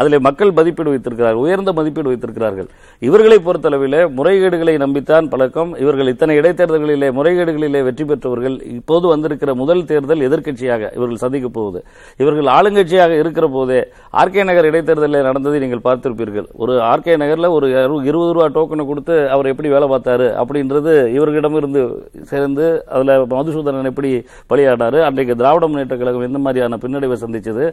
அதில் 0.00 0.24
மக்கள் 0.26 0.52
மதிப்பீடு 0.58 0.92
வைத்திருக்கிறார்கள் 0.92 1.42
உயர்ந்த 1.44 1.70
மதிப்பீடு 1.78 2.10
வைத்திருக்கிறார்கள். 2.12 2.68
இவர்களை 3.08 3.38
பொறுத்தளவில் 3.46 3.98
முறைகேடுகளை 4.18 4.74
நம்பித்தான் 4.84 5.28
பழக்கம். 5.32 5.72
இவர்கள் 5.82 6.10
இத்தனை 6.12 6.36
இடைத்தேர்தல்களிலே 6.40 7.10
முறைகேடுகளிலே 7.18 7.82
வெற்றி 7.88 8.06
பெற்றவர்கள். 8.10 8.56
இப்போது 8.78 9.06
வந்திருக்கிற 9.12 9.50
முதல் 9.62 9.84
தேர்தல் 9.90 10.24
எதிர்க்கட்சியாக 10.28 10.92
இவர்கள் 10.98 11.22
சந்திக்க 11.24 11.50
போகுது. 11.58 11.82
இவர்கள் 12.22 12.50
ஆளுங்கட்சியாக 12.56 13.18
இருக்கிற 13.22 13.48
போதே 13.56 13.80
ஆர்கே 14.22 14.44
நகர் 14.50 14.70
இடைத்தேர்தலில் 14.70 15.26
நடந்ததை 15.28 15.60
நீங்கள் 15.64 15.84
பார்த்திருப்பீர்கள். 15.88 16.48
ஒரு 16.62 16.74
ஆர்கே 16.90 17.16
நகரில் 17.22 17.50
ஒரு 17.56 17.66
இருபது 18.10 18.30
ரூபா 18.36 18.46
டோக்கனை 18.56 18.86
கொடுத்து 18.90 19.16
அவர் 19.34 19.50
எப்படி 19.52 19.68
வேலை 19.74 19.86
பார்த்தாரு 19.92 20.28
அப்படின்றது 20.42 20.92
இவர்களிடமிருந்து 21.16 21.82
சேர்ந்து 22.30 22.66
அதில் 22.94 23.12
மதுசூதனன் 23.34 23.90
எப்படி 23.90 24.10
பலியாடாரு 24.50 24.98
அன்றைக்கு 25.08 25.34
திராவிட 25.40 25.66
முன்னேற்ற 25.70 25.96
கழகம் 25.96 26.26
எந்த 26.28 26.40
மாதிரியான 26.46 26.78
பின்னடைவை 26.84 27.18
சந்திச்சது 27.24 27.64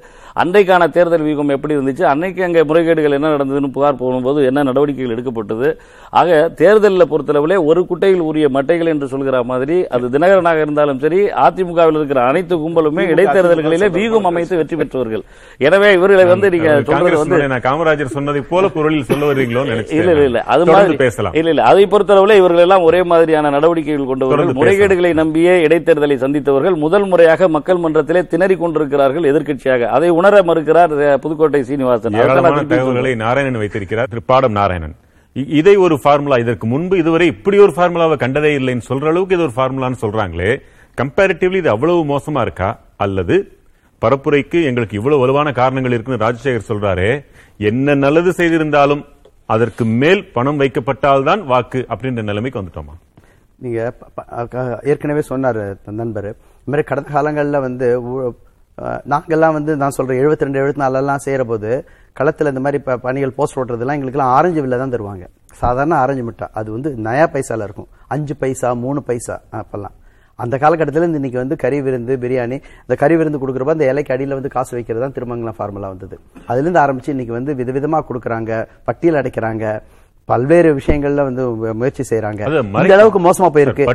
அன்றைக்கான 0.44 0.90
தேர்தல் 0.98 1.26
வியூகம் 1.28 1.56
எப்படி 1.56 1.78
இருந்துச்சு 1.78 2.06
அன்னைக்கு 2.14 2.42
அங்கே 2.48 2.62
முறைகேடுகள் 2.70 3.16
என்ன 3.18 3.32
நடந்ததுன்னு 3.36 3.72
புகார் 3.76 4.00
போகும்போது 4.02 4.40
என்ன 4.50 4.64
நடவடிக்கைகள் 4.70 5.16
எடுக்கப்பட்டது? 5.16 5.68
ஆக 6.22 6.40
தேர்தலில் 6.62 7.10
பொறுத்தளவிலே 7.12 7.58
ஒரு 7.70 7.82
குட்டையில் 7.90 8.24
உரிய 8.30 8.48
மட்டைகள் 8.58 8.92
என்று 8.94 9.08
சொல்கிற 9.14 9.44
மாதிரி 9.52 9.78
அது 9.98 10.06
தினகரனாக 10.16 10.60
இருந்தாலும் 10.66 11.02
சரி 11.04 11.22
அதிமுகவில் 11.46 11.98
இருக்கிற 12.00 12.22
அனைத்து 12.30 12.56
கும்பலுமே 12.64 13.06
இடைத்தேர்தல்களிலே 13.14 13.90
வியூகம் 13.98 14.30
அமைத்து 14.32 14.60
வெற்றி 14.62 14.76
பெற்றவர்கள். 14.82 15.24
எனவே 15.68 15.90
இவர்களை 15.98 16.26
வந்து 16.34 16.50
நீங்க 16.56 16.70
சொல்றது 16.90 17.22
வந்து 17.22 17.62
காமராஜர் 17.68 18.16
சொன்னதை 18.18 18.42
போல 18.52 18.68
பொருளில் 18.76 19.08
சொல்ல 19.12 19.34
நினைச்சேன் 19.72 20.00
இல்ல 20.00 20.26
இல்ல 20.30 20.42
அது 20.54 20.64
மாதிரி 20.72 20.98
பேசலாம். 21.04 21.36
இல்ல 21.40 21.50
இல்ல. 21.54 21.64
அதை 21.72 21.84
பொறுத்தளவுல 21.94 22.38
இவர்கள் 22.42 22.64
எல்லாம் 22.66 22.86
ஒரே 22.90 23.02
மாதிரியான 23.12 23.50
நடவடிக்கைகள் 23.56 24.10
கொண்டவர்கள். 24.12 24.54
முறைகேடுகளை 24.60 25.12
நம்பியே 25.22 25.54
இடைத்தேர்தலை 25.66 26.18
சந்தித்தவர்கள். 26.24 26.76
முதல் 26.86 27.08
முறையாக 27.12 27.50
மக்கள் 27.56 27.84
மன்றத்திலே 27.84 28.24
திணறிக் 28.34 28.62
கொண்டிருக்கிறார்கள் 28.64 29.28
எதிர்க்கட்சியாக. 29.32 29.90
அதை 29.98 30.10
உணர 30.20 30.44
மறுக்கிறார் 30.50 30.94
புதுக்கோட்டை 31.24 31.62
சீனிவாசன். 31.70 31.99
ஏராளமான. 32.04 32.64
தகவல்களை 32.64 33.16
நாராயணன் 33.16 33.62
வைத்திருக்கிறார். 33.64 34.08
திரு 34.08 34.22
பாடம் 34.26 34.52
நாராயணன். 34.52 34.96
இதை 35.34 35.76
ஒரு 35.76 36.00
ஃபார்முலா 36.04 36.36
இதற்கு 36.36 36.68
முன்பு 36.68 36.98
இதுவரை 36.98 37.28
இப்படி 37.28 37.58
ஒரு 37.60 37.74
ஃபார்முலாவை 37.76 38.18
கண்டதே 38.18 38.58
இல்லைன்னு 38.58 38.82
சொல்ற 38.90 39.08
அளவுக்கு 39.08 39.36
இது 39.36 39.44
ஒரு 39.44 39.56
ஃபார்முலான்னு 39.56 40.02
சொல்றாங்களே. 40.02 40.52
கம்பேரிட்டிவ்லி 41.02 41.56
இது 41.56 41.70
அவ்வளவு 41.70 42.02
மோசமா 42.12 42.42
இருக்கா? 42.42 42.80
அல்லது 42.98 43.36
பரப்புரைக்கு 44.06 44.64
எங்களுக்கு 44.64 44.98
இவ்வளவு 44.98 45.22
வலுவான 45.22 45.52
காரணங்கள் 45.52 45.92
இருக்குன்னு 45.92 46.26
ராஜசேகர் 46.26 46.70
சொல்றாரே. 46.70 47.26
என்ன 47.58 47.96
நல்லது 47.96 48.34
செய்திருந்தாலும் 48.34 49.06
அதற்கு 49.46 49.86
மேல் 49.86 50.32
பணம் 50.32 50.60
வைக்கப்பட்டால்தான் 50.60 51.44
வாக்கு 51.44 51.86
அப்படின்ற 51.90 52.24
நிலைமைக்கு 52.24 52.62
வந்துட்டோமா? 52.62 52.96
நீங்க 53.56 53.80
ஏற்கனவே 54.84 55.22
சொன்னார் 55.22 55.62
நண்பர். 55.86 56.24
இந்த 56.24 56.66
மாதிரி 56.66 56.88
கடந்த 56.88 57.10
காலங்களில் 57.10 57.60
வந்து 57.60 57.86
நாங்கள்லாம் 58.84 59.54
வந்து 59.54 59.78
நான் 59.78 59.90
சொல்கிறேன் 59.90 60.26
எழுபத்தி 60.26 60.40
ரெண்டு 60.40 60.60
எழுபத்தி 60.60 60.80
நாலெல்லாம் 60.80 61.16
செய்கிற 61.16 61.44
போது 61.44 61.90
களத்தில் 62.14 62.48
இந்த 62.48 62.60
மாதிரி 62.60 62.84
ப- 62.84 62.98
பணிகள் 62.98 63.32
போஸ்ட் 63.32 63.60
ஓட்டுறதுலாம் 63.60 63.98
எங்களுக்குலாம் 64.00 64.34
ஆரஞ்சு 64.38 64.66
வில்ல 64.66 64.78
தான் 64.78 64.92
தருவாங்க. 64.92 65.28
சாதாரண 65.54 65.96
ஆரஞ்சு 65.96 66.24
மிட்டாய் 66.24 66.50
அது 66.54 66.72
வந்து 66.72 66.90
நயா 66.90 67.28
பைசால 67.34 67.64
இருக்கும். 67.64 67.88
அஞ்சு 68.08 68.36
பைசா 68.36 68.74
மூணு 68.74 69.04
பைசா 69.04 69.42
அப்போல்லாம். 69.52 69.96
அந்த 70.36 70.58
காலகட்டத்தில் 70.58 71.04
இந்த 71.04 71.16
இன்னைக்கு 71.16 71.40
வந்து 71.40 71.56
கறி 71.56 71.82
விருந்து 71.82 72.18
பிரியாணி 72.18 72.58
இந்த 72.82 72.96
கறி 72.98 73.16
விருந்து 73.16 73.48
கொடுக்குறப்ப 73.48 73.70
அந்த 73.70 73.90
இலைக்கு 73.90 74.14
அடியில் 74.14 74.34
வந்து 74.34 74.50
காசு 74.50 74.76
வைக்கிறது 74.76 75.12
தான் 75.12 75.14
திருமங்கலம் 75.14 75.56
ஃபார்முலா 75.58 75.88
வந்தது. 75.88 76.20
அதுலேருந்து 76.48 76.78
ஆரம்பித்து 76.78 77.14
இன்றைக்கி 77.14 77.28
வந்து 77.28 77.54
விதவிதமாக 77.54 78.04
கொடுக்குறாங்க 78.10 78.68
பட்டியல் 78.84 79.22
அடைக்கிறாங்க. 79.24 79.82
பல்வேறு 80.32 80.70
விஷயங்கள்ல 80.80 81.24
வந்து 81.28 81.44
முயற்சி 81.80 82.04
செய்யறாங்க 82.10 82.42
இந்த 82.84 82.96
அளவுக்கு 82.98 83.20
மோசமா 83.28 83.48
போயிருக்கு. 83.56 83.86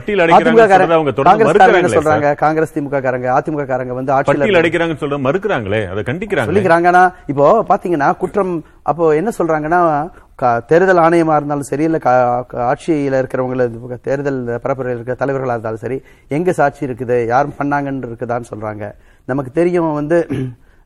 காங்கிரஸ் 1.29 1.97
சொல்றாங்க? 1.99 2.31
காங்கிரஸ் 2.45 2.75
திமுக 2.77 3.01
காரங்க 3.07 3.29
அதிமுக 3.37 3.67
காரங்க 3.73 3.95
வந்து 4.01 4.15
ஆட்சியில் 4.17 4.61
அடைக்கிறாங்கன்னு 4.61 5.03
சொல்ற 5.05 5.19
மறுக்கிறாங்களே? 5.27 5.83
அதை 5.93 6.03
கண்டிக்கிறாங்களே? 6.11 6.51
சொல்லிக்கிறாங்கன்னா 6.53 7.05
இப்போ 7.35 7.47
பாத்தீங்கன்னா 7.71 8.11
குற்றம் 8.23 8.55
அப்போ 8.93 9.07
என்ன 9.21 9.33
சொல்றாங்கன்னா 9.39 9.81
தேர்தல் 10.71 11.01
ஆணையமா 11.05 11.35
இருந்தாலும் 11.39 11.69
சரி 11.71 11.85
இல்ல 11.89 11.99
ஆட்சியில 12.71 13.21
இருக்கிறவங்கள 13.23 13.65
இது 13.71 13.99
தேர்தல் 14.09 14.41
பரப்புரையில் 14.65 14.99
இருக்கிற 14.99 15.17
தலைவர்களா 15.21 15.57
இருந்தாலும் 15.57 15.85
சரி 15.85 15.99
எங்க 16.39 16.53
சாட்சி 16.61 16.83
இருக்குது? 16.89 17.19
யாரும் 17.33 17.57
பண்ணாங்கன்னு 17.61 18.09
இருக்குதான்னு 18.11 18.51
சொல்றாங்க. 18.53 18.85
நமக்கு 19.29 19.51
தெரியும் 19.61 19.93
வந்து 20.01 20.19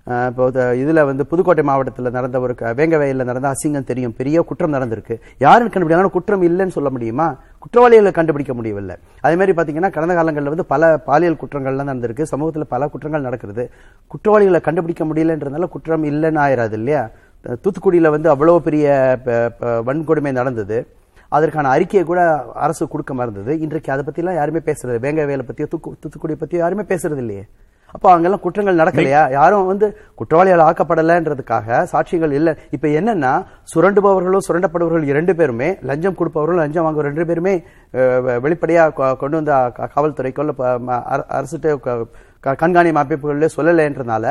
இப்போ 0.08 0.74
இதில் 0.74 1.02
வந்து 1.02 1.26
புதுக்கோட்டை 1.26 1.64
மாவட்டத்தில் 1.64 2.10
நடந்த 2.10 2.40
ஒரு 2.40 2.54
க- 2.54 2.74
வேங்கவயல்ல 2.74 3.24
நடந்த 3.24 3.52
அசிங்கம் 3.52 3.84
தெரியும். 3.84 4.14
பெரிய 4.16 4.40
குற்றம் 4.40 4.72
நடந்திருக்கு. 4.72 5.20
யாரும் 5.38 5.68
கண்டுபிடிக்கணும் 5.68 6.10
குற்றம் 6.10 6.42
இல்லைன்னு 6.42 6.68
சொல்ல 6.68 6.90
முடியுமா? 6.90 7.36
குற்றவாளிகளை 7.58 8.12
கண்டுபிடிக்க 8.12 8.54
முடியவில்லை. 8.54 8.96
அதே 9.20 9.36
மாதிரி 9.36 9.72
கடந்த 9.72 10.14
காலங்களில் 10.14 10.48
வந்து 10.48 10.64
பல 10.64 10.98
பாலியல் 10.98 11.34
குற்றங்கள்லாம் 11.34 11.90
நடந்திருக்கு. 11.90 12.22
சமூகத்தில் 12.22 12.66
பல 12.66 12.88
குற்றங்கள் 12.88 13.20
நடக்கிறது. 13.20 13.70
குற்றவாளிகளை 14.06 14.60
கண்டுபிடிக்க 14.60 15.04
முடியலன்றதுனால 15.04 15.68
குற்றம் 15.68 16.04
இல்லைன்னு 16.04 16.38
ஆயிராது 16.38 16.72
இல்லையா? 16.72 17.10
தூத்துக்குடியில் 17.44 18.10
வந்து 18.10 18.34
அவ்வளோ 18.34 18.58
பெரிய 18.58 19.18
வன்கொடுமை 19.60 20.32
நடந்தது. 20.32 20.86
அதற்கான 21.28 21.68
அறிக்கையை 21.68 22.08
கூட 22.08 22.44
அரசு 22.54 22.88
கொடுக்க 22.88 23.14
மறந்தது. 23.14 23.60
இன்றைக்கு 23.60 23.92
அதை 23.92 24.04
பற்றிலாம் 24.04 24.34
யாருமே 24.34 24.58
பேசுறது 24.58 24.98
வேங்க 24.98 25.26
வேலை 25.26 25.36
பற்றியோ 25.36 25.68
தூக்கு 25.70 25.94
தூத்துக்குடி 26.00 26.34
பற்றியோ 26.34 26.62
யாருமே 26.62 26.82
பேசுறது 26.82 27.16
இல்லையே. 27.16 27.46
அப்போ 27.94 28.12
அங்கெல்லாம் 28.12 28.40
குற்றங்கள் 28.40 28.78
நடக்கலையா? 28.78 29.30
யாரும் 29.30 29.66
வந்து 29.66 29.86
குற்றவாளிகள் 30.14 30.64
ஆக்கப்படலைன்றதுக்காக 30.64 31.86
சாட்சியங்கள் 31.92 32.32
இல்லை. 32.32 32.52
இப்ப 32.70 32.88
என்னன்னா 32.90 33.32
சுரண்டுபவர்களும் 33.68 34.46
சுரண்டப்படுபவர்கள் 34.48 35.04
இரண்டு 35.04 35.36
பேருமே 35.36 35.78
லஞ்சம் 35.82 36.16
கொடுப்பவர்களும் 36.16 36.56
லஞ்சம் 36.56 36.86
வாங்குற 36.86 37.00
ரெண்டு 37.02 37.26
பேருமே 37.26 37.54
அஹ், 37.94 38.20
வெ- 38.20 38.38
வெளிப்படையா 38.40 38.84
கொ- 38.92 39.16
கொண்டு 39.16 39.36
வந்த 39.36 39.54
க- 39.70 39.90
காவல்துறைக்கோ 39.94 40.38
இல்ல 40.38 40.52
ப- 40.52 40.78
ம- 40.86 41.02
அர- 41.06 41.28
அரசுட்ட 41.30 41.76
க- 41.78 41.96
க- 42.44 42.56
கண்காணி 42.56 42.92
அமைப்புகளில் 42.96 43.54
சொல்லலைன்றதுனால 43.56 44.26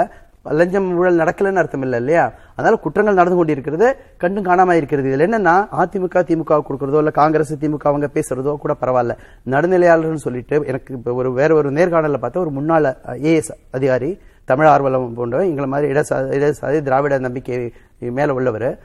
லஞ்சம் 0.51 0.95
ஊழல் 0.95 1.17
நடக்கலன்னு 1.17 1.55
அர்த்தம் 1.55 1.81
இல்லை 1.81 1.99
இல்லையா? 1.99 2.33
அதனால 2.55 2.79
குற்றங்கள் 2.79 3.13
நடந்து 3.13 3.37
கொண்டிருக்கிறது 3.37 3.95
கண்டும் 4.17 4.45
காணாம 4.45 4.73
இருக்கிறது. 4.73 5.15
இதுல 5.15 5.19
என்னன்னா 5.19 5.67
அதிமுக 5.77 6.15
திமுக 6.15 6.61
கொடுக்கறதோ 6.69 6.97
இல்ல 6.97 7.11
காங்கிரஸ் 7.11 7.55
திமுக 7.55 7.77
அவங்க 7.77 8.09
பேசுறதோ 8.13 8.55
கூட 8.55 8.75
பரவாயில்ல. 8.81 9.17
நடுநிலையாளர்னு 9.45 10.15
சொல்லிட்டு 10.15 10.63
எனக்கு 10.65 10.93
இப்போ 10.93 11.13
ஒரு 11.13 11.33
வேற 11.33 11.55
ஒரு 11.55 11.71
நேர்காணல 11.71 12.15
பார்த்தா 12.21 12.37
ஒரு 12.37 12.49
முன்னாள் 12.49 12.97
ஏஎஸ் 13.07 13.55
அதிகாரி 13.71 14.19
தமிழ் 14.45 14.65
ஆர்வலம் 14.65 15.13
போன்றவர் 15.13 15.47
எங்களை 15.47 15.69
மாதிரி 15.69 15.93
இடசா- 15.93 16.53
இடசாதி 16.53 16.81
திராவிட 16.81 17.17
நம்பிக்கை 17.17 17.73
மேல 17.99 18.33
உள்ளவர். 18.33 18.79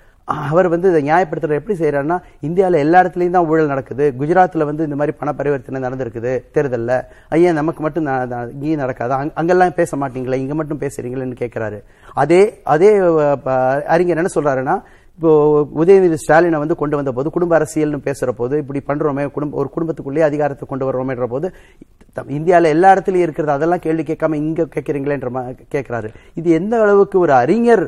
அவர் 0.49 0.69
வந்து 0.69 0.89
இதை 0.89 1.11
நியாயப்படுத்துற 1.11 1.51
எப்படி 1.51 1.79
செய்யறாருன்னா 1.79 2.17
இந்தியாவில் 2.41 2.79
எல்லா 2.79 3.03
இடத்துலையும் 3.03 3.31
தான் 3.31 3.47
ஊழல் 3.47 3.67
நடக்குது. 3.67 4.15
குஜராத்தில் 4.19 4.65
வந்து 4.65 4.85
இந்த 4.85 4.97
மாதிரி 4.97 5.17
பண 5.17 5.33
பரிவர்த்தனை 5.33 5.81
நடந்திருக்குது. 5.83 6.43
தேர்தலில். 6.53 6.97
ஐயா 7.29 7.53
நமக்கு 7.53 7.83
மட்டும் 7.83 8.07
இங்கேயும் 8.51 8.79
நடக்காது? 8.79 9.13
அங் 9.13 9.31
அங்கெல்லாம் 9.35 9.75
பேச 9.75 9.97
மாட்டீங்களா? 9.97 10.35
இங்கே 10.35 10.53
மட்டும் 10.53 10.81
பேசுறீங்களேன்னு 10.81 11.41
கேட்குறாரு 11.41 11.79
அதே 12.15 12.61
அதே 12.65 12.91
ப- 13.43 13.85
அறிஞர் 13.87 14.17
என்ன 14.17 14.33
சொல்றாருன்னா 14.35 14.77
இப்போ 15.19 15.31
உதயநிதி 15.77 16.17
ஸ்டாலினை 16.23 16.59
வந்து 16.59 16.75
கொண்டு 16.75 16.97
வந்த 16.97 17.13
போது 17.13 17.31
குடும்ப 17.31 17.59
அரசியல்னு 17.59 17.99
பேசுற 18.05 18.29
போது 18.31 18.59
இப்படி 18.59 18.81
பண்றோமே 18.87 19.31
குடும்ப 19.31 19.57
ஒரு 19.57 19.71
குடும்பத்துக்குள்ளேயே 19.77 20.21
அதிகாரத்தை 20.21 20.69
கொண்டு 20.69 20.93
வர்றோமேன்ற 20.93 21.27
போது 21.27 21.47
த- 22.13 22.25
எல்லா 22.65 22.95
இடத்துலயும் 22.95 23.27
இருக்கிறது 23.27 23.53
அதெல்லாம் 23.53 23.79
கேள்வி 23.79 24.03
கேட்காம 24.03 24.35
இங்க 24.35 24.63
கேட்கறீங்களேன்ற 24.75 25.29
கேட்குறாரு 25.31 25.43
கேட்கிறாரு 25.75 26.09
இது 26.35 26.51
எந்த 26.51 26.81
அளவுக்கு 26.81 27.19
ஒரு 27.19 27.33
அறிஞர் 27.33 27.85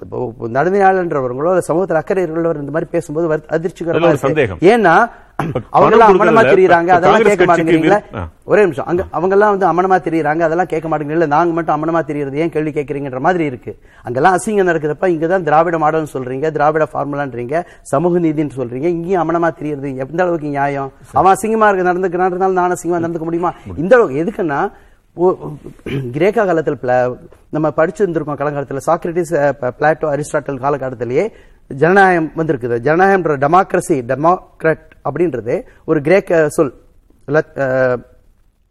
இப்போ 0.00 0.18
நடுமையாளன்றவங்களோ 0.58 1.50
இல்ல 1.50 1.60
சமூகத்தில் 1.62 1.96
அக்கறை 1.96 2.24
இருக்கிறவர் 2.24 2.60
இந்த 2.60 2.70
மாதிரி 2.70 2.90
பேசும்போது 2.90 3.28
வருத்த- 3.28 3.54
அதிர்ச்சிகரமா 3.56 3.94
அதுல 3.94 4.06
ஒரு 4.06 4.14
இருக்கு. 4.14 4.26
சந்தேகம். 4.26 4.60
ஏன்னா 4.68 4.94
இப்ப 5.42 5.60
அவங்க 5.70 5.96
பணம் 5.96 6.12
அமனமா 6.12 6.42
தெரியுறாங்க 6.48 6.90
அதெல்லாம் 6.90 7.22
கேட்க 7.22 7.44
மாட்டேங்கிறீங்களா. 7.44 7.98
ஒரே 8.44 8.62
நிமிஷம். 8.62 8.86
அங்க 8.86 9.02
அவங்க 9.10 9.34
எல்லாம் 9.34 9.52
வந்து 9.52 9.66
அமனமா 9.66 9.96
தெரியுறாங்க 10.00 10.40
அதெல்லாம் 10.40 10.66
கேட்க 10.66 10.86
மாட்டேங்கிறீங்க 10.88 11.18
இல்ல 11.18 11.26
நாங்க 11.26 11.52
மட்டும் 11.52 11.74
அமனமா 11.76 12.04
தெரியறது 12.04 12.38
ஏன் 12.38 12.50
கேள்வி 12.50 12.70
கேட்கறீங்கன்ற 12.70 13.18
மாதிரி 13.18 13.44
இருக்கு. 13.44 13.72
அங்கெல்லாம் 14.04 14.36
அசிங்கம் 14.36 14.68
நடக்குதப்ப 14.68 15.08
இங்கதான் 15.08 15.42
திராவிட 15.42 15.78
மாடல்னு 15.78 16.12
சொல்றீங்க 16.12 16.50
திராவிட 16.50 16.86
ஃபார்முலான்றீங்க 16.92 17.56
சமூக 17.86 18.18
நீதின்னு 18.18 18.56
சொல்றீங்க 18.56 18.88
இங்கேயும் 18.88 19.22
அமனமா 19.24 19.50
தெரியறது 19.54 19.96
எந்த 19.96 20.22
அளவுக்கு 20.22 20.48
நியாயம்? 20.48 20.90
அவன் 21.14 21.34
அசிங்கமா 21.34 21.68
இருக்க 21.68 21.86
நடந்துக்கிறான்றதுனால 21.90 22.52
நான் 22.54 22.72
அசிங்கமா 22.72 23.00
நடந்துக்க 23.00 23.24
முடியுமா. 23.24 23.52
இந்த 23.76 23.94
அளவுக்கு 23.94 24.22
எதுக்குன்னா 24.24 24.60
கிரேக்க 26.12 26.44
காலத்தில் 26.44 26.78
நம்ம 27.50 27.68
படிச்சிருந்திருக்கோம் 27.76 28.36
காலகாலத்தில் 28.36 28.82
சாக்ரட்டிஸ் 28.86 29.52
பிளாட்டோ 29.80 30.06
அரிஸ்டாட்டல் 30.14 30.60
காலகட்டத்திலேயே 30.64 31.28
ஜனநாயகம் 31.74 32.32
வந்திருக்குது. 32.36 32.76
ஜனநாயகம்ன்ற 32.86 33.36
டெமோக்ரஸி 33.36 34.02
டெமோக்ரட் 34.02 34.90
அப்படின்றது 35.10 35.62
ஒரு 35.84 36.00
கிரேக்க 36.00 36.48
சொல். 36.48 36.74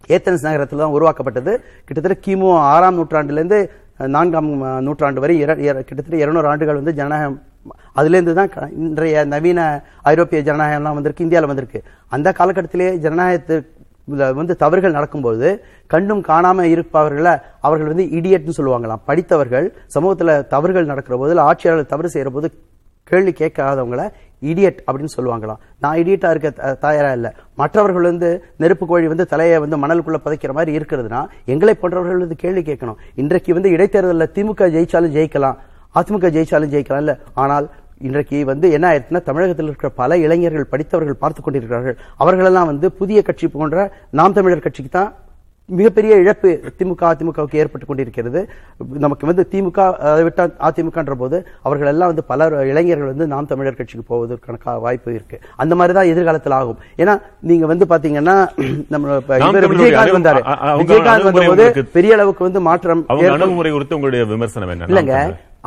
ஏத்தன்ஸ் 0.07 0.41
நகரத்தில் 0.41 0.79
தான் 0.79 0.89
உருவாக்கப்பட்டது. 0.89 1.63
கிட்டத்தட்ட 1.85 2.31
கிமு 2.31 2.57
ஆறாம் 2.57 2.97
நூற்றாண்டுலேருந்து 2.97 3.69
நான்காம் 3.97 4.81
நூற்றாண்டு 4.81 5.19
வரை 5.19 5.45
இர- 5.45 5.55
கிட்டத்தட்ட 5.55 6.17
இருநூறு 6.17 6.47
ஆண்டுகள் 6.47 6.75
வந்து 6.75 6.93
ஜனநாயகம் 6.93 7.41
அதுலேருந்து 7.95 8.33
தான் 8.33 8.49
க- 8.49 8.69
இன்றைய 8.77 9.25
நவீன 9.25 9.83
ஐரோப்பிய 10.01 10.41
ஜனநாயகம்லாம் 10.41 10.93
வந்திருக்கு 10.93 11.23
இந்தியாவில் 11.23 11.55
வந்திருக்கு. 11.55 11.83
அந்த 12.07 12.33
காலகட்டத்திலே 12.37 12.97
ஜனநாயகத்துக்கு 13.05 13.76
வந்து 14.07 14.55
தவறுகள் 14.55 14.91
நடக்கும்போது 14.91 15.63
கண்ணும் 15.87 16.21
காணாம 16.21 16.61
இருப்பவர்களை 16.61 17.37
அவர்கள் 17.61 17.87
வந்து 17.87 18.03
இடியட்னு 18.03 18.49
சொல்லுவாங்களாம். 18.57 19.01
படித்தவர்கள் 19.05 19.75
சமூகத்துல 19.99 20.47
தவறுகள் 20.47 20.85
நடக்கிற 20.85 21.17
போது 21.17 21.39
ஆட்சியாளர்கள் 21.39 21.99
தவறு 21.99 22.09
செய்யற 22.13 22.33
போது 22.33 22.53
கேள்வி 23.03 23.31
கேட்காதவங்கள 23.31 24.11
இடியட் 24.41 24.77
அப்படின்னு 24.91 25.05
சொல்லுவாங்களாம். 25.17 25.55
நான் 25.79 25.97
இடியட்டா 25.97 26.29
இருக்க 26.29 26.49
த- 26.49 26.73
தயாரா 26.73 27.11
இல்ல. 27.11 27.33
மற்றவர்கள் 27.55 28.01
வந்து 28.01 28.43
நெருப்பு 28.57 28.85
கோழி 28.85 29.07
வந்து 29.07 29.25
தலையை 29.25 29.59
வந்து 29.59 29.77
மணலுக்குள்ள 29.77 30.15
புதைக்கிற 30.25 30.51
மாதிரி 30.51 30.77
இருக்கிறதுனா 30.77 31.25
எங்களை 31.45 31.73
போன்றவர்கள் 31.73 32.17
வந்து 32.17 32.35
கேள்வி 32.35 32.61
கேட்கணும். 32.61 32.95
இன்றைக்கு 33.15 33.53
வந்து 33.53 33.69
இடைத்தேர்தலில் 33.69 34.31
திமுக 34.33 34.61
ஜெயிச்சாலும் 34.61 35.11
ஜெயிக்கலாம் 35.11 35.57
அதிமுக 35.95 36.29
ஜெயிச்சாலும் 36.29 36.69
ஜெயிக்கலாம் 36.75 36.97
இல்ல. 36.97 37.17
ஆனால் 37.33 37.69
இன்றைக்கு 38.01 38.39
வந்து 38.45 38.67
என்ன 38.77 38.85
ஆயிருக்குன்னா 38.89 39.23
தமிழகத்தில் 39.29 39.69
இருக்கிற 39.69 39.89
பல 40.01 40.17
இளைஞர்கள் 40.25 40.71
படித்தவர்கள் 40.73 41.21
பார்த்து 41.23 41.41
கொண்டிருக்கிறார்கள். 41.41 41.95
அவர்களெல்லாம் 42.23 42.71
வந்து 42.71 42.89
புதிய 42.99 43.21
கட்சி 43.21 43.47
போன்ற 43.47 43.77
நாம் 44.19 44.35
தமிழர் 44.39 44.67
கட்சிக்கு 44.67 44.91
தான் 44.97 45.09
மிகப்பெரிய 45.69 46.13
இழப்பு 46.23 46.49
திமுக 46.79 47.01
அதிமுகவுக்கு 47.07 47.59
ஏற்பட்டு 47.61 47.85
கொண்டிருக்கிறது. 47.87 48.41
நமக்கு 49.05 49.25
வந்து 49.29 49.43
திமுக 49.53 49.79
அதை 50.11 50.21
விட்டா 50.27 50.43
அதிமுகன்ற 50.67 51.15
போது 51.21 51.37
அவர்கள் 51.67 51.89
எல்லாம் 51.91 52.11
வந்து 52.11 52.23
பல 52.29 52.47
இளைஞர்கள் 52.71 53.11
வந்து 53.11 53.25
நாம் 53.33 53.49
தமிழர் 53.51 53.79
கட்சிக்கு 53.79 54.05
போவதற்கான 54.11 54.77
வாய்ப்பு 54.85 55.15
இருக்கு. 55.17 55.39
அந்த 55.63 55.75
மாதிரி 55.79 55.95
தான் 55.97 56.11
எதிர்காலத்தில் 56.13 56.57
ஆகும். 56.59 56.79
ஏன்னா 57.01 57.15
நீங்க 57.49 57.65
வந்து 57.73 57.87
பாத்தீங்கன்னா 57.93 58.37
நம்ம 58.95 59.17
விஜயகாந்த் 59.73 60.17
வந்தாரு. 60.19 60.43
விஜயகாந்த் 60.83 61.27
வந்தபோது 61.29 61.65
பெரிய 61.97 62.15
அளவுக்கு 62.19 62.47
வந்து 62.47 62.61
மாற்றம் 62.69 63.03
குறித்து 63.73 63.97
உங்களுடைய 63.99 64.23
விமர்சனம் 64.33 64.73
இல்லங்க. 64.89 65.17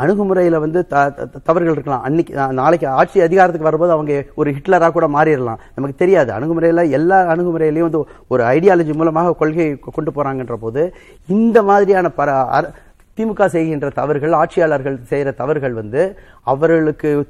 அணுகுமுறையில 0.00 0.56
வந்து 0.56 0.86
த- 0.86 1.10
தவறுகள் 1.44 1.72
இருக்கலாம். 1.72 2.02
அன்னைக்கு 2.02 2.52
நாளைக்கு 2.52 2.88
ஆட்சி 2.88 3.20
அதிகாரத்துக்கு 3.20 3.64
வரும்போது 3.64 3.92
அவங்க 3.92 4.24
ஒரு 4.34 4.50
ஹிட்லரா 4.50 4.90
கூட 4.90 5.06
மாறிடலாம். 5.06 5.58
நமக்கு 5.74 5.94
தெரியாது. 5.96 6.32
அணுகுமுறையில 6.32 6.90
எல்லா 6.90 7.22
அணுகுமுறையிலையும் 7.22 7.78
வந்து 7.78 8.06
ஒரு 8.28 8.42
ஐடியாலஜி 8.42 8.94
மூலமாக 8.94 9.34
கொள்கை 9.34 9.72
கொ- 9.72 9.78
கொண்டு 9.80 10.10
போறாங்கன்ற 10.10 10.54
போது 10.54 10.94
இந்த 11.26 11.62
மாதிரியான 11.62 12.10
பர 12.16 12.68
திமுக 13.16 13.46
செய்கின்ற 13.46 13.88
தவறுகள் 13.88 14.32
ஆட்சியாளர்கள் 14.32 14.98
செய்யற 15.10 15.34
தவறுகள் 15.34 15.72
வந்து 15.72 16.18
அவர்களுக்கு 16.42 17.28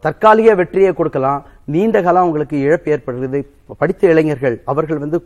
தற்காலிக 0.00 0.54
வெற்றியை 0.54 0.92
கொடுக்கலாம். 0.92 1.46
நீண்ட 1.64 2.02
காலம் 2.02 2.26
உங்களுக்கு 2.26 2.60
இழப்பு 2.60 2.90
ஏற்படுகிறது. 2.90 3.50
படித்த 3.78 4.08
இளைஞர்கள் 4.08 4.62
அவர்கள் 4.64 4.98
வந்து 4.98 5.24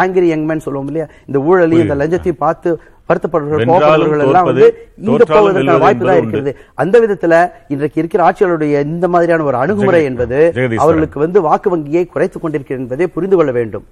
ஆங்கிரி 0.00 0.28
யங்மேன் 0.28 0.58
சொல்லுவோம் 0.58 0.86
இல்லையா? 0.86 1.06
இந்த 1.26 1.38
ஊழலையும் 1.38 1.80
இந்த 1.80 1.94
லஞ்சத்தையும் 1.94 2.36
பார்த்து 2.38 2.80
வருத்தப்படுறவர்கள் 3.10 3.60
வென்றாலும் 3.62 3.84
கோபப்படுறவர்கள் 3.84 4.26
எல்லாம் 4.28 4.48
வந்து 4.50 4.66
தோற்றாலும் 5.08 5.46
போவதற்கான 5.46 5.78
வாய்ப்பு 5.84 6.06
தான் 6.08 6.20
இருக்கிறது. 6.20 6.52
அந்த 6.82 6.96
விதத்துல 7.04 7.34
இன்றைக்கு 7.74 8.00
இருக்கிற 8.02 8.22
ஆட்சியாளருடைய 8.28 8.82
இந்த 8.94 9.08
மாதிரியான 9.14 9.46
ஒரு 9.50 9.56
அணுகுமுறை 9.62 10.02
என்பது. 10.10 10.40
அவர்களுக்கு 10.84 11.18
வந்து 11.24 11.40
வாக்கு 11.48 11.70
வங்கியை 11.70 12.04
குறைத்துக் 12.14 12.44
கொண்டிருக்கிறது 12.44 12.82
என்பதை 12.82 13.08
புரிந்து 13.16 13.36
கொள்ள 13.36 13.52
வேண்டும். 13.58 13.86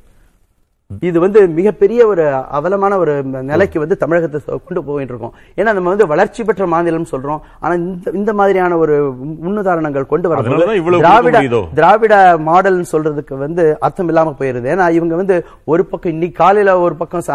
இது 1.09 1.18
வந்து 1.24 1.41
மிகப்பெரிய 1.57 2.01
ஒரு 2.11 2.24
அவலமான 2.57 2.97
ஒரு 3.03 3.14
நிலைக்கு 3.49 3.78
வந்து 3.82 3.97
தமிழகத்தை 4.03 4.39
கொண்டு 4.66 4.80
போயிட்டு 4.89 5.12
இருக்கோம் 5.14 5.34
ஏன்னா 5.59 5.70
நம்ம 5.76 5.93
வந்து 5.93 6.07
வளர்ச்சி 6.12 6.43
பெற்ற 6.49 6.66
மாநிலம் 6.74 7.09
சொல்றோம். 7.12 7.41
ஆனா 7.62 7.72
இந்த 7.80 8.12
இந்த 8.20 8.32
மாதிரியான 8.41 8.76
ஒரு 8.82 8.95
முன்னுதாரணங்கள் 9.47 10.09
கொண்டு 10.12 10.30
இவ்வளவு 10.80 11.03
திராவிட? 11.05 11.41
திராவிட 11.80 12.14
மாடல்னு 12.49 12.93
சொல்றதுக்கு 12.95 13.37
வந்து 13.45 13.64
அர்த்தம் 13.89 14.11
இல்லாம 14.12 14.34
போயிருது. 14.41 14.66
ஏன்னா 14.74 14.87
இவங்க 14.99 15.16
வந்து 15.22 15.37
ஒரு 15.74 15.84
பக்கம் 15.91 16.14
இன்னைக்கு 16.14 16.41
காலையில 16.43 16.78
ஒரு 16.87 16.97
பக்கம் 17.03 17.26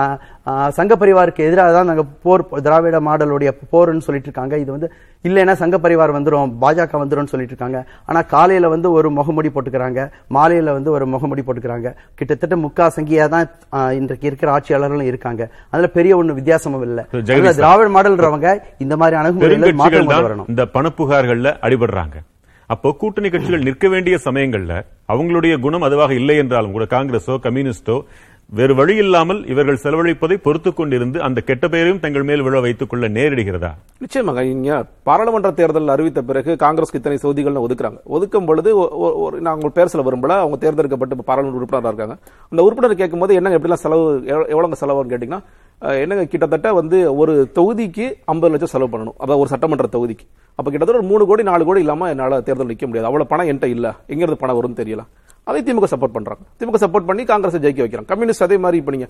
சங்க 0.80 0.94
பரிவாருக்கு 1.02 1.48
எதிராக 1.48 1.72
தான் 1.78 1.90
நாங்க 1.92 2.06
போர் 2.26 2.48
திராவிட 2.68 3.00
மாடலுடைய 3.10 3.52
போர்னு 3.74 4.08
சொல்லிட்டு 4.08 4.30
இருக்காங்க. 4.30 4.56
இது 4.64 4.72
வந்து 4.76 4.90
இல்லைன்னா 5.28 5.54
சங்க 5.62 5.78
பரிவார் 5.82 6.16
வந்துரும் 6.18 6.54
பாஜக 6.62 7.00
வந்துரும்னு 7.02 7.32
சொல்லிட்டு 7.34 7.54
இருக்காங்க. 7.54 7.80
ஆனா 8.10 8.20
காலையில 8.34 8.70
வந்து 8.76 8.88
ஒரு 8.98 9.10
முகமுடி 9.18 9.50
போட்டுக்கிறாங்க. 9.56 10.00
மாலையில 10.38 10.74
வந்து 10.78 10.90
ஒரு 10.98 11.06
முகமுடி 11.14 11.44
போட்டுக்கிறாங்க. 11.46 11.90
கிட்டத்தட்ட 12.20 12.56
முக்கா 12.66 12.88
சங்கியா 12.96 13.28
தான் 13.34 13.41
ஆ, 13.74 13.92
இன்றைக்கு 13.92 14.28
இருக்கிற 14.28 14.50
ஆட்சியாளர்களும் 14.52 15.10
இருக்காங்க. 15.10 15.44
அதுல 15.74 15.88
பெரிய 15.90 16.14
ஒண்ணு 16.18 16.34
வித்தியாசமும் 16.34 16.86
இல்ல. 16.88 17.00
திராவிட 17.60 17.90
மாடல்ன்றவங்க 17.92 18.50
இந்த 18.80 18.96
மாதிரி 18.98 19.18
அணுகுமுறையில 19.22 19.72
மாற்றம் 19.76 20.12
தான் 20.12 20.28
வரணும். 20.28 20.50
இந்த 20.50 20.66
பணப்புகார்கள்ல 20.76 21.52
அடிபடுறாங்க. 21.62 22.18
அப்போ 22.70 22.90
கூட்டணி 22.94 23.30
கட்சிகள் 23.30 23.66
நிற்க 23.68 23.86
வேண்டிய 23.90 24.16
சமயங்கள்ல 24.26 24.74
அவங்களுடைய 25.10 25.54
குணம் 25.60 25.82
அதுவாக 25.82 26.14
இல்லை 26.14 26.36
என்றாலும் 26.38 26.72
கூட 26.72 26.86
காங்கிரஸோ 26.92 27.34
கம்யூனிஸ்டோ 27.46 27.96
வேறு 28.54 28.76
வழி 28.76 28.96
இல்லாமல் 28.96 29.48
இவர்கள் 29.48 29.80
செலவழிப்பதை 29.84 30.34
பொறுத்துக் 30.34 30.80
கொண்டிருந்து 30.80 31.18
அந்த 31.18 31.42
கெட்ட 31.42 31.68
பெயரையும் 31.68 32.00
தங்கள் 32.00 32.24
மேல் 32.24 32.42
விழ 32.42 32.60
வைத்துக் 32.60 32.90
கொள்ள 32.90 33.10
நேரிடுகிறதா? 33.10 33.70
நிச்சயமாக 34.00 34.44
இங்க 34.44 34.86
பாராளுமன்ற 35.04 35.52
தேர்தல் 35.52 35.88
அறிவித்த 35.88 36.22
பிறகு 36.22 36.52
காங்கிரஸ்க்கு 36.52 36.94
இத்தனை 36.94 37.18
தொகுதிகள் 37.18 37.54
ஒதுக்குறாங்க. 37.54 37.98
ஒதுக்கும் 38.10 38.46
பொழுது 38.46 38.78
ஒ- 38.78 39.14
ஒரு 39.14 39.42
நான் 39.42 39.60
பேர் 39.74 39.88
சில 39.88 40.04
வரும்போல 40.04 40.34
அவங்க 40.34 40.56
தேர்ந்தெடுக்கப்பட்டு 40.56 41.24
பாராளுமன்ற 41.24 41.58
உறுப்பினராக 41.58 41.88
இருக்காங்க. 41.88 42.18
அந்த 42.50 42.64
உறுப்பினர் 42.64 42.96
கேட்கும்போது 42.96 43.34
என்னங்க 43.36 43.60
எப்படிலாம் 43.60 43.74
செலவு 43.74 44.24
எவ்வ- 44.26 44.72
செலவுன்னு 44.82 45.12
கேட்டீங்கன்னா 45.12 45.42
என்னங்க 46.00 46.26
கிட்டத்தட்ட 46.26 46.74
வந்து 46.74 47.16
ஒரு 47.16 47.52
தொகுதிக்கு 47.56 48.14
ஐம்பது 48.26 48.54
லட்சம் 48.54 48.88
செலவு 48.88 48.98
பண்ணணும். 48.98 49.14
அதாவது 49.18 49.38
ஒரு 49.38 49.48
சட்டமன்ற 49.48 49.86
தொகுதிக்கு. 49.86 50.28
அப்ப 50.56 50.72
கிட்டத்தட்ட 50.72 50.98
ஒரு 50.98 51.04
மூணு 51.04 51.26
கோடி 51.26 51.44
நாலு 51.44 51.66
கோடி 51.66 51.80
இல்லாம 51.80 52.10
என்னால 52.10 52.42
தேர்தல் 52.42 52.68
நிக்க 52.68 52.86
முடியாது. 52.86 53.06
அவ்வளவு 53.06 53.30
பணம் 53.30 53.48
என்கிட்ட 53.48 53.66
இல்ல. 53.66 53.96
எங்கிருந்து 54.08 54.40
பணம் 54.40 54.62
வரும்னு 54.62 54.80
தெரியல. 54.80 55.00
அதை 55.50 55.60
திமுக 55.68 55.88
சப்போர்ட் 55.92 56.14
பண்றாங்க. 56.16 56.44
திமுக 56.60 56.78
சப்போர்ட் 56.82 57.08
பண்ணி 57.10 57.24
காங்கிரஸ் 57.30 57.56
ஜெயிக்க 57.64 57.82
வைக்கிறாங்க. 57.84 58.08
கம்யூனிஸ்ட் 58.12 58.44
அதே 58.46 58.58
மாதிரி 58.64 58.78
இப்ப 58.82 58.92
நீங்க 58.96 59.08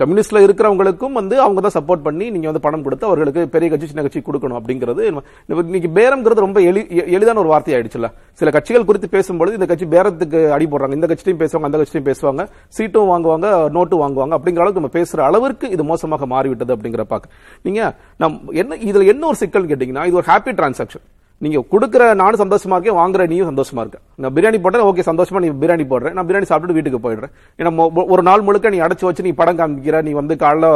கம்யூனிஸ்ட்ல 0.00 0.40
இருக்கிறவங்களுக்கும் 0.46 1.16
வந்து 1.18 1.36
அவங்க 1.44 1.60
தான் 1.66 1.74
சப்போர்ட் 1.76 2.02
பண்ணி 2.06 2.26
நீங்க 2.34 2.46
வந்து 2.50 2.62
பணம் 2.64 2.84
கொடுத்து 2.86 3.06
அவர்களுக்கு 3.08 3.42
பெரிய 3.54 3.68
கட்சி 3.72 3.88
சின்ன 3.90 4.04
கட்சி 4.06 4.20
கொடுக்கணும் 4.28 4.58
அப்படிங்கிறது 4.60 5.04
இன்னைக்கு 5.08 5.90
பேரம்ங்கிறது 5.98 6.44
ரொம்ப 6.46 6.60
எளி 6.70 6.82
எளிதான 7.16 7.40
ஒரு 7.44 7.52
வார்த்தை 7.52 7.74
ஆயிடுச்சுல 7.76 8.08
சில 8.40 8.50
கட்சிகள் 8.56 8.88
குறித்து 8.88 9.08
பேசும்போது 9.16 9.56
இந்த 9.58 9.68
கட்சி 9.72 9.86
பேரத்துக்கு 9.94 10.40
அடி 10.56 10.66
போடுறாங்க. 10.72 10.98
இந்த 10.98 11.08
கட்சியும் 11.12 11.40
பேசுவாங்க 11.42 11.68
அந்த 11.70 11.80
கட்சியும் 11.82 12.08
பேசுவாங்க. 12.10 12.44
சீட்டும் 12.78 13.10
வாங்குவாங்க 13.12 13.46
நோட்டும் 13.76 14.02
வாங்குவாங்க. 14.04 14.34
அப்படிங்கிற 14.38 14.64
அளவுக்கு 14.64 14.82
நம்ம 14.82 14.94
பேசுற 14.98 15.24
அளவிற்கு 15.28 15.68
இது 15.76 15.86
மோசமாக 15.92 16.26
மாறிவிட்டது 16.34 16.74
அப்படிங்கிற 16.76 17.06
பாக்க 17.12 17.30
நீங்க 17.68 17.92
நம் 18.24 18.36
என்ன 18.62 18.80
இதுல 18.90 19.06
என்ன 19.14 19.26
ஒரு 19.32 19.40
சிக்கல் 19.44 19.70
கேட்டீங்கன்னா 19.72 20.06
இது 20.10 20.20
ஒரு 20.22 20.28
ஹாப்பி 20.32 20.54
டிரான்சாக்ஷன் 20.60 21.06
நீங்க 21.44 21.58
கொடுக்குற 21.72 22.02
நானும் 22.20 22.40
சந்தோஷமா 22.42 22.76
இருக்கேன் 22.76 22.98
வாங்குற 23.00 23.22
நீயும் 23.32 23.50
சந்தோஷமா 23.50 23.82
இருக்க. 23.82 23.98
நான் 24.22 24.34
பிரியாணி 24.36 24.58
போட்டேன் 24.62 24.86
ஓகே 24.88 25.04
சந்தோஷமா 25.10 25.40
நீ 25.44 25.48
பிரியாணி 25.62 25.84
போடுறேன். 25.92 26.14
நான் 26.16 26.26
பிரியாணி 26.28 26.46
சாப்பிட்டு 26.50 26.76
வீட்டுக்கு 26.76 27.00
போயிடுறேன். 27.04 27.32
ஏன்னா 27.58 28.06
ஒரு 28.14 28.22
நாள் 28.28 28.44
முழுக்க 28.46 28.72
நீ 28.74 28.80
அடைச்சு 28.86 29.06
வச்சு 29.08 29.26
நீ 29.28 29.32
படம் 29.40 29.58
காமிக்கிற 29.60 30.02
நீ 30.08 30.12
வந்து 30.20 30.36
காலைல 30.44 30.70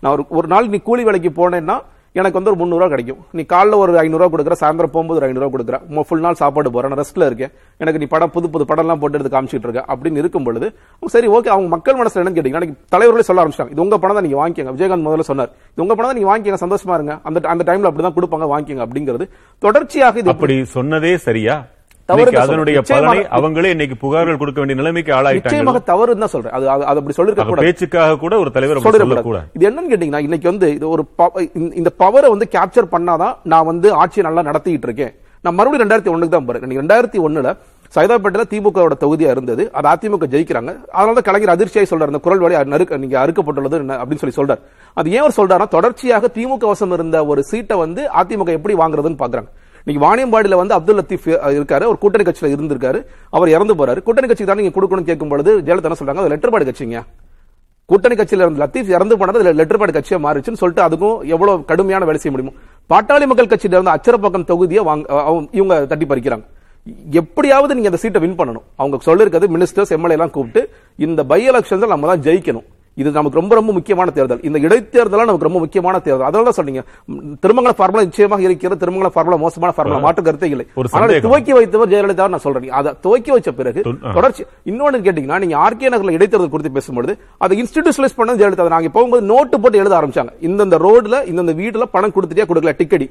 நான் 0.00 0.12
ஒரு 0.12 0.24
ஒரு 0.40 0.48
நாள் 0.54 0.70
நீ 0.74 0.80
கூலி 0.88 1.04
வேலைக்கு 1.08 1.32
போனேன்னா 1.40 1.76
எனக்கு 2.18 2.38
வந்து 2.38 2.50
ஒரு 2.52 2.58
முந்நூறுவா 2.60 2.88
கிடைக்கும். 2.92 3.20
நீ 3.38 3.42
காலைல 3.54 3.76
ஒரு 3.82 3.92
ஐநூறுரூவா 4.04 4.28
கொடுக்குற 4.34 4.56
சாயந்தரம் 4.62 4.94
போகும்போது 4.94 5.18
ஒரு 5.20 5.28
ஐநூறுரூவா 5.30 5.52
கொடுக்குற. 5.54 6.04
ஃபுல் 6.08 6.24
நாள் 6.26 6.38
சாப்பாடு 6.42 6.70
போறேன் 6.76 6.98
ரெஸ்ட்டில் 7.00 7.08
ரெஸ்ட்ல 7.10 7.28
இருக்கேன். 7.30 7.52
எனக்கு 7.82 8.00
நீ 8.02 8.06
படம் 8.14 8.32
புது 8.34 8.46
புது 8.54 8.64
படம்லாம் 8.70 9.00
போட்டு 9.02 9.16
எடுத்து 9.18 9.32
காமிச்சிட்டு 9.34 9.66
இருக்க. 9.68 9.82
அப்படின்னு 9.92 10.20
இருக்கும் 10.22 10.46
பொழுது 10.48 10.66
சரி 11.14 11.28
ஓகே 11.36 11.50
அவங்க 11.54 11.68
மக்கள் 11.76 11.98
மனசுல 12.00 12.22
என்னன்னு 12.22 12.38
கேட்டீங்க 12.38 12.60
எனக்கு 12.60 12.76
தலைவர்களே 12.94 13.26
சொல்ல 13.28 13.42
ஆரம்பிச்சிட்டாங்க. 13.42 13.74
இது 13.74 13.84
உங்க 13.86 13.98
பணம் 14.04 14.16
தான் 14.18 14.26
நீங்க 14.26 14.38
வாங்கிக்கங்க. 14.42 14.72
விஜயகாந்த் 14.76 15.06
முதல்ல 15.08 15.26
சொன்னார். 15.30 15.50
இது 15.72 15.84
உங்க 15.84 15.94
பணம் 15.94 16.10
தான் 16.10 16.18
நீங்க 16.20 16.30
வாங்கிக்கங்க 16.32 16.62
சந்தோஷமா 16.66 16.96
இருங்க. 16.98 17.16
அந்த 17.28 17.48
அந்த 17.54 17.64
டைம்ல 17.70 17.90
அப்படிதான் 17.90 18.16
கொடுப்பாங்க 18.18 18.48
வாங்கிக்கங்க 18.54 18.86
அப்படிங்கிறது. 18.86 19.26
தொடர்ச்சியாக 19.66 20.22
இது 20.22 20.32
அப்படி 20.34 20.56
சொன்னதே 20.78 21.14
சரியா? 21.28 21.56
தவறு 22.16 22.40
அதனுடைய. 22.40 22.80
பலனை 22.80 23.18
அவங்களே 23.18 23.64
இன்னைக்கு 23.64 24.06
புகார்கள் 24.06 24.38
கொடுக்க 24.38 24.60
வேண்டிய 24.60 24.74
நிலைமைக்கு 24.74 25.12
ஆளாயிட்டாங்க. 25.12 25.32
நிச்சயமாக 25.32 25.78
தவறுன்னு 25.78 26.18
தான் 26.18 26.28
சொல்றேன். 26.28 26.52
அது 26.52 26.68
அது 26.70 26.84
அப்படி 26.84 27.06
சொல்லிருக்க 27.06 27.44
கூடாது. 27.44 27.54
பேச்சுக்காக 27.54 28.16
கூட 28.16 28.38
ஒரு 28.38 28.50
தலைவர் 28.50 28.76
சொல்லிடக்கூடாது. 28.76 28.96
சொல்லக்கூடாது. 28.96 29.44
இது 29.52 29.70
என்னன்னு 29.70 29.90
கேட்டீங்கன்னா 29.90 30.18
இன்னைக்கு 30.18 30.48
வந்து 30.48 30.74
இது 30.74 30.88
ஒரு 30.88 31.04
இந்த- 31.52 31.92
பவரை 31.98 32.28
வந்து 32.28 32.48
கேப்சர் 32.50 32.86
பண்ணாதான் 32.92 33.34
நான் 33.42 33.64
வந்து 33.64 33.92
ஆட்சியை 33.92 34.26
நல்லா 34.26 34.42
நடத்திட்டு 34.42 34.92
இருக்கேன். 34.92 35.14
நான் 35.42 35.54
மறுபடியும் 35.54 35.88
ரெண்டாயிரத்தி 35.90 36.18
ஒண்ணுக்கு 36.18 36.28
தான் 36.28 36.44
போறேன். 36.44 36.62
ரெண்டாயிரத்தி 36.62 37.28
ஒண்ணுல 37.28 37.56
சைதாப்பேட்டையில 37.94 38.40
திமுகவோட 38.50 38.90
தொகுதியா 39.00 39.30
இருந்தது. 39.30 39.72
அது 39.72 39.88
அதிமுக 39.88 40.20
ஜெயிக்கிறாங்க. 40.20 40.84
அதனால 40.90 41.20
தான் 41.20 41.34
கலைஞர் 41.34 41.58
அதிர்ச்சியாய் 41.58 41.86
சொல்றாரு. 41.90 42.06
இந்த 42.06 42.18
குரல் 42.18 42.38
வழி 42.38 42.54
நறுக்க 42.54 42.96
நீங்க 42.96 43.26
அறுக்கப்பட்டுள்ளது 43.26 44.04
அப்படின்னு 44.04 44.30
சொல்லி 44.30 44.52
சொல்றாரு. 44.52 44.58
அது 44.94 45.10
ஏன் 45.10 45.20
அவர் 45.20 45.32
சொல்றாருன்னா 45.36 45.68
தொடர்ச்சியாக 45.68 46.30
திமுக 46.34 46.58
வசம் 46.58 46.92
இருந்த 46.92 47.26
ஒரு 47.26 47.42
சீட்டை 47.42 47.78
வந்து 47.78 48.08
அதிமுக 48.18 48.48
எப்படி 48.48 48.74
வாங்குறதுன்னு 48.74 49.16
பாக்குறாங்க. 49.18 49.48
இன்னைக்கு 49.90 50.08
வாணியம்பாடியில் 50.08 50.60
வந்து 50.60 50.74
அப்துல் 50.76 50.98
லத்தீப் 50.98 51.24
இருக்காரு. 51.56 51.84
ஒரு 51.90 51.98
கூட்டணி 52.02 52.24
கட்சியில் 52.24 52.54
இருந்திருக்காரு. 52.56 52.98
அவர் 53.36 53.48
இறந்து 53.54 53.74
போறாரு. 53.78 54.00
கூட்டணி 54.06 54.26
கட்சிக்கு 54.26 54.50
தான் 54.50 54.60
நீங்க 54.62 54.72
கொடுக்கணும்னு 54.76 55.08
கேட்கும் 55.10 55.32
பொழுது 55.32 55.52
ஜெயலலிதா 55.66 55.98
சொல்றாங்க? 56.00 56.22
அது 56.22 56.32
லெட்டர் 56.32 56.52
பாடு 56.54 56.68
கட்சிங்க. 56.68 57.00
கூட்டணி 57.90 58.14
கட்சியில 58.18 58.44
இருந்த 58.44 58.60
லத்தீப் 58.62 58.90
இறந்து 58.96 59.18
போனது 59.20 59.52
லெட்டர் 59.60 59.78
பேட் 59.82 59.94
கட்சியா 59.96 60.18
மாறிச்சுன்னு 60.26 60.60
சொல்லிட்டு 60.62 60.84
அதுக்கும் 60.88 61.16
எவ்வளவு 61.34 61.64
கடுமையான 61.70 62.04
வேலை 62.08 62.20
செய்ய 62.24 62.32
முடியுமோ. 62.34 62.56
பாட்டாளி 62.92 63.26
மக்கள் 63.30 63.50
கட்சியில 63.52 63.78
இருந்த 63.78 63.94
அச்சரப்பக்கம் 63.96 64.48
தொகுதியை 64.50 64.84
வாங்க 64.90 65.22
இவங்க 65.58 65.78
தட்டி 65.92 66.06
பறிக்கிறாங்க. 66.12 66.44
எப்படியாவது 67.22 67.72
நீங்க 67.76 67.90
அந்த 67.92 68.00
சீட்டை 68.04 68.20
வின் 68.24 68.38
பண்ணணும். 68.40 68.66
அவங்க 68.82 68.98
சொல்லிருக்கிறது 69.08 69.48
மினிஸ்டர்ஸ் 69.56 69.94
எம்எல்ஏ 69.96 70.16
எல்லாம் 70.18 70.34
கூப்பிட்டு 70.36 70.62
இந்த 71.06 71.24
பை 71.32 71.40
எலெக்ஷன்ஸ் 71.50 71.92
நம்ம 71.94 72.12
தான் 72.12 72.24
ஜெயிக்கணும். 72.28 72.68
இது 73.00 73.10
நமக்கு 73.18 73.40
ரொம்ப 73.40 73.54
ரொம்ப 73.58 73.72
முக்கியமான 73.78 74.08
தேர்தல். 74.18 74.40
இந்த 74.48 74.58
இடைத்தேர்தலாம் 74.66 75.28
நமக்கு 75.30 75.48
ரொம்ப 75.48 75.60
முக்கியமான 75.64 75.96
தேர்தல். 76.06 76.26
அதனால 76.28 76.46
தான் 76.48 76.58
சொன்னீங்க. 76.60 76.82
திருமங்கல 77.44 77.74
ஃபார்முலா 77.78 78.04
நிச்சயமாக 78.08 78.46
இருக்கிறது 78.48 78.80
திருமங்கல 78.82 79.10
ஃபார்முலா 79.14 79.38
மோசமான 79.44 79.74
ஃபார்முலா 79.76 80.00
மாற்று 80.06 80.24
கருத்தே 80.28 80.50
இல்லை. 80.54 80.66
ஆனால். 80.96 81.24
துவக்கி 81.26 81.54
வைத்தவர் 81.58 81.92
ஜெயலலிதா 81.94 82.28
நான் 82.34 82.44
சொல்றேன். 82.46 82.68
அதை 82.80 82.92
துவக்கி 83.06 83.32
வச்ச 83.36 83.52
பிறகு. 83.60 83.80
தொடர்ச்சி 84.18 84.44
இன்னொன்னு 84.72 85.04
கேட்டீங்கன்னா 85.08 85.40
நீங்க 85.44 85.56
ஆர்கே 85.66 85.92
நகர்ல 85.94 86.16
இடைத்தேர்தல் 86.18 86.52
குறித்து 86.54 86.76
பேசும்போது 86.78 87.14
அதை 87.46 87.58
இன்ஸ்டிடியூஷனலைஸ் 87.62 88.18
பண்ணது 88.20 88.40
ஜெயலலிதா 88.42 88.68
நாங்க 88.76 88.92
போகும்போது 88.98 89.24
நோட்டு 89.32 89.56
போட்டு 89.62 89.82
எழுத 89.84 89.94
ஆரம்பிச்சாங்க. 90.00 90.32
இந்தந்த 90.50 90.78
ரோட்ல 90.86 91.18
இந்தந்த 91.32 91.54
வீட்டுல 91.62 91.86
பணம் 91.96 92.16
கொடுத்துட்டியா 92.16 92.48
கொடுக்கல 92.52 92.74
டிக்கெடி. 92.82 93.08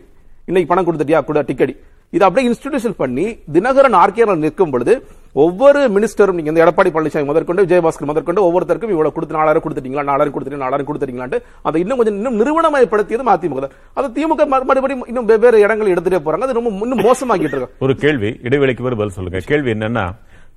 இன்னைக்கு 0.49 0.67
பணம் 0.67 0.85
கொடுத்துட்டியா? 0.85 1.23
கூட 1.23 1.41
டிக்கெட் 1.41 1.73
இது 2.13 2.25
அப்படியே 2.25 2.45
இன்ஸ்டிடியூஷன் 2.49 2.95
பண்ணி 2.97 3.23
தினகரன் 3.53 3.97
ஆர்கேல 3.97 4.35
நிற்கும் 4.37 4.69
பொழுது 4.69 4.93
ஒவ்வொரு 5.35 5.79
மினிஸ்டரும் 5.87 6.31
நீங்க 6.31 6.51
இந்த 6.51 6.63
எடப்பாடி 6.63 6.89
பழனிசாமி 6.89 7.25
முதற்கொண்டு 7.25 7.65
விஜயபாஸ்கர் 7.65 8.05
முதற்கொண்டு 8.05 8.41
ஒவ்வொருத்தருக்கும் 8.43 8.89
இவ்வளவு 8.89 9.13
கொடுத்து 9.13 9.35
நாலாயிரம் 9.35 9.63
கொடுத்துட்டீங்களா 9.63 10.03
நாலாயிரம் 10.03 10.33
கொடுத்துட்டீங்க 10.35 10.57
நாலாயிரம் 10.57 10.87
கொடுத்துட்டீங்களான்ட்டு 10.87 11.39
அதை 11.61 11.81
இன்னும் 11.81 11.97
கொஞ்சம் 11.97 12.15
இன்னும் 12.15 12.39
நிறுவனமயப்படுத்தியது 12.39 13.27
அதிமுக 13.29 13.67
அது 13.93 14.07
திமுக 14.09 14.41
மறு- 14.45 14.63
மறுபடியும் 14.63 15.07
இன்னும் 15.07 15.25
வெவ்வேறு 15.25 15.59
இடங்கள் 15.59 15.93
எடுத்துட்டே 15.93 16.19
போறாங்க. 16.19 16.39
அது 16.39 16.53
ரொம்ப 16.53 16.69
இன்னும் 16.81 17.03
மோசமாக்கிட்டு 17.03 17.55
இருக்கு 17.55 17.75
ஒரு 17.79 17.95
கேள்வி 17.95 18.39
இடைவெளிக்கு 18.43 18.81
ஒரு 18.81 18.95
பதில் 18.95 19.11
சொல்லுங்க. 19.11 19.39
கேள்வி 19.45 19.71
என்னன்னா 19.71 20.05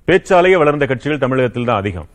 பேச்சாலேயே 0.09 0.59
வளர்ந்த 0.59 0.86
கட்சிகள் 0.86 1.18
தமிழகத்தில் 1.18 1.64
தான் 1.64 1.76
அதிகம். 1.76 2.09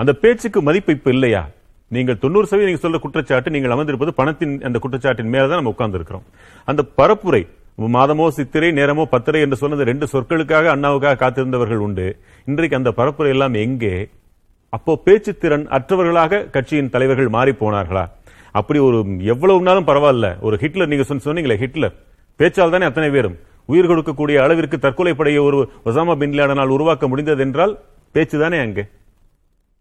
அந்த 0.00 0.12
பேச்சுக்கு 0.12 0.62
மதிப்பு 0.62 0.92
இப்ப 0.92 1.10
இல்லையா? 1.10 1.42
நீங்கள் 1.88 2.18
தொண்ணூறு 2.18 2.46
சதவீதம் 2.46 2.74
நீங்கள் 2.74 2.98
சொல்ற 2.98 3.02
குற்றச்சாட்டு 3.02 3.50
நீங்கள் 3.50 3.70
அமர்ந்திருப்பது 3.70 4.08
பணத்தின் 4.08 4.62
அந்த 4.62 4.78
குற்றச்சாட்டின் 4.82 5.32
மேலதான் 5.32 5.60
நம்ம 5.60 5.68
உட்கார்ந்து 5.68 5.96
இருக்கிறோம் 5.96 6.24
அந்த 6.64 6.84
பரப்புரை 6.98 7.46
மாதமோ 7.78 8.28
சித்திரை 8.28 8.70
நேரமோ 8.70 9.04
பத்திரை 9.12 9.40
என்று 9.40 9.56
சொன்னது 9.56 9.84
ரெண்டு 9.84 10.06
சொற்களுக்காக 10.12 10.68
அண்ணாவுக்காக 10.68 11.16
காத்திருந்தவர்கள் 11.16 11.76
உண்டு. 11.76 12.18
இன்றைக்கு 12.44 12.76
அந்த 12.76 12.90
பரப்புரை 12.96 13.28
எல்லாம் 13.28 13.54
எங்கே? 13.54 14.08
அப்போ 14.68 14.96
பேச்சு 14.96 15.38
திறன் 15.38 15.68
அற்றவர்களாக 15.68 16.50
கட்சியின் 16.50 16.90
தலைவர்கள் 16.90 17.28
மாறி 17.28 17.50
போனார்களா 17.50 18.10
அப்படி 18.52 18.78
ஒரு 18.78 18.98
எவ்வளவுனாலும் 19.04 19.86
பரவாயில்ல. 19.86 20.40
ஒரு 20.40 20.56
ஹிட்லர் 20.56 20.88
நீங்க 20.88 21.04
சொன்ன- 21.04 21.22
சொன்னீங்களே 21.24 21.56
ஹிட்லர். 21.56 21.94
பேச்சால் 22.36 22.70
தானே 22.70 22.84
அத்தனை 22.84 23.10
பேரும். 23.10 23.38
உயிர் 23.64 23.90
கொடுக்கக்கூடிய 23.90 24.36
அளவிற்கு 24.36 24.78
தற்கொலை 24.78 25.14
படையை 25.14 25.40
ஒரு 25.40 25.68
ஒசாமா 25.84 26.14
பின் 26.14 26.32
லேடனால் 26.32 26.68
உருவாக்க 26.68 27.08
முடிந்தது 27.08 27.42
என்றால் 27.42 27.78
பேச்சு 28.12 28.38
தானே 28.38 28.58
அங்கே? 28.58 28.84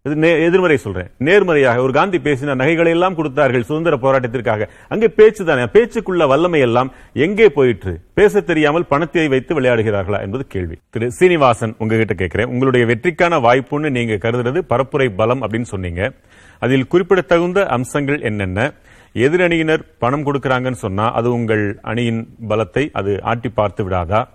இது 0.10 0.16
நே- 0.16 0.46
எதிர்மறை 0.46 0.78
சொல்றேன். 0.78 1.08
நேர்மறையாக 1.18 1.82
ஒரு 1.82 1.94
காந்தி 1.94 2.18
பேசின 2.18 2.56
நகைகளை 2.56 2.92
எல்லாம் 2.92 3.16
கொடுத்தார்கள் 3.16 3.64
சுதந்திர 3.64 3.98
போராட்டத்திற்காக. 3.98 4.68
அங்கே 4.90 5.08
பேச்சு 5.08 5.46
தானே 5.46 5.64
பேச்சுக்குள்ள 5.64 6.28
வல்லமை 6.28 6.60
எல்லாம் 6.60 6.92
எங்கே 7.14 7.50
போயிற்று? 7.50 8.00
பேச 8.14 8.42
தெரியாமல் 8.42 8.86
பணத்தை 8.86 9.28
வைத்து 9.28 9.62
விளையாடுகிறார்களா 9.62 10.22
என்பது 10.22 10.48
கேள்வி. 10.48 10.78
திரு 10.90 11.12
சீனிவாசன் 11.12 11.76
உங்ககிட்ட 11.78 12.14
கேட்கிறேன். 12.14 12.46
உங்களுடைய 12.46 12.86
வெற்றிக்கான 12.86 13.40
வாய்ப்புன்னு 13.40 13.90
நீங்க 13.90 14.14
கருதுறது 14.14 14.62
பரப்புரை 14.70 15.10
பலம் 15.16 15.42
அப்படின்னு 15.42 15.62
சொன்னீங்க. 15.62 16.12
அதில் 16.60 16.88
குறிப்பிடத்தகுந்த 16.88 17.66
அம்சங்கள் 17.66 18.22
என்னென்ன? 18.22 18.74
எதிரணியினர் 19.14 19.82
பணம் 20.00 20.26
கொடுக்கிறாங்கன்னு 20.26 20.72
சொன்னா 20.72 21.12
அது 21.12 21.34
உங்கள் 21.34 21.80
அணியின் 21.82 22.28
பலத்தை 22.50 22.90
அது 22.94 23.20
ஆட்டி 23.22 23.50
பார்த்து 23.50 23.90
விடாதா? 23.90 24.28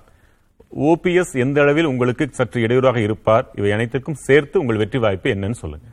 ஓபிஎஸ் 0.76 1.32
எந்த 1.32 1.60
அளவில் 1.60 1.84
உங்களுக்கு 1.84 2.28
சற்று 2.30 2.60
இடையூறாக 2.60 3.00
இருப்பார் 3.00 3.46
இவை 3.54 3.72
அனைத்திற்கும் 3.72 4.22
சேர்த்து 4.26 4.60
உங்கள் 4.60 4.76
வெற்றி 4.76 4.98
வாய்ப்பு 4.98 5.30
என்னன்னு 5.30 5.60
சொல்லுங்க. 5.62 5.86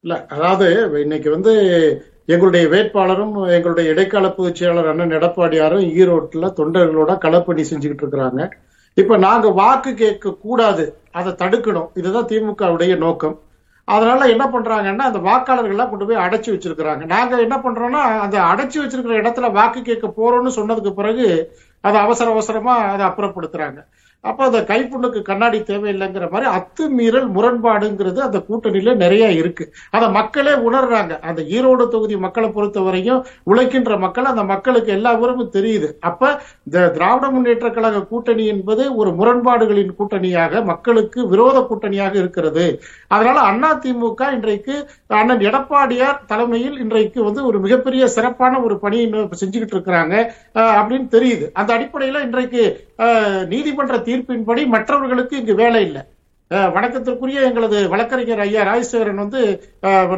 இல்ல 0.00 0.26
அதாவது 0.26 1.00
இன்னைக்கு 1.00 1.30
வந்து 1.30 1.52
எங்களுடைய 2.26 2.68
வேட்பாளரும் 2.68 3.50
எங்களுடைய 3.50 3.90
இடைக்கால 3.90 4.30
பொதுச் 4.30 4.64
செயலர் 4.64 4.88
அண்ணன் 4.88 5.10
எடப்பாடியாரும் 5.10 5.86
ஈரோட்டில் 6.00 6.54
தொண்டர்களோட 6.58 7.12
களப்பணி 7.24 7.64
செஞ்சுக்கிட்டு 7.70 8.04
இருக்கிறாங்க. 8.04 8.50
இப்ப 8.94 9.16
நாங்க 9.16 9.48
வாக்கு 9.48 9.94
கேட்க 9.94 10.34
கூடாது 10.34 10.96
அதை 11.10 11.32
தடுக்கணும். 11.32 11.88
இதுதான் 11.94 12.26
திமுகவுடைய 12.26 12.96
நோக்கம். 12.96 13.40
அதனால 13.84 14.28
என்ன 14.28 14.44
பண்றாங்கன்னா 14.46 14.98
அந்த 14.98 15.18
வாக்காளர்கள்லாம் 15.18 15.90
கொண்டு 15.90 16.06
போய் 16.06 16.24
அடைச்சு 16.26 16.50
வச்சிருக்கிறாங்க. 16.54 17.04
நாங்க 17.06 17.40
என்ன 17.40 17.56
பண்றோம்னா 17.56 18.02
அந்த 18.24 18.40
அடைச்சு 18.40 18.78
வச்சிருக்கிற 18.82 19.14
இடத்துல 19.22 19.52
வாக்கு 19.52 19.82
கேட்க 19.82 20.08
போறோம்னு 20.16 20.58
சொன்னதுக்கு 20.58 20.90
பிறகு 20.90 21.56
அதை 21.82 22.00
அவசர 22.00 22.30
அவசரமா 22.30 22.74
அதை 22.78 23.06
அப்புறப்படுத்துறாங்க. 23.06 23.80
அப்ப 24.24 24.40
அந்த 24.44 24.58
கைப்புண்ணுக்கு 24.66 25.20
கண்ணாடி 25.22 25.58
தேவையில்லைங்கிற 25.66 26.26
மாதிரி 26.30 26.48
அத்துமீறல் 26.52 27.26
முரண்பாடுங்கிறது 27.34 28.20
அந்த 28.22 28.38
கூட்டணியில 28.46 28.94
நிறைய 28.96 29.24
இருக்கு. 29.38 29.64
அத 29.90 30.08
மக்களே 30.10 30.52
உணர்றாங்க. 30.66 30.90
அந்த 31.22 31.40
ஈரோடு 31.52 31.84
தொகுதி 31.88 32.16
மக்களை 32.22 32.48
பொறுத்த 32.50 32.80
வரையும் 32.80 33.20
உழைக்கின்ற 33.46 33.96
மக்கள் 33.98 34.30
அந்த 34.30 34.44
மக்களுக்கு 34.52 34.90
எல்லா 34.92 35.12
ஊருக்கும் 35.18 35.54
தெரியுது. 35.54 35.88
அப்ப 36.02 36.20
இந்த 36.66 36.84
திராவிட 36.94 37.30
முன்னேற்ற 37.30 37.70
கழக 37.70 38.04
கூட்டணி 38.04 38.46
என்பது 38.46 38.70
ஒரு 38.96 39.12
முரண்பாடுகளின் 39.18 39.92
கூட்டணியாக 39.98 40.20
மக்களுக்கு 40.70 41.00
விரோத 41.28 41.58
கூட்டணியாக 41.64 42.14
இருக்கிறது. 42.22 42.66
அதனால 43.10 43.38
அண்ணா 43.50 43.72
திமுக 43.82 44.00
இன்றைக்கு 44.34 44.76
அண்ணன் 45.16 45.44
எடப்பாடியார் 45.48 46.22
தலைமையில் 46.26 46.78
இன்றைக்கு 46.78 47.20
வந்து 47.24 47.40
ஒரு 47.48 47.58
மிகப்பெரிய 47.60 48.04
சிறப்பான 48.12 48.60
ஒரு 48.62 48.76
பணியை 48.78 49.04
செஞ்சுக்கிட்டு 49.36 49.76
இருக்கிறாங்க 49.76 50.14
அஹ், 50.56 50.74
அப்படின்னு 50.80 51.08
தெரியுது. 51.12 51.44
அந்த 51.54 51.70
அடிப்படையில 51.76 52.24
இன்றைக்கு 52.24 52.64
நீதிமன்ற 53.50 53.96
தீர்ப்பின்படி 54.12 54.64
மற்றவர்களுக்கு 54.76 55.36
இங்கு 55.42 55.56
வேலை 55.64 55.82
இல்லை. 55.88 56.04
வணக்கத்திற்குரிய 56.74 57.42
எங்களது 57.48 57.78
வழக்கறிஞர் 57.92 58.42
ஐயா 58.44 58.62
ராஜசேகரன் 58.68 59.22
வந்து 59.22 59.40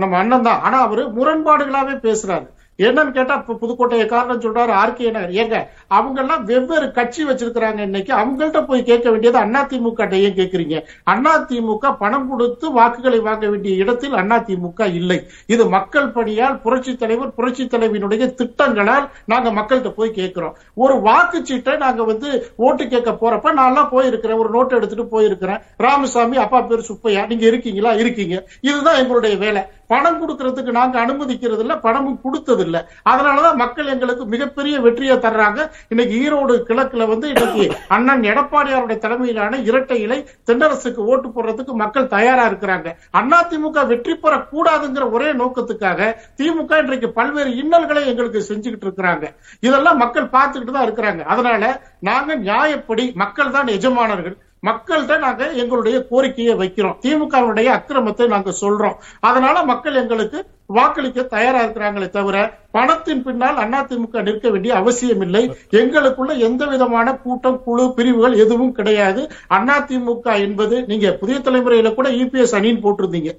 நம்ம 0.02 0.16
அண்ணன் 0.20 0.46
தான். 0.46 0.62
ஆனா 0.66 0.78
அவரு 0.86 1.02
முரண்பாடுகளாவே 1.18 1.94
பேசுறாரு. 2.06 2.46
என்னன்னு 2.86 3.12
கேட்டா 3.18 3.34
புதுக்கோட்டையை 3.60 4.06
காரணம் 4.12 4.40
சொல்றாரு 4.44 4.72
ஆர்கே 4.80 5.10
நகர் 5.16 5.36
ஏங்க 5.42 5.58
அவங்க 5.96 6.20
எல்லாம் 6.20 6.44
வெவ்வேறு 6.44 6.86
கட்சி 6.98 7.22
வச்சிருக்கிறாங்க 7.24 7.78
இன்னைக்கு. 7.78 8.12
அவங்கள்ட்ட 8.20 8.60
போய் 8.66 8.82
கேட்க 8.82 9.10
வேண்டியது 9.10 9.38
அண்ணா 9.38 9.60
திமுக 9.64 10.12
ஏன் 10.26 10.38
கேட்கறீங்க? 10.40 10.76
அண்ணா 11.04 11.32
திமுக 11.48 11.96
பணம் 11.98 12.28
கொடுத்து 12.28 12.72
வாக்குகளை 12.72 13.18
வாங்க 13.28 13.48
வேண்டிய 13.48 13.82
இடத்தில் 13.82 14.16
அண்ணா 14.22 14.36
திமுக 14.48 14.82
இல்லை. 14.94 15.18
இது 15.46 15.68
மக்கள் 15.68 16.08
பணியால் 16.08 16.60
புரட்சி 16.60 16.96
தலைவர் 16.96 17.34
புரட்சி 17.34 17.64
தலைவியினுடைய 17.64 18.34
திட்டங்களால் 18.34 19.06
நாங்க 19.24 19.50
மக்கள்கிட்ட 19.50 19.92
போய் 20.00 20.16
கேட்கிறோம். 20.20 20.56
ஒரு 20.74 20.94
வாக்குச்சீட்டை 21.08 21.76
நாங்க 21.76 22.04
வந்து 22.04 22.30
ஓட்டு 22.56 22.88
கேட்க 22.88 23.10
போறப்ப 23.10 23.52
நான் 23.52 23.68
எல்லாம் 23.68 23.92
போயிருக்கிறேன். 23.92 24.40
ஒரு 24.42 24.50
நோட்டு 24.50 24.76
எடுத்துட்டு 24.76 25.06
போயிருக்கிறேன். 25.14 25.62
ராமசாமி 25.76 26.36
அப்பா 26.36 26.60
பேர் 26.60 26.88
சுப்பையா 26.90 27.26
நீங்க 27.26 27.46
இருக்கீங்களா? 27.46 27.92
இருக்கீங்க. 27.94 28.36
இதுதான் 28.60 29.00
எங்களுடைய 29.02 29.36
வேலை. 29.36 29.62
பணம் 29.86 30.18
கொடுக்கறதுக்கு 30.20 30.70
நாங்க 30.70 30.96
அனுமதிக்கிறது 31.00 31.62
இல்ல 31.64 31.74
பணமும் 31.78 32.20
கொடுத்தது 32.22 32.62
இல்ல 32.64 32.76
அதனாலதான் 33.10 33.54
மக்கள் 33.54 33.86
எங்களுக்கு 33.86 34.24
மிகப்பெரிய 34.26 34.80
வெற்றியை 34.80 35.16
தர்றாங்க. 35.16 35.60
இன்னைக்கு 35.92 36.14
ஈரோடு 36.24 36.54
கிழக்குல 36.68 37.06
வந்து 37.08 37.26
இன்னைக்கு 37.32 37.64
அண்ணன் 37.88 38.22
எடப்பாடியாருடைய 38.22 38.98
தலைமையிலான 38.98 39.58
இரட்டை 39.68 40.00
இலை 40.00 40.18
தென்னரசுக்கு 40.48 41.00
ஓட்டு 41.12 41.28
போடுறதுக்கு 41.28 41.72
மக்கள் 41.82 42.06
தயாரா 42.06 42.44
இருக்கிறாங்க. 42.50 42.88
அதிமுக 43.20 43.86
வெற்றி 43.86 44.14
பெற 44.14 44.36
கூடாதுங்கிற 44.52 45.10
ஒரே 45.10 45.28
நோக்கத்துக்காக 45.32 46.10
திமுக 46.40 46.78
இன்றைக்கு 46.82 47.10
பல்வேறு 47.10 47.56
இன்னல்களை 47.56 48.06
எங்களுக்கு 48.06 48.42
செஞ்சுக்கிட்டு 48.50 48.88
இருக்கிறாங்க. 48.88 49.24
இதெல்லாம் 49.60 50.00
மக்கள் 50.04 50.32
பார்த்துக்கிட்டு 50.36 50.76
தான் 50.78 50.88
இருக்கிறாங்க. 50.88 51.22
அதனால 51.22 51.62
நாங்க 52.00 52.36
நியாயப்படி 52.36 53.06
மக்கள் 53.14 53.54
தான் 53.58 53.66
எஜமானர்கள். 53.66 54.36
மக்கள்கிட்ட 54.66 55.18
நாங்க 55.18 55.44
எங்களுடைய 55.62 55.96
கோரிக்கையை 56.10 56.54
வைக்கிறோம். 56.54 56.98
திமுகவுடைய 57.04 57.68
அக்கிரமத்தை 57.78 58.26
நாங்க 58.34 58.52
சொல்றோம். 58.60 58.98
அதனால 59.20 59.64
மக்கள் 59.70 60.00
எங்களுக்கு 60.02 60.38
வாக்களிக்க 60.76 61.22
தயாரா 61.22 61.62
இருக்கிறாங்களே 61.62 62.06
தவிர 62.08 62.36
பணத்தின் 62.72 63.22
பின்னால் 63.22 63.58
அதிமுக 63.62 64.22
நிற்க 64.28 64.50
வேண்டிய 64.50 64.74
அவசியம் 64.74 65.20
இல்லை. 65.20 65.42
எங்களுக்குள்ள 65.80 66.32
எந்த 66.46 66.62
விதமான 66.66 67.16
கூட்டம் 67.24 67.58
குழு 67.64 67.84
பிரிவுகள் 67.96 68.38
எதுவும் 68.44 68.72
கிடையாது. 68.72 69.22
அதிமுக 69.56 70.38
என்பது 70.46 70.76
நீங்க 70.86 71.12
புதிய 71.12 71.38
தலைமுறையில 71.38 71.94
கூட 71.94 72.08
இபிஎஸ் 72.22 72.56
அணின்னு 72.58 72.84
போட்டிருந்தீங்க. 72.86 73.32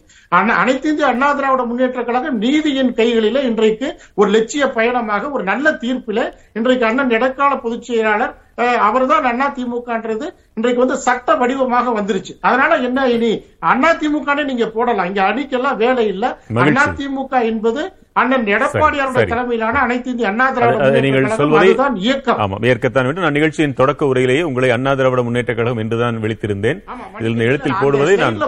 அனைத்து 0.62 0.90
இந்திய 0.90 1.08
அண்ணா 1.08 1.34
திராவிட 1.34 1.64
முன்னேற்ற 1.64 2.04
கழகம் 2.04 2.38
நீதியின் 2.38 2.94
கைகளில 3.02 3.44
இன்றைக்கு 3.50 3.90
ஒரு 4.16 4.30
லட்சிய 4.30 4.70
பயணமாக 4.70 5.30
ஒரு 5.30 5.44
நல்ல 5.44 5.72
தீர்ப்பில 5.84 6.32
இன்றைக்கு 6.54 6.86
அண்ணன் 6.86 7.10
இடைக்கால 7.10 7.56
பொதுச் 7.56 7.88
செயலாளர் 7.90 8.36
அவர் 8.58 9.06
தான் 9.06 9.24
அண்ணா 9.24 9.54
திமுகன்றது 9.56 10.26
இன்றைக்கு 10.54 10.80
வந்து 10.80 10.98
சட்ட 10.98 11.36
வடிவமாக 11.36 11.92
வந்துருச்சு. 11.92 12.34
அதனால 12.42 12.76
என்ன 12.80 13.10
இனி? 13.10 13.32
அண்ணா 13.60 13.94
திமுக 13.94 14.46
நீங்க 14.46 14.68
போடலாம். 14.68 15.06
இங்க 15.06 15.24
அணிக்கெல்லாம் 15.24 15.78
வேலை 15.78 16.08
இல்ல. 16.08 16.26
அண்ணா 16.56 16.86
திமுக 16.98 17.44
என்பது 17.44 17.82
அண்ணன் 18.14 18.46
எடப்பாடியாருடைய. 18.46 19.28
தலைமையிலான 19.28 19.80
அனைத்து 19.80 20.10
இந்திய 20.10 20.28
அண்ணா 20.28 20.52
திராவிட 20.52 21.00
நீங்கள் 21.00 21.28
சொல்வதை 21.32 21.70
இயக்கம். 21.96 22.38
ஆமா 22.38 22.66
ஏற்கத்தான் 22.66 23.04
வேண்டும். 23.04 23.24
நான் 23.24 23.32
நிகழ்ச்சியின் 23.32 23.74
தொடக்க 23.74 24.06
உரையிலேயே 24.06 24.42
உங்களை 24.42 24.70
அண்ணா 24.70 24.94
திராவிட 24.94 25.22
முன்னேற்ற 25.22 25.54
கழகம் 25.54 25.78
என்றுதான் 25.78 26.22
விழித்திருந்தேன். 26.22 26.80
இதில். 27.20 27.40
எழுத்தில் 27.40 27.80
போடுவதை 27.82 28.16
நான் 28.16 28.40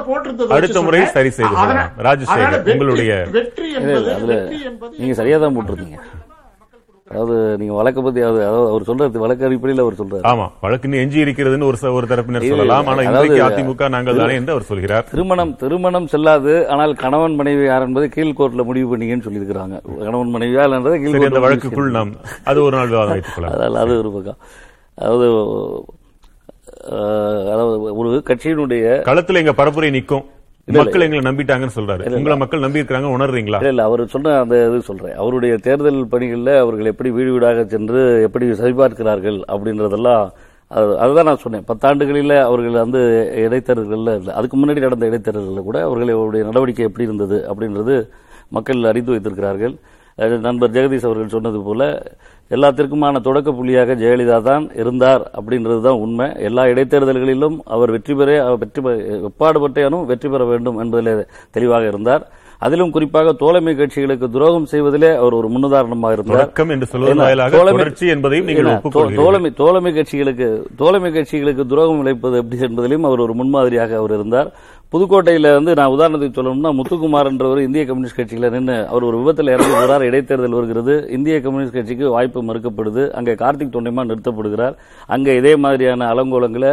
அடுத்த 0.50 0.82
முறை. 0.82 1.06
சரி 1.08 1.30
செய்து 1.30 1.56
ராஜசேகர் 2.00 2.56
வெற்றி- 2.56 2.72
உங்களுடைய 2.72 3.12
வெற்றி 3.32 3.68
என்பது 3.74 4.96
நீங்க 4.98 5.14
சரியா 5.14 5.38
தான் 5.38 5.56
போட்டிருந்தீங்க 5.58 6.00
அதாவது 7.10 7.58
நீங்க 7.58 7.74
வழக்க 7.74 8.02
பத்தி 8.02 8.22
அதாவது 8.22 8.46
அவர் 8.46 8.84
சொல்றது 8.84 9.20
வழக்கு 9.20 9.46
அடிப்படையில் 9.46 9.84
அவர் 9.84 10.06
சொல்றாரு. 10.06 10.26
ஆமா 10.26 10.52
வழக்கு 10.62 10.92
எஞ்சி 10.92 11.22
இருக்கிறதுன்னு 11.22 11.64
ஒரு 11.64 11.94
ஒரு 11.94 12.08
தரப்பினர் 12.08 12.48
சொல்லலாம். 12.48 12.88
அதாவது- 12.88 13.02
இன்றைக்கு 13.02 13.44
அதிமுக 13.44 13.90
நாங்கள் 13.90 14.16
தானே 14.16 14.34
என்று 14.34 14.52
அவர் 14.52 14.64
சொல்கிறார். 14.64 15.04
திருமணம் 15.04 15.56
திருமணம் 15.56 16.08
செல்லாது 16.08 16.70
ஆனால் 16.70 16.94
கணவன் 16.94 17.36
மனைவி 17.36 17.66
யார் 17.66 17.82
என்பதை 17.82 18.10
கீழ்கோர்ட்ல 18.16 18.64
முடிவு 18.64 18.98
பண்ணீங்கன்னு 18.98 19.26
சொல்லியிருக்கிறாங்க. 19.30 19.98
கணவன் 19.98 20.34
மனைவியா 20.34 20.76
என்றதை 20.76 21.12
சரி 21.12 21.24
அந்த 21.24 21.40
கீழ்கோர்ட்ல 21.40 21.42
வழக்குக்குள் 21.42 21.92
நாம் 21.92 22.12
அது 22.44 22.64
ஒரு 22.64 22.78
நாள் 22.78 22.88
விவாதம் 22.88 23.10
வைத்துக் 23.10 23.32
கொள்ளலாம். 23.36 23.60
அதால் 23.60 23.80
அது 23.82 23.98
ஒரு 23.98 24.12
பக்கம். 24.12 24.38
அதாவது 24.96 25.28
அதாவது 27.52 27.96
ஒரு 27.96 28.24
கட்சியினுடைய 28.26 29.02
களத்துல 29.02 29.46
எங்க 29.46 29.66
பரப்புரை 29.66 29.90
நிக்கும் 29.90 30.24
இல்ல. 30.24 30.37
மக்கள் 30.72 31.02
எங்களை 31.02 31.32
நம்பிட்டாங்கன்னு 31.32 31.70
சொல்றாரு. 31.76 32.16
உங்களை 32.16 32.38
மக்கள் 32.38 32.60
நம்பி 32.60 32.78
இருக்காங்க 32.78 33.08
உணர்றீங்களா? 33.08 33.68
இல்ல 33.68 33.84
அவர் 33.84 34.08
சொன்ன 34.08 34.40
அந்த 34.40 34.68
இது 34.68 34.82
சொல்றேன். 34.82 35.16
அவருடைய 35.16 35.58
தேர்தல் 35.58 36.06
பணிகள்ல 36.06 36.58
அவர்கள் 36.58 36.86
எப்படி 36.86 37.10
வீடு 37.10 37.32
வீடாக 37.32 37.66
சென்று 37.66 38.22
எப்படி 38.22 38.46
சரிபார்க்கிறார்கள் 38.46 39.42
அப்படின்றதெல்லாம் 39.48 40.30
அது- 40.70 40.96
அதுதான் 40.96 41.26
நான் 41.26 41.38
சொன்னேன். 41.38 41.64
பத்தாண்டுகளில் 41.68 42.42
அவர்கள் 42.42 42.72
வந்து 42.72 43.32
இடைத்தேர்தல்கள்ல 43.36 44.18
இல்ல 44.18 44.34
அதுக்கு 44.34 44.58
முன்னாடி 44.58 44.80
நடந்த 44.80 45.06
இடைத்தேர்தல்களில் 45.06 45.64
கூட 45.64 45.84
அவர்களுடைய 45.84 46.46
நடவடிக்கை 46.46 46.86
எப்படி 46.86 47.12
இருந்தது 47.12 47.54
அப்படின்றது 47.54 48.10
மக்கள் 48.48 48.84
அறிந்து 48.84 49.12
வைத்திருக்கிறார்கள். 49.12 49.76
நண்பர் 50.16 50.72
ஜெகதீஷ் 50.72 51.04
அவர்கள் 51.04 51.28
சொன்னது 51.28 51.62
போல 51.62 52.04
எல்லாத்திற்குமான 52.56 53.22
தொடக்க 53.28 53.50
புள்ளியாக 53.58 53.96
ஜெயலலிதா 54.02 54.38
தான் 54.50 54.66
இருந்தார் 54.82 55.24
அப்படின்றது 55.38 55.82
தான் 55.88 56.02
உண்மை. 56.06 56.28
எல்லா 56.48 56.64
இடைத்தேர்தல்களிலும் 56.74 57.58
அவர் 57.76 57.94
வெற்றி 57.96 58.14
பெற 58.20 58.30
வெற்றி 58.64 58.82
பெற 58.86 58.94
எப்பாடுபட்டேனும் 59.30 60.06
வெற்றி 60.12 60.30
பெற 60.34 60.44
வேண்டும் 60.52 60.80
என்பதில் 60.84 61.24
தெளிவாக 61.58 61.86
இருந்தார். 61.94 62.26
அதிலும் 62.66 62.94
குறிப்பாக 62.94 63.32
தோழமை 63.42 63.74
கட்சிகளுக்கு 63.80 64.28
துரோகம் 64.36 64.70
செய்வதிலே 64.72 65.10
அவர் 65.22 65.36
ஒரு 65.40 65.48
முன்னுதாரணமாக 65.56 66.16
இருந்தார். 66.18 66.48
தோழமை 69.60 69.92
கட்சிகளுக்கு 69.98 70.48
தோழமை 70.80 71.12
கட்சிகளுக்கு 71.18 71.66
துரோகம் 71.74 72.02
இழைப்பது 72.04 72.40
எப்படி 72.42 72.66
என்பதிலும் 72.68 73.06
அவர் 73.10 73.24
ஒரு 73.26 73.36
முன்மாதிரியாக 73.42 73.98
அவர் 74.02 74.16
இருந்தார். 74.18 74.50
புதுக்கோட்டையில 74.94 75.48
வந்து 75.56 75.72
நான் 75.78 75.94
உதாரணத்துக்கு 75.94 76.38
சொல்லணும்னா 76.38 76.70
முத்துக்குமார் 76.78 77.30
என்றவர் 77.30 77.60
இந்திய 77.66 77.82
கம்யூனிஸ்ட் 77.88 78.18
கட்சியில 78.20 78.50
நின்று 78.54 78.76
அவர் 78.92 79.06
ஒரு 79.08 79.18
விபத்தில் 79.22 79.52
இறந்து 79.54 79.74
போகிறார் 79.78 80.04
இடைத்தேர்தல் 80.10 80.56
வருகிறது. 80.58 80.94
இந்திய 81.16 81.38
கம்யூனிஸ்ட் 81.46 81.76
கட்சிக்கு 81.78 82.06
வாய்ப்பு 82.14 82.42
மறுக்கப்படுது. 82.50 83.04
அங்கே 83.18 83.34
கார்த்திக் 83.42 83.74
தொண்டைமா 83.74 84.04
நிறுத்தப்படுகிறார். 84.12 84.76
அங்கே 85.16 85.34
இதே 85.40 85.54
மாதிரியான 85.64 86.08
அலங்கோலங்களை 86.14 86.72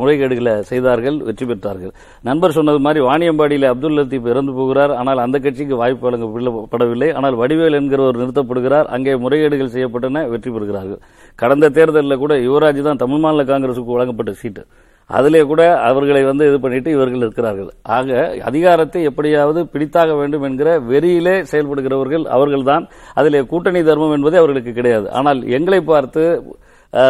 முறைகேடுகளை 0.00 0.54
செய்தார்கள் 0.70 1.18
வெற்றி 1.28 1.46
பெற்றார்கள். 1.50 1.92
நண்பர் 2.30 2.56
சொன்னது 2.58 2.80
மாதிரி 2.86 3.02
வாணியம்பாடியில் 3.08 3.68
அப்துல் 3.72 3.98
லத்தீப் 4.00 4.30
இறந்து 4.32 4.54
போகிறார். 4.60 4.94
ஆனால் 5.02 5.22
அந்த 5.26 5.36
கட்சிக்கு 5.48 5.82
வாய்ப்பு 5.82 6.04
வழங்கப்படவில்லை. 6.08 7.10
ஆனால் 7.18 7.38
வடிவேல் 7.42 7.78
என்கிறவர் 7.82 8.20
நிறுத்தப்படுகிறார். 8.22 8.90
அங்கே 8.96 9.20
முறைகேடுகள் 9.26 9.74
செய்யப்பட்டன 9.76 10.24
வெற்றி 10.32 10.52
பெறுகிறார்கள். 10.56 11.02
கடந்த 11.44 11.72
தேர்தலில் 11.78 12.22
கூட 12.24 12.34
யுவராஜ் 12.48 12.82
தான் 12.90 13.04
தமிழ் 13.04 13.24
மாநில 13.26 13.48
காங்கிரசுக்கு 13.52 13.96
வழங்கப்பட்ட 13.98 14.34
சீட்டு. 14.42 14.64
அதிலே 15.08 15.42
கூட 15.42 15.62
அவர்களை 15.80 16.22
வந்து 16.24 16.46
இது 16.48 16.60
பண்ணிட்டு 16.60 16.90
இவர்கள் 16.90 17.24
இருக்கிறார்கள் 17.26 17.68
ஆக 17.82 18.34
அதிகாரத்தை 18.44 19.02
எப்படியாவது 19.02 19.60
பிடித்தாக 19.72 20.16
வேண்டும் 20.18 20.42
என்கிற 20.42 20.80
வெறியிலே 20.80 21.34
செயல்படுகிறவர்கள் 21.52 22.24
அவர்கள்தான். 22.36 22.86
அதிலே 23.14 23.42
கூட்டணி 23.42 23.82
தர்மம் 23.82 24.14
என்பதே 24.16 24.36
அவர்களுக்கு 24.36 24.72
கிடையாது. 24.72 25.10
ஆனால் 25.10 25.40
எங்களை 25.46 25.80
பார்த்து 25.80 26.24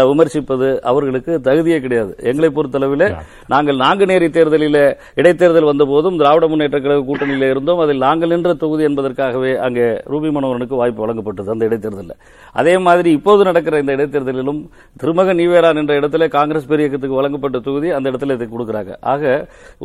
விமர்சிப்பது 0.09 0.68
அவர்களுக்கு 0.91 1.33
தகுதியே 1.47 1.79
கிடையாது. 1.85 2.12
எங்களை 2.31 2.49
பொறுத்தளவில் 2.57 3.05
நாங்கள் 3.53 3.79
நாங்குநேரி 3.85 4.29
தேர்தலில் 4.37 4.81
இடைத்தேர்தல் 5.20 5.68
வந்த 5.70 5.85
போதும் 5.93 6.18
திராவிட 6.20 6.45
முன்னேற்ற 6.53 6.79
கழக 6.85 7.05
கூட்டணியில் 7.09 7.47
இருந்தோம். 7.53 7.83
அதில் 7.85 8.05
நாங்கள் 8.07 8.33
நின்ற 8.35 8.55
தொகுதி 8.62 8.85
என்பதற்காகவே 8.89 9.53
அங்கே 9.66 9.87
ரூபி 10.12 10.31
மனோகரனுக்கு 10.37 10.81
வாய்ப்பு 10.81 11.03
வழங்கப்பட்டது 11.05 11.55
அந்த 11.55 11.68
இடைத்தேர்தலில். 11.70 12.16
அதே 12.61 12.74
மாதிரி 12.87 13.11
இப்போது 13.18 13.43
நடக்கிற 13.51 13.81
இந்த 13.85 13.95
இடைத்தேர்தலிலும் 13.99 14.61
திருமகன் 15.03 15.43
ஈவேரான் 15.47 15.81
என்ற 15.83 15.95
இடத்துல 16.01 16.29
காங்கிரஸ் 16.37 16.70
பெரியக்கத்துக்கு 16.72 17.20
வழங்கப்பட்ட 17.20 17.61
தொகுதி 17.68 17.91
அந்த 17.99 18.07
இடத்துல 18.12 18.37
இதை 18.39 18.49
கொடுக்கிறாங்க. 18.55 18.93
ஆக 19.14 19.24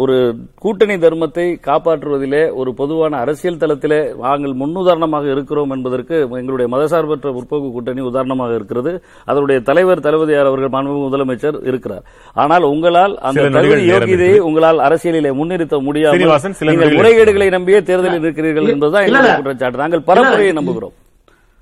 ஒரு 0.03 0.17
கூட்டணி 0.65 0.97
தர்மத்தை 1.05 1.47
காப்பாற்றுவதிலே 1.69 2.43
ஒரு 2.61 2.73
பொதுவான 2.81 3.19
அரசியல் 3.25 3.61
தளத்திலே 3.63 4.01
நாங்கள் 4.25 4.55
முன்னுதாரணமாக 4.61 5.31
இருக்கிறோம் 5.35 5.73
என்பதற்கு 5.77 6.15
எங்களுடைய 6.41 6.67
மதசார்பற்ற 6.75 7.29
முற்போக்கு 7.37 7.69
கூட்டணி 7.75 8.01
உதாரணமாக 8.11 8.57
இருக்கிறது. 8.59 8.93
அதனுடைய 9.31 9.59
தலைவர் 9.81 10.05
தளபதியார் 10.05 10.49
அவர்கள் 10.49 10.73
மாண்புமிகு 10.75 11.05
முதலமைச்சர் 11.05 11.57
இருக்கிறார். 11.69 12.03
ஆனால் 12.33 12.63
உங்களால் 12.71 13.13
அந்த 13.27 13.43
தகுதி 13.55 13.83
யோகியதையை 13.91 14.39
உங்களால் 14.47 14.79
அரசியலிலே 14.87 15.31
முன்னிறுத்த 15.39 15.75
நீங்கள் 15.81 16.89
நொடிகள் 16.89 16.97
முறைகேடுகளை 16.99 17.47
நம்பியே 17.55 17.79
தேர்தலில் 17.83 18.23
இருக்கிறீர்கள் 18.25 18.71
என்பதுதான் 18.73 19.05
எங்களுடைய. 19.05 19.35
குற்றச்சாட்டு. 19.37 19.81
நாங்கள் 19.83 20.07
பரப்புரையை 20.09 20.53
நம்புகிறோம். 20.59 20.95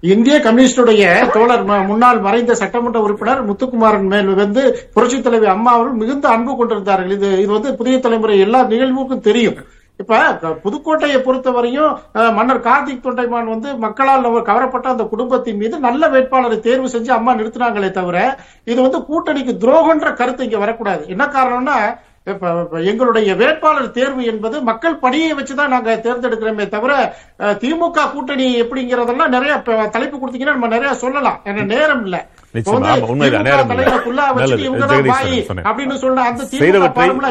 இந்திய 0.02 0.36
கம்யூனிஸ்டுடைய 0.44 1.06
தோழர் 1.34 1.64
முன்னாள் 1.88 2.20
மறைந்த 2.20 2.54
சட்டமன்ற 2.56 3.00
உறுப்பினர் 3.06 3.42
முத்துக்குமாரன் 3.50 4.08
மேல் 4.12 4.30
வந்து 4.44 4.62
புரட்சித் 4.94 5.24
தலைவி 5.24 5.48
அம்மா 5.56 5.72
அவர்கள் 5.72 6.00
மிகுந்த 6.02 6.28
அன்பு 6.36 6.52
கொண்டிருந்தார்கள். 6.56 7.12
இது 7.18 7.32
இது 7.42 7.52
வந்து 7.58 7.76
புதிய 7.76 7.98
தலைமுறை 8.00 8.40
எல்லா 8.40 8.62
நிகழ்வுக்கும் 8.64 9.28
தெரியும். 9.30 9.60
இப்ப 10.02 10.18
புதுக்கோட்டையை 10.64 11.18
பொறுத்தவரையும் 11.24 11.94
மன்னர் 12.38 12.66
கார்த்திக் 12.68 13.06
தொண்டைமான் 13.06 13.54
வந்து 13.54 13.70
மக்களால் 13.86 14.28
அவர் 14.30 14.50
கவரப்பட்ட 14.50 14.88
அந்த 14.94 15.06
குடும்பத்தின் 15.14 15.60
மீது 15.62 15.76
நல்ல 15.88 16.10
வேட்பாளரை 16.14 16.58
தேர்வு 16.68 16.90
செஞ்சு 16.94 17.12
அம்மா 17.18 17.32
நிறுத்தினாங்களே 17.40 17.90
தவிர 17.98 18.18
இது 18.72 18.80
வந்து 18.86 19.02
கூட்டணிக்கு 19.10 19.56
துரோகன்ற 19.66 20.12
கருத்து 20.22 20.48
இங்க 20.48 20.62
வரக்கூடாது. 20.64 21.04
என்ன 21.16 21.26
காரணம்னா 21.36 21.78
எங்களுடைய 22.90 23.30
வேட்பாளர் 23.42 23.94
தேர்வு 24.00 24.24
என்பது 24.32 24.58
மக்கள் 24.72 25.02
பணியை 25.04 25.30
வச்சுதான் 25.38 25.74
நாங்க 25.74 25.92
தேர்ந்தெடுக்கிறோமே 26.06 26.66
தவிர 26.74 26.94
திமுக 27.62 28.10
கூட்டணி 28.16 28.48
எப்படிங்கறதெல்லாம் 28.64 29.34
நிறைய 29.36 29.54
தலைப்பு 29.96 30.18
கொடுத்தீங்கன்னா 30.18 30.56
நம்ம 30.58 30.74
நிறைய 30.76 30.92
சொல்லலாம். 31.06 31.40
ஏன்னா 31.50 31.64
நேரம் 31.76 32.04
இல்லை. 32.08 32.22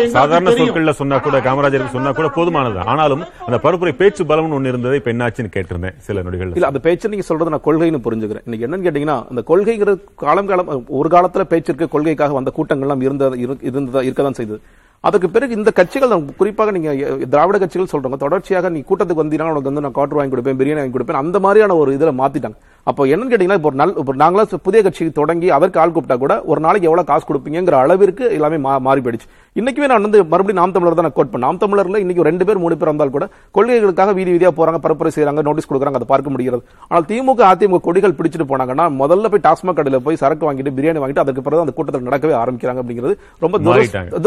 சாதாரண. 0.08 0.50
சொற்கள்ல 0.50 0.90
சொன்னா 0.90 1.18
கூட 1.18 1.38
காமராஜருக்கு 1.38 1.88
சொன்னா 1.88 2.12
கூட 2.12 2.28
போதுமானது. 2.28 2.78
ஆனாலும் 2.84 3.24
அந்த 3.46 3.58
பரப்புரை 3.62 3.92
பேச்சு 3.92 4.24
பலம்னு 4.24 4.54
ஒண்ணு 4.54 4.66
இருந்தது 4.66 4.96
இப்ப 4.96 5.12
என்னாச்சுன்னு 5.12 5.54
கேட்டிருந்தேன் 5.54 5.94
சில 5.98 6.22
நொடிகள் 6.22 6.52
இல்ல 6.52 6.66
அந்த 6.66 6.78
பேச்சு 6.78 7.08
நீங்க 7.08 7.24
சொல்றது 7.24 7.50
நான் 7.50 7.64
கொள்கைன்னு 7.64 8.02
புரிஞ்சுக்கிறேன். 8.02 8.44
இன்னைக்கு 8.44 8.66
என்னன்னு 8.66 8.86
கேட்டீங்கன்னா 8.86 9.28
அந்த 9.28 9.42
கொள்கைங்கிற 9.46 9.94
காலம் 10.16 10.46
காலம் 10.46 10.84
ஒரு 10.88 11.08
காலத்துல 11.08 11.40
பேச்சிற்கு 11.44 11.88
கொள்கைக்காக 11.88 12.32
வந்த 12.32 12.52
கூட்டங்கள்லாம் 12.56 13.02
இருந்த 13.02 13.28
இரு- 13.38 13.62
இருந்ததா 13.62 14.00
இருக்கதான் 14.00 14.32
செய்தது. 14.32 14.60
அதுக்கு 15.05 15.28
பிறகு 15.34 15.53
இந்த 15.59 15.70
கட்சிகள் 15.78 16.12
குறிப்பாக 16.38 16.70
நீங்க 16.76 16.90
திராவிட 17.32 17.57
கட்சிகள் 17.62 17.90
சொல்றாங்க 17.92 18.16
தொடர்ச்சியாக 18.22 18.70
நீ 18.76 18.80
கூட்டத்துக்கு 18.88 19.22
வந்தீங்கன்னா 19.22 19.53
உனக்கு 19.53 19.70
வந்து 19.70 19.84
நான் 19.84 19.96
காற்று 19.99 20.18
வாங்கி 20.18 20.32
கொடுப்பேன் 20.32 20.59
பிரியாணி 20.61 20.80
வாங்கி 20.80 20.96
கொடுப்பேன் 20.96 21.20
அந்த 21.22 21.38
மாதிரியான 21.44 21.76
ஒரு 21.82 21.90
இதுல 21.96 22.12
மாத்திட்டாங்க. 22.20 22.59
அப்போ 22.90 23.03
என்னன்னு 23.12 23.30
கேட்டீங்கன்னா 23.32 23.59
இப்போ 23.61 23.70
ஒரு 23.70 23.78
நல் 23.80 23.94
இப்போ 24.01 24.12
நாங்களா 24.22 24.44
புதிய 24.66 24.80
கட்சி 24.86 25.11
தொடங்கி 25.20 25.49
அதற்கு 25.57 25.80
ஆள் 25.82 25.94
கூப்பிட்டா 25.94 26.16
கூட 26.24 26.34
ஒரு 26.51 26.61
நாளைக்கு 26.66 26.88
எவ்வளவு 26.90 27.11
காசு 27.11 27.24
கொடுப்பீங்கிற 27.30 27.76
அளவிற்கு 27.84 28.24
எல்லாமே 28.38 28.59
மாறி 28.88 29.01
போயிடுச்சு. 29.07 29.28
இன்னைக்குமே 29.59 29.86
நான் 29.90 30.04
வந்து 30.06 30.18
மறுபடியும் 30.32 30.59
நாம் 30.61 30.72
தமிழர் 30.74 30.96
தான் 30.98 31.14
கோட் 31.16 31.30
பண்ண 31.30 31.44
நாம் 31.46 31.61
தமிழர்ல 31.62 32.00
இன்னைக்கு 32.02 32.26
ரெண்டு 32.28 32.44
பேர் 32.48 32.61
மூணு 32.62 32.74
பேர் 32.80 32.90
வந்தால் 32.90 33.12
கூட 33.14 33.24
கொள்கைகளுக்காக 33.56 34.12
வீதி 34.18 34.30
வீதியா 34.34 34.50
போறாங்க 34.59 34.78
பரப்புரை 34.84 35.11
செய்றாங்க 35.14 35.42
நோட்டீஸ் 35.46 35.68
கொடுக்குறாங்க 35.70 35.98
அதை 36.00 36.09
பார்க்க 36.12 36.32
முடிகிறது. 36.34 36.61
ஆனால் 36.90 37.06
திமுக 37.11 37.42
அதிமுக 37.52 37.80
கொடிகள் 37.86 38.14
பிடிச்சிட்டு 38.18 38.46
போனாங்கன்னா 38.50 38.86
முதல்ல 39.00 39.30
போய் 39.32 39.42
டாஸ்மாக் 39.46 39.78
கடையில 39.78 40.00
போய் 40.06 40.20
சரக்கு 40.22 40.46
வாங்கிட்டு 40.48 40.74
பிரியாணி 40.76 41.00
வாங்கிட்டு 41.02 41.22
அதுக்கு 41.24 41.44
பிறகு 41.46 41.64
அந்த 41.64 41.74
கூட்டத்தில் 41.78 42.09
நடக்கவே 42.09 42.34
ஆரம்பிக்கிறாங்க 42.42 42.82
அப்படிங்கிறது 42.82 43.14
ரொம்ப. 43.44 43.56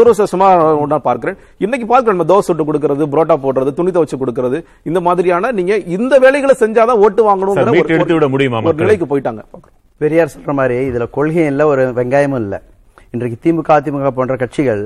துரதிருஷ்டமா 0.00 0.48
ஒண்ணா 0.84 0.98
பார்க்கிறேன். 1.08 1.38
இன்னைக்கு 1.66 1.86
பார்க்கிறேன் 1.92 2.16
நம்ம 2.16 2.28
தோசை 2.32 2.46
சுட்டு 2.48 2.66
கொடுக்கறது 2.70 3.06
புரோட்டா 3.14 3.36
போடுறது 3.46 3.72
துணி 3.78 3.92
துவச்சு 3.96 4.18
கொடுக்கறது 4.22 4.60
இந்த 4.90 5.02
மாதிரியான 5.08 5.52
நீங்க 5.60 5.76
இந்த 5.98 6.14
வேலைகளை 6.26 6.56
செஞ்சாதான் 6.64 7.00
ஓட்டு 7.06 7.22
மீட்டு 7.76 7.94
ஒரு-? 8.72 8.84
நிலைக்கு 8.84 9.08
போயிட்டாங்க. 9.12 9.42
பெரியார் 10.00 10.34
சொல்ற 10.34 10.52
மாதிரி 10.60 10.76
இதுல 10.90 11.06
கொள்கையும் 11.18 11.50
இல்ல 11.52 11.62
ஒரு 11.72 11.82
வெங்காயமும் 12.00 12.42
இல்ல. 12.44 12.54
இன்றைக்கு 13.14 13.38
திமுக 13.44 13.70
அதிமுக 13.78 14.10
போன்ற 14.18 14.34
கட்சிகள் 14.42 14.82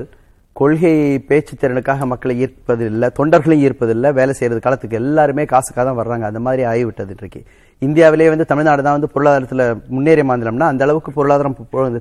கொள்கை 0.59 0.91
பேச்சு 1.29 1.53
திறனுக்காக 1.61 2.05
மக்களை 2.11 2.33
ஈர்ப்பது 2.43 2.85
தொண்டர்களையும் 3.17 3.63
ஈர்ப்பது 3.67 3.93
வேலை 4.19 4.33
செய்யறது 4.37 4.59
காலத்துக்கு 4.65 4.99
எல்லாருமே 5.01 5.43
காசுக்காக 5.53 5.83
தான் 5.87 5.97
வர்றாங்க. 5.99 6.25
அந்த 6.31 6.39
மாதிரி 6.45 6.63
ஆகிவிட்டது 6.71 7.13
இன்றைக்கு. 7.15 7.41
இந்தியாவிலேயே 7.81 8.29
வந்து 8.33 8.45
தமிழ்நாடு 8.51 8.81
தான் 8.85 8.95
வந்து 8.97 9.09
பொருளாதாரத்தில் 9.15 9.63
முன்னேறிய 9.95 10.25
மாநிலம்னா 10.29 10.67
அந்த 10.73 10.83
அளவுக்கு 10.85 11.11
பொருளாதாரம் 11.17 11.55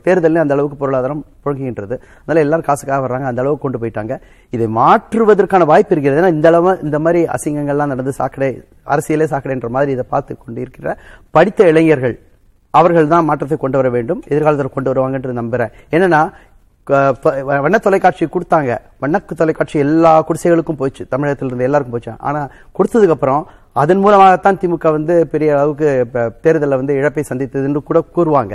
தேர்தலில் 0.07 0.43
அந்த 0.45 0.55
அளவுக்கு 0.57 0.79
பொருளாதாரம் 0.83 1.21
புழங்குகின்றது. 1.45 1.97
அதனால 2.23 2.45
எல்லாரும் 2.45 2.69
காசுக்காக 2.69 3.01
வர்றாங்க 3.07 3.29
அந்த 3.33 3.43
அளவுக்கு 3.45 3.65
கொண்டு 3.67 3.81
போயிட்டாங்க. 3.83 4.17
இதை 4.53 4.69
மாற்றுவதற்கான 4.81 5.67
வாய்ப்பு 5.73 5.95
இருக்கிறது. 5.97 6.21
ஏன்னா 6.23 6.33
இந்த 6.39 6.49
அளவு 6.53 6.73
இந்த 6.87 7.01
மாதிரி 7.07 7.23
அசிங்கங்கள்லாம் 7.37 7.93
நடந்து 7.95 8.15
சாக்கடை 8.21 8.51
அரசியலே 8.95 9.29
சாக்கடைன்ற 9.35 9.71
மாதிரி 9.77 9.93
இதை 9.99 10.07
பார்த்து 10.15 10.39
கொண்டு 10.47 10.61
இருக்கிற 10.67 10.97
படித்த 11.37 11.69
இளைஞர்கள் 11.73 12.17
அவர்கள் 12.75 13.13
தான் 13.15 13.27
மாற்றத்தை 13.29 13.57
கொண்டு 13.61 13.79
வர 13.81 13.89
வேண்டும் 13.95 14.21
எதிர்காலத்தில் 14.33 14.75
கொண்டு 14.75 14.91
வருவாங்கன்ற 14.93 15.33
நம்புறேன். 15.39 15.73
என்னன்னா 15.97 16.23
வண்ண 17.63 17.77
தொலைக்காட்சி 17.85 18.25
கொடுத்தாங்க. 18.27 18.73
வண்ண 19.03 19.17
தொலைக்காட்சி 19.41 19.77
எல்லா 19.85 20.13
குடிசைகளுக்கும் 20.29 20.81
போச்சு 20.81 21.03
தமிழகத்தில் 21.13 21.49
இருந்து 21.49 21.69
எல்லாருக்கும் 21.69 21.97
போச்சு 21.97 22.13
ஆனா 22.29 22.41
கொடுத்ததுக்கு 22.79 23.17
அப்புறம் 23.17 23.43
அதன் 23.83 24.03
மூலமாகத்தான் 24.05 24.61
திமுக 24.61 24.93
வந்து 24.97 25.15
பெரிய 25.33 25.51
அளவுக்கு 25.57 25.89
தேர்தலில் 26.45 26.81
வந்து 26.81 26.97
இழப்பை 27.01 27.25
சந்தித்ததுன்னு 27.31 27.83
கூட 27.91 28.01
கூறுவாங்க. 28.17 28.55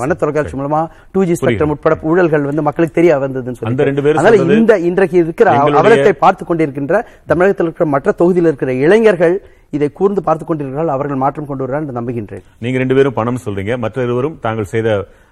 வண்ண 0.00 0.14
தொலைக்காட்சி 0.14 0.56
மூலமா 0.56 0.80
டூ 1.12 1.20
ஜி 1.24 1.34
ஸ்பெக்ட்ரம் 1.40 1.70
உட்பட 1.74 1.94
ஊழல்கள் 2.08 2.48
வந்து 2.48 2.62
மக்களுக்கு 2.66 2.98
தெரிய 2.98 3.12
வந்ததுன்னு 3.22 3.58
சொல்லி 3.58 4.10
அதனால 4.16 4.34
இந்த 4.56 4.74
இன்றைக்கு 4.88 5.16
இருக்கிற 5.24 5.48
அவலத்தை 5.80 6.12
பார்த்து 6.24 6.44
கொண்டிருக்கின்ற 6.44 6.96
தமிழகத்தில் 7.26 7.66
இருக்கிற 7.66 7.86
மற்ற 7.94 8.12
தொகுதியில் 8.20 8.50
இருக்கிற 8.50 8.72
இளைஞர்கள் 8.86 9.36
இதை 9.72 9.88
கூர்ந்து 9.92 10.20
பார்த்து 10.22 10.44
கொண்டிருக்கிறார்கள் 10.44 10.94
அவர்கள் 10.94 11.22
மாற்றம் 11.22 11.46
கொண்டு 11.46 11.62
வருவார்கள் 11.62 11.84
என்று 11.84 11.98
நம்புகின்றேன். 11.98 12.44
நீங்க 12.58 12.78
ரெண்டு 12.78 12.96
பேரும் 12.98 13.16
பணம் 13.18 13.42
சொல்றீங்க 13.44 13.74
மற்ற 13.78 14.06
இருவரும் 14.06 14.38
தாங்கள் 14.40 14.72
செய்த 14.72 14.88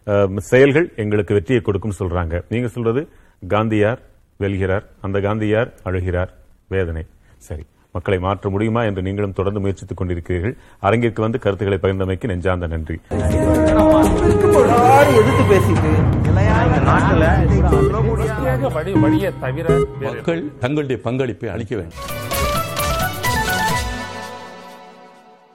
அஹ், 0.07 0.29
செயல்கள் 0.49 0.87
எங்களுக்கு 0.97 1.37
வெற்றியை 1.37 1.63
கொடுக்கும் 1.63 1.99
சொல்றாங்க. 1.99 2.35
நீங்க 2.49 2.69
சொல்றது 2.69 3.01
காந்தியார் 3.49 4.01
வெல்கிறார் 4.41 4.85
அந்த 5.01 5.19
காந்தியார் 5.21 5.71
அழுகிறார் 5.85 6.31
வேதனை. 6.71 7.03
சரி 7.43 7.65
மக்களை 7.95 8.19
மாற்ற 8.19 8.51
முடியுமா 8.51 8.81
என்று 8.85 9.03
நீங்களும் 9.03 9.35
தொடர்ந்து 9.35 9.61
முயற்சித்துக் 9.61 10.01
கொண்டிருக்கிறீர்கள். 10.01 10.55
அரங்கிற்கு 10.83 11.21
வந்து 11.25 11.39
கருத்துக்களை 11.39 11.79
பகிர்ந்தமைக்கு 11.79 12.31
நெஞ்சார்ந்த 12.33 12.69
நன்றி. 12.69 12.97
இருக்கும்போது 14.25 14.71
எதிர்த்து 15.21 15.45
பேசிட்டு 15.51 15.93
மக்கள் 20.01 20.43
தங்களுடைய 20.61 20.99
பங்களிப்பை 21.01 21.49
அளிக்க 21.55 21.75
வேண்டும். 21.77 22.05